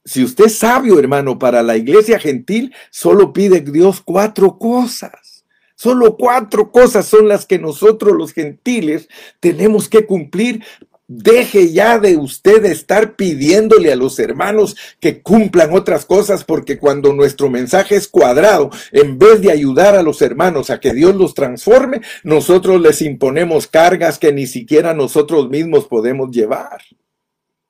si 0.04 0.24
usted 0.24 0.46
es 0.46 0.58
sabio, 0.58 0.98
hermano, 0.98 1.38
para 1.38 1.62
la 1.62 1.76
iglesia 1.76 2.18
gentil, 2.18 2.74
solo 2.90 3.32
pide 3.32 3.60
Dios 3.60 4.00
cuatro 4.00 4.58
cosas. 4.58 5.33
Solo 5.76 6.16
cuatro 6.16 6.70
cosas 6.70 7.06
son 7.06 7.28
las 7.28 7.46
que 7.46 7.58
nosotros 7.58 8.16
los 8.16 8.32
gentiles 8.32 9.08
tenemos 9.40 9.88
que 9.88 10.06
cumplir 10.06 10.62
Deje 11.06 11.70
ya 11.70 11.98
de 11.98 12.16
usted 12.16 12.64
estar 12.64 13.14
pidiéndole 13.14 13.92
a 13.92 13.96
los 13.96 14.18
hermanos 14.18 14.74
que 15.00 15.20
cumplan 15.20 15.74
otras 15.74 16.06
cosas 16.06 16.44
porque 16.44 16.78
cuando 16.78 17.12
nuestro 17.12 17.50
mensaje 17.50 17.94
es 17.94 18.08
cuadrado, 18.08 18.70
en 18.90 19.18
vez 19.18 19.42
de 19.42 19.52
ayudar 19.52 19.96
a 19.96 20.02
los 20.02 20.22
hermanos 20.22 20.70
a 20.70 20.80
que 20.80 20.94
Dios 20.94 21.14
los 21.14 21.34
transforme, 21.34 22.00
nosotros 22.22 22.80
les 22.80 23.02
imponemos 23.02 23.66
cargas 23.66 24.18
que 24.18 24.32
ni 24.32 24.46
siquiera 24.46 24.94
nosotros 24.94 25.50
mismos 25.50 25.86
podemos 25.88 26.30
llevar. 26.30 26.80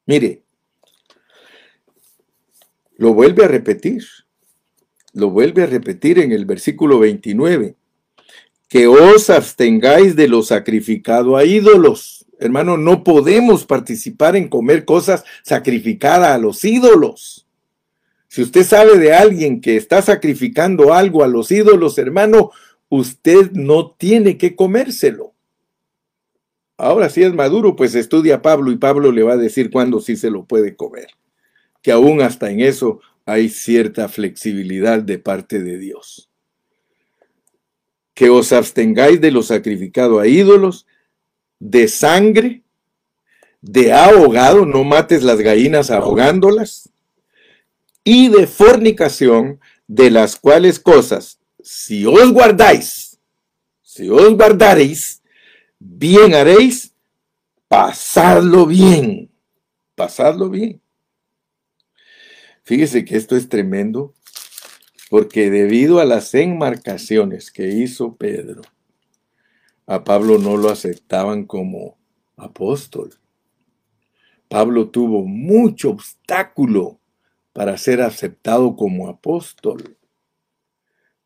Mire, 0.06 0.44
lo 2.96 3.14
vuelve 3.14 3.44
a 3.44 3.48
repetir, 3.48 4.04
lo 5.12 5.30
vuelve 5.30 5.64
a 5.64 5.66
repetir 5.66 6.20
en 6.20 6.30
el 6.30 6.44
versículo 6.44 7.00
29, 7.00 7.74
que 8.74 8.88
os 8.88 9.30
abstengáis 9.30 10.16
de 10.16 10.26
lo 10.26 10.42
sacrificado 10.42 11.36
a 11.36 11.44
ídolos 11.44 12.26
Hermano, 12.40 12.76
no 12.76 13.04
podemos 13.04 13.64
participar 13.64 14.34
en 14.34 14.48
comer 14.48 14.84
cosas 14.84 15.22
sacrificadas 15.44 16.30
a 16.30 16.38
los 16.38 16.64
ídolos. 16.64 17.46
Si 18.26 18.42
usted 18.42 18.64
sabe 18.64 18.98
de 18.98 19.14
alguien 19.14 19.60
que 19.60 19.76
está 19.76 20.02
sacrificando 20.02 20.92
algo 20.92 21.22
a 21.22 21.28
los 21.28 21.52
ídolos, 21.52 21.96
hermano, 21.96 22.50
usted 22.88 23.52
no 23.52 23.92
tiene 23.92 24.36
que 24.36 24.56
comérselo. 24.56 25.32
Ahora 26.76 27.08
si 27.08 27.22
es 27.22 27.32
maduro, 27.32 27.76
pues 27.76 27.94
estudia 27.94 28.34
a 28.34 28.42
Pablo 28.42 28.72
y 28.72 28.76
Pablo 28.76 29.12
le 29.12 29.22
va 29.22 29.34
a 29.34 29.38
decir 29.38 29.70
cuándo 29.70 30.00
sí 30.00 30.16
se 30.16 30.30
lo 30.30 30.44
puede 30.44 30.74
comer. 30.74 31.06
Que 31.82 31.92
aún 31.92 32.20
hasta 32.20 32.50
en 32.50 32.60
eso 32.60 33.00
hay 33.24 33.48
cierta 33.48 34.08
flexibilidad 34.08 34.98
de 34.98 35.18
parte 35.20 35.62
de 35.62 35.78
Dios. 35.78 36.33
Que 38.14 38.30
os 38.30 38.52
abstengáis 38.52 39.20
de 39.20 39.30
lo 39.30 39.42
sacrificado 39.42 40.20
a 40.20 40.26
ídolos 40.26 40.86
de 41.58 41.88
sangre, 41.88 42.62
de 43.60 43.92
ahogado, 43.92 44.66
no 44.66 44.84
mates 44.84 45.22
las 45.22 45.40
gallinas 45.40 45.90
ahogándolas, 45.90 46.90
y 48.04 48.28
de 48.28 48.46
fornicación, 48.46 49.60
de 49.86 50.10
las 50.10 50.36
cuales 50.36 50.78
cosas, 50.78 51.38
si 51.62 52.04
os 52.06 52.32
guardáis, 52.32 53.18
si 53.82 54.08
os 54.08 54.34
guardaréis, 54.34 55.22
bien 55.78 56.34
haréis, 56.34 56.92
pasadlo 57.68 58.66
bien, 58.66 59.30
pasadlo 59.94 60.50
bien. 60.50 60.80
Fíjese 62.62 63.04
que 63.04 63.16
esto 63.16 63.36
es 63.36 63.48
tremendo, 63.48 64.14
porque 65.10 65.50
debido 65.50 66.00
a 66.00 66.04
las 66.04 66.34
enmarcaciones 66.34 67.50
que 67.50 67.68
hizo 67.68 68.16
Pedro, 68.16 68.62
a 69.86 70.04
Pablo 70.04 70.38
no 70.38 70.56
lo 70.56 70.70
aceptaban 70.70 71.44
como 71.44 71.98
apóstol. 72.36 73.14
Pablo 74.48 74.88
tuvo 74.88 75.24
mucho 75.24 75.90
obstáculo 75.90 76.98
para 77.52 77.76
ser 77.76 78.00
aceptado 78.00 78.76
como 78.76 79.08
apóstol. 79.08 79.96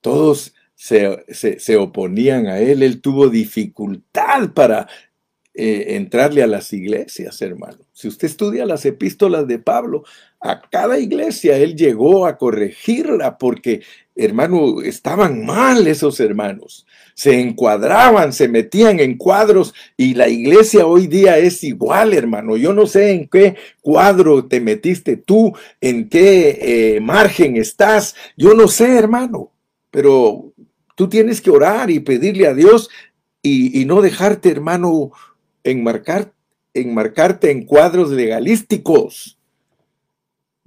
Todos 0.01 0.55
se, 0.75 1.77
oponían 1.77 2.47
a 2.47 2.61
él, 2.61 2.83
él 2.83 3.01
tuvo 3.01 3.29
dificultad 3.29 4.53
para 4.55 4.89
eh, 5.55 5.97
entrarle 5.97 6.43
a 6.43 6.47
las 6.47 6.73
iglesias, 6.73 7.43
hermano. 7.43 7.79
Si 7.93 8.07
usted 8.07 8.29
estudia 8.29 8.65
las 8.65 8.87
epístolas 8.87 9.49
de 9.49 9.59
Pablo, 9.59 10.05
a 10.41 10.61
cada 10.61 10.99
iglesia 10.99 11.57
él 11.57 11.75
llegó 11.75 12.27
a 12.27 12.39
corregirla 12.39 13.39
porque, 13.39 13.83
hermano, 14.15 14.83
estaban 14.83 15.45
mal 15.45 15.87
esos 15.87 16.21
hermanos. 16.21 16.87
Se 17.15 17.41
encuadraban, 17.41 18.33
se 18.33 18.47
metían 18.47 19.01
en 19.01 19.17
cuadros 19.17 19.75
y 19.97 20.15
la 20.15 20.29
iglesia 20.29 20.87
hoy 20.87 21.09
día 21.09 21.39
es 21.39 21.65
igual, 21.65 22.15
hermano. 22.15 22.57
Yo 22.57 22.73
no 22.73 22.87
sé 22.87 23.11
en 23.11 23.27
qué 23.27 23.57
cuadro 23.81 24.45
te 24.47 24.61
metiste 24.61 25.17
tú, 25.17 25.53
en 25.81 26.09
qué 26.09 26.59
eh, 26.97 27.01
margen 27.01 27.57
estás. 27.57 28.15
Yo 28.37 28.55
no 28.55 28.69
sé, 28.69 28.97
hermano, 28.97 29.51
pero 29.91 30.53
tú 30.95 31.09
tienes 31.09 31.41
que 31.41 31.51
orar 31.51 31.91
y 31.91 31.99
pedirle 31.99 32.47
a 32.47 32.55
Dios 32.55 32.89
y, 33.43 33.81
y 33.81 33.85
no 33.85 34.01
dejarte, 34.01 34.51
hermano, 34.51 35.11
enmarcar, 35.65 36.33
enmarcarte 36.75 37.51
en 37.51 37.65
cuadros 37.65 38.11
legalísticos. 38.11 39.38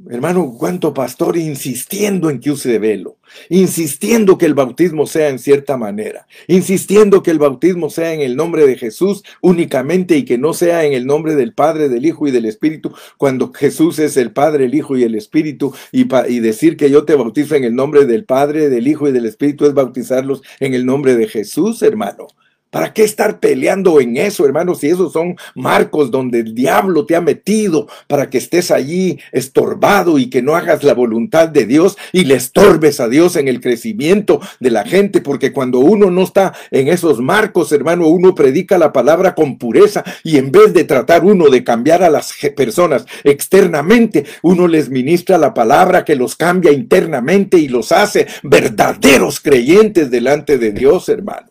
Hermano, 0.09 0.55
cuánto 0.57 0.93
pastor 0.93 1.37
insistiendo 1.37 2.29
en 2.29 2.39
que 2.39 2.51
use 2.51 2.79
velo, 2.79 3.17
insistiendo 3.49 4.37
que 4.37 4.45
el 4.45 4.53
bautismo 4.53 5.05
sea 5.05 5.29
en 5.29 5.37
cierta 5.37 5.77
manera, 5.77 6.27
insistiendo 6.47 7.21
que 7.21 7.29
el 7.31 7.39
bautismo 7.39 7.89
sea 7.89 8.13
en 8.13 8.21
el 8.21 8.35
nombre 8.35 8.65
de 8.65 8.77
Jesús 8.77 9.23
únicamente 9.41 10.17
y 10.17 10.25
que 10.25 10.37
no 10.37 10.53
sea 10.53 10.85
en 10.85 10.93
el 10.93 11.05
nombre 11.05 11.35
del 11.35 11.53
Padre, 11.53 11.87
del 11.87 12.05
Hijo 12.05 12.27
y 12.27 12.31
del 12.31 12.45
Espíritu, 12.45 12.93
cuando 13.17 13.53
Jesús 13.53 13.99
es 13.99 14.17
el 14.17 14.31
Padre, 14.31 14.65
el 14.65 14.75
Hijo 14.75 14.97
y 14.97 15.03
el 15.03 15.15
Espíritu, 15.15 15.73
y, 15.91 16.07
y 16.29 16.39
decir 16.39 16.77
que 16.77 16.89
yo 16.89 17.05
te 17.05 17.15
bautizo 17.15 17.55
en 17.55 17.63
el 17.63 17.75
nombre 17.75 18.05
del 18.05 18.25
Padre, 18.25 18.69
del 18.69 18.87
Hijo 18.87 19.07
y 19.07 19.11
del 19.11 19.25
Espíritu 19.25 19.65
es 19.65 19.73
bautizarlos 19.73 20.41
en 20.59 20.73
el 20.73 20.85
nombre 20.85 21.15
de 21.15 21.27
Jesús, 21.27 21.81
hermano. 21.83 22.27
¿Para 22.71 22.93
qué 22.93 23.03
estar 23.03 23.41
peleando 23.41 23.99
en 23.99 24.15
eso, 24.15 24.45
hermanos? 24.45 24.79
Si 24.79 24.87
esos 24.87 25.11
son 25.11 25.35
marcos 25.55 26.09
donde 26.09 26.39
el 26.39 26.55
diablo 26.55 27.05
te 27.05 27.17
ha 27.17 27.21
metido 27.21 27.87
para 28.07 28.29
que 28.29 28.37
estés 28.37 28.71
allí 28.71 29.19
estorbado 29.33 30.17
y 30.17 30.29
que 30.29 30.41
no 30.41 30.55
hagas 30.55 30.81
la 30.85 30.93
voluntad 30.93 31.49
de 31.49 31.65
Dios 31.65 31.97
y 32.13 32.23
le 32.23 32.35
estorbes 32.35 33.01
a 33.01 33.09
Dios 33.09 33.35
en 33.35 33.49
el 33.49 33.59
crecimiento 33.59 34.39
de 34.61 34.71
la 34.71 34.85
gente, 34.85 35.19
porque 35.19 35.51
cuando 35.51 35.79
uno 35.79 36.09
no 36.09 36.23
está 36.23 36.53
en 36.71 36.87
esos 36.87 37.19
marcos, 37.19 37.73
hermano, 37.73 38.07
uno 38.07 38.33
predica 38.33 38.77
la 38.77 38.93
palabra 38.93 39.35
con 39.35 39.57
pureza 39.57 40.05
y 40.23 40.37
en 40.37 40.49
vez 40.49 40.73
de 40.73 40.85
tratar 40.85 41.25
uno 41.25 41.49
de 41.49 41.65
cambiar 41.65 42.03
a 42.03 42.09
las 42.09 42.33
personas 42.55 43.05
externamente, 43.25 44.23
uno 44.43 44.69
les 44.69 44.89
ministra 44.89 45.37
la 45.37 45.53
palabra 45.53 46.05
que 46.05 46.15
los 46.15 46.37
cambia 46.37 46.71
internamente 46.71 47.57
y 47.57 47.67
los 47.67 47.91
hace 47.91 48.27
verdaderos 48.43 49.41
creyentes 49.41 50.09
delante 50.09 50.57
de 50.57 50.71
Dios, 50.71 51.09
hermano. 51.09 51.50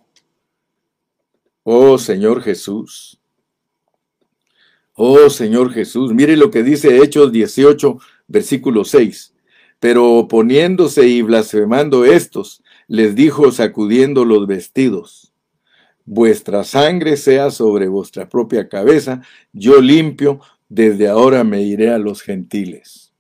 Oh 1.73 1.99
Señor 1.99 2.43
Jesús. 2.43 3.21
Oh 4.95 5.31
Señor 5.31 5.73
Jesús. 5.73 6.13
Mire 6.13 6.37
lo 6.37 6.51
que 6.51 6.65
dice 6.65 6.99
Hechos 6.99 7.31
18, 7.31 7.97
versículo 8.27 8.85
6. 8.85 9.35
Pero 9.79 10.15
oponiéndose 10.15 11.07
y 11.07 11.23
blasfemando 11.23 12.05
estos, 12.05 12.65
les 12.89 13.15
dijo 13.15 13.53
sacudiendo 13.53 14.25
los 14.25 14.49
vestidos, 14.49 15.33
vuestra 16.05 16.65
sangre 16.65 17.17
sea 17.17 17.53
sobre 17.53 17.87
vuestra 17.87 18.29
propia 18.29 18.69
cabeza, 18.69 19.23
yo 19.53 19.81
limpio, 19.81 20.41
desde 20.69 21.07
ahora 21.07 21.45
me 21.45 21.63
iré 21.63 21.91
a 21.91 21.99
los 21.99 22.21
gentiles. 22.21 23.15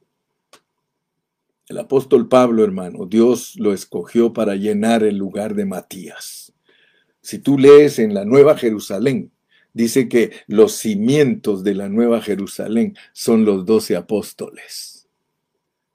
El 1.68 1.78
apóstol 1.78 2.26
Pablo, 2.26 2.64
hermano, 2.64 3.06
Dios 3.06 3.54
lo 3.60 3.72
escogió 3.72 4.32
para 4.32 4.56
llenar 4.56 5.04
el 5.04 5.18
lugar 5.18 5.54
de 5.54 5.66
Matías. 5.66 6.49
Si 7.22 7.38
tú 7.38 7.58
lees 7.58 7.98
en 7.98 8.14
la 8.14 8.24
Nueva 8.24 8.56
Jerusalén, 8.56 9.30
dice 9.72 10.08
que 10.08 10.32
los 10.46 10.72
cimientos 10.72 11.62
de 11.64 11.74
la 11.74 11.88
Nueva 11.88 12.20
Jerusalén 12.20 12.96
son 13.12 13.44
los 13.44 13.66
doce 13.66 13.96
apóstoles. 13.96 15.08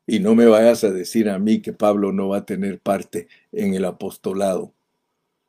Y 0.07 0.19
no 0.19 0.36
me 0.36 0.45
vayas 0.45 0.84
a 0.84 0.91
decir 0.91 1.30
a 1.30 1.39
mí 1.39 1.61
que 1.61 1.73
Pablo 1.73 2.11
no 2.11 2.30
va 2.30 2.38
a 2.38 2.45
tener 2.45 2.80
parte 2.80 3.28
en 3.51 3.73
el 3.73 3.86
apostolado. 3.86 4.73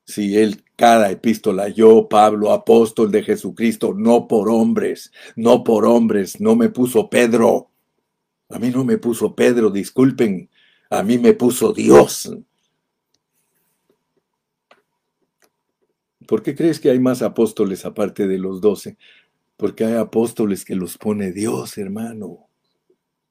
Si 0.07 0.39
él, 0.39 0.62
cada 0.77 1.11
epístola, 1.11 1.68
yo, 1.68 2.09
Pablo, 2.09 2.53
apóstol 2.53 3.11
de 3.11 3.22
Jesucristo, 3.22 3.93
no 3.93 4.29
por 4.29 4.49
hombres, 4.49 5.12
no 5.35 5.64
por 5.64 5.85
hombres, 5.85 6.41
no 6.41 6.57
me 6.57 6.68
puso 6.68 7.11
Pedro. 7.11 7.70
A 8.49 8.59
mí 8.59 8.70
no 8.70 8.85
me 8.85 8.99
puso 8.99 9.35
Pedro, 9.35 9.70
disculpen, 9.70 10.49
a 10.91 11.03
mí 11.03 11.18
me 11.18 11.33
puso 11.35 11.72
Dios. 11.72 12.31
¿Por 16.27 16.43
qué 16.43 16.55
crees 16.55 16.81
que 16.81 16.91
hay 16.91 16.99
más 16.99 17.22
apóstoles 17.22 17.85
aparte 17.85 18.27
de 18.27 18.39
los 18.39 18.61
doce? 18.61 18.97
Porque 19.57 19.85
hay 19.85 19.95
apóstoles 19.95 20.64
que 20.64 20.74
los 20.74 20.99
pone 20.99 21.33
Dios, 21.33 21.79
hermano. 21.79 22.49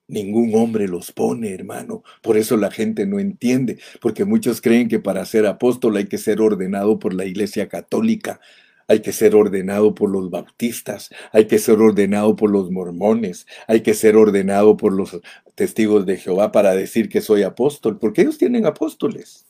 Ningún 0.08 0.54
hombre 0.56 0.88
los 0.88 1.12
pone, 1.12 1.54
hermano. 1.54 2.04
Por 2.22 2.38
eso 2.38 2.58
la 2.58 2.72
gente 2.72 3.06
no 3.06 3.20
entiende, 3.20 3.80
porque 4.02 4.24
muchos 4.24 4.62
creen 4.62 4.88
que 4.88 5.00
para 5.00 5.26
ser 5.26 5.46
apóstol 5.46 5.98
hay 5.98 6.06
que 6.06 6.18
ser 6.18 6.42
ordenado 6.42 7.00
por 7.00 7.14
la 7.14 7.26
Iglesia 7.26 7.68
Católica, 7.68 8.40
hay 8.88 9.02
que 9.02 9.12
ser 9.12 9.36
ordenado 9.36 9.96
por 9.96 10.12
los 10.12 10.30
bautistas, 10.30 11.10
hay 11.32 11.46
que 11.48 11.58
ser 11.58 11.80
ordenado 11.80 12.36
por 12.36 12.52
los 12.52 12.70
mormones, 12.70 13.48
hay 13.68 13.82
que 13.82 13.96
ser 13.96 14.16
ordenado 14.16 14.78
por 14.78 14.94
los 14.94 15.20
testigos 15.56 16.06
de 16.06 16.18
Jehová 16.18 16.52
para 16.52 16.76
decir 16.76 17.10
que 17.10 17.22
soy 17.22 17.42
apóstol, 17.42 17.98
porque 17.98 18.22
ellos 18.22 18.38
tienen 18.38 18.68
apóstoles. 18.68 19.46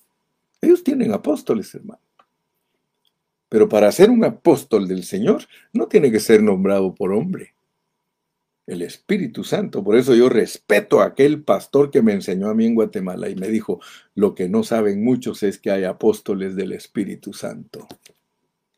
Ellos 0.61 0.83
tienen 0.83 1.11
apóstoles, 1.11 1.73
hermano. 1.75 1.99
Pero 3.49 3.69
para 3.69 3.91
ser 3.91 4.09
un 4.09 4.23
apóstol 4.23 4.87
del 4.87 5.03
Señor 5.03 5.43
no 5.73 5.87
tiene 5.87 6.11
que 6.11 6.19
ser 6.19 6.41
nombrado 6.41 6.95
por 6.95 7.13
hombre. 7.13 7.53
El 8.65 8.81
Espíritu 8.81 9.43
Santo. 9.43 9.83
Por 9.83 9.95
eso 9.95 10.15
yo 10.15 10.27
respeto 10.27 10.99
a 10.99 11.05
aquel 11.05 11.43
pastor 11.43 11.91
que 11.91 12.01
me 12.01 12.13
enseñó 12.13 12.49
a 12.49 12.55
mí 12.55 12.65
en 12.65 12.73
Guatemala 12.73 13.29
y 13.29 13.35
me 13.35 13.47
dijo, 13.47 13.79
lo 14.15 14.33
que 14.33 14.49
no 14.49 14.63
saben 14.63 15.03
muchos 15.03 15.43
es 15.43 15.59
que 15.59 15.69
hay 15.69 15.83
apóstoles 15.83 16.55
del 16.55 16.71
Espíritu 16.71 17.33
Santo. 17.33 17.87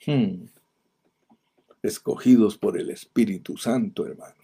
Hmm. 0.05 0.45
escogidos 1.83 2.57
por 2.57 2.79
el 2.79 2.89
Espíritu 2.89 3.57
Santo, 3.57 4.05
hermano. 4.05 4.35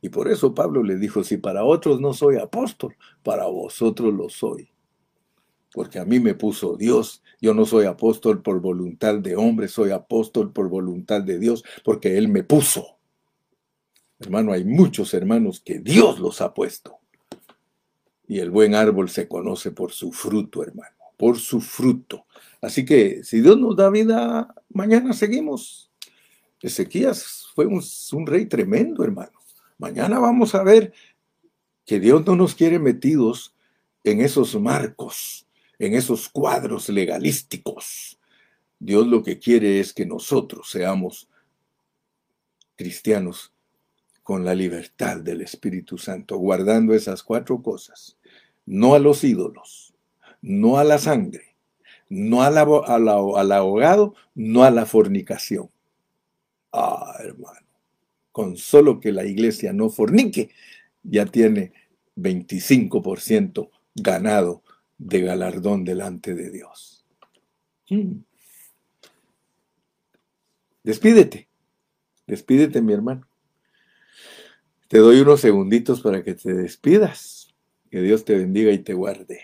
Y 0.00 0.08
por 0.08 0.28
eso 0.28 0.54
Pablo 0.54 0.82
le 0.82 0.96
dijo, 0.96 1.24
si 1.24 1.36
para 1.36 1.64
otros 1.64 2.00
no 2.00 2.12
soy 2.12 2.36
apóstol, 2.36 2.96
para 3.22 3.46
vosotros 3.46 4.14
lo 4.14 4.28
soy. 4.28 4.68
Porque 5.76 5.98
a 5.98 6.06
mí 6.06 6.20
me 6.20 6.32
puso 6.32 6.74
Dios. 6.78 7.22
Yo 7.38 7.52
no 7.52 7.66
soy 7.66 7.84
apóstol 7.84 8.40
por 8.40 8.62
voluntad 8.62 9.16
de 9.16 9.36
hombre, 9.36 9.68
soy 9.68 9.90
apóstol 9.90 10.50
por 10.50 10.70
voluntad 10.70 11.20
de 11.20 11.38
Dios, 11.38 11.64
porque 11.84 12.16
Él 12.16 12.28
me 12.28 12.42
puso. 12.42 12.96
Hermano, 14.18 14.52
hay 14.54 14.64
muchos 14.64 15.12
hermanos 15.12 15.60
que 15.60 15.78
Dios 15.78 16.18
los 16.18 16.40
ha 16.40 16.54
puesto. 16.54 16.96
Y 18.26 18.38
el 18.38 18.50
buen 18.50 18.74
árbol 18.74 19.10
se 19.10 19.28
conoce 19.28 19.70
por 19.70 19.92
su 19.92 20.12
fruto, 20.12 20.62
hermano, 20.62 20.96
por 21.18 21.38
su 21.38 21.60
fruto. 21.60 22.24
Así 22.62 22.86
que 22.86 23.22
si 23.22 23.42
Dios 23.42 23.58
nos 23.58 23.76
da 23.76 23.90
vida, 23.90 24.54
mañana 24.70 25.12
seguimos. 25.12 25.90
Ezequías 26.62 27.48
fue 27.54 27.66
un, 27.66 27.84
un 28.12 28.26
rey 28.26 28.46
tremendo, 28.46 29.04
hermano. 29.04 29.38
Mañana 29.76 30.18
vamos 30.20 30.54
a 30.54 30.62
ver 30.62 30.94
que 31.84 32.00
Dios 32.00 32.24
no 32.24 32.34
nos 32.34 32.54
quiere 32.54 32.78
metidos 32.78 33.54
en 34.04 34.22
esos 34.22 34.58
marcos, 34.58 35.45
en 35.78 35.94
esos 35.94 36.28
cuadros 36.28 36.88
legalísticos. 36.88 38.18
Dios 38.78 39.06
lo 39.06 39.22
que 39.22 39.38
quiere 39.38 39.80
es 39.80 39.92
que 39.92 40.06
nosotros 40.06 40.70
seamos 40.70 41.28
cristianos 42.76 43.52
con 44.22 44.44
la 44.44 44.54
libertad 44.54 45.18
del 45.18 45.40
Espíritu 45.40 45.98
Santo, 45.98 46.36
guardando 46.36 46.94
esas 46.94 47.22
cuatro 47.22 47.62
cosas. 47.62 48.18
No 48.64 48.94
a 48.94 48.98
los 48.98 49.22
ídolos, 49.22 49.94
no 50.42 50.78
a 50.78 50.84
la 50.84 50.98
sangre, 50.98 51.56
no 52.08 52.42
al 52.42 52.56
ahogado, 53.52 54.14
no 54.34 54.64
a 54.64 54.70
la 54.70 54.84
fornicación. 54.84 55.70
Ah, 56.72 57.14
hermano 57.20 57.66
con 58.36 58.58
solo 58.58 59.00
que 59.00 59.12
la 59.12 59.24
iglesia 59.24 59.72
no 59.72 59.88
fornique, 59.88 60.50
ya 61.02 61.24
tiene 61.24 61.72
25% 62.16 63.70
ganado 63.94 64.62
de 64.98 65.20
galardón 65.20 65.84
delante 65.84 66.34
de 66.34 66.50
Dios. 66.50 67.04
Hmm. 67.88 68.20
Despídete, 70.82 71.48
despídete 72.26 72.80
mi 72.80 72.92
hermano. 72.92 73.26
Te 74.88 74.98
doy 74.98 75.20
unos 75.20 75.40
segunditos 75.40 76.00
para 76.00 76.22
que 76.22 76.34
te 76.34 76.54
despidas. 76.54 77.54
Que 77.90 78.00
Dios 78.00 78.24
te 78.24 78.36
bendiga 78.36 78.72
y 78.72 78.78
te 78.78 78.94
guarde. 78.94 79.40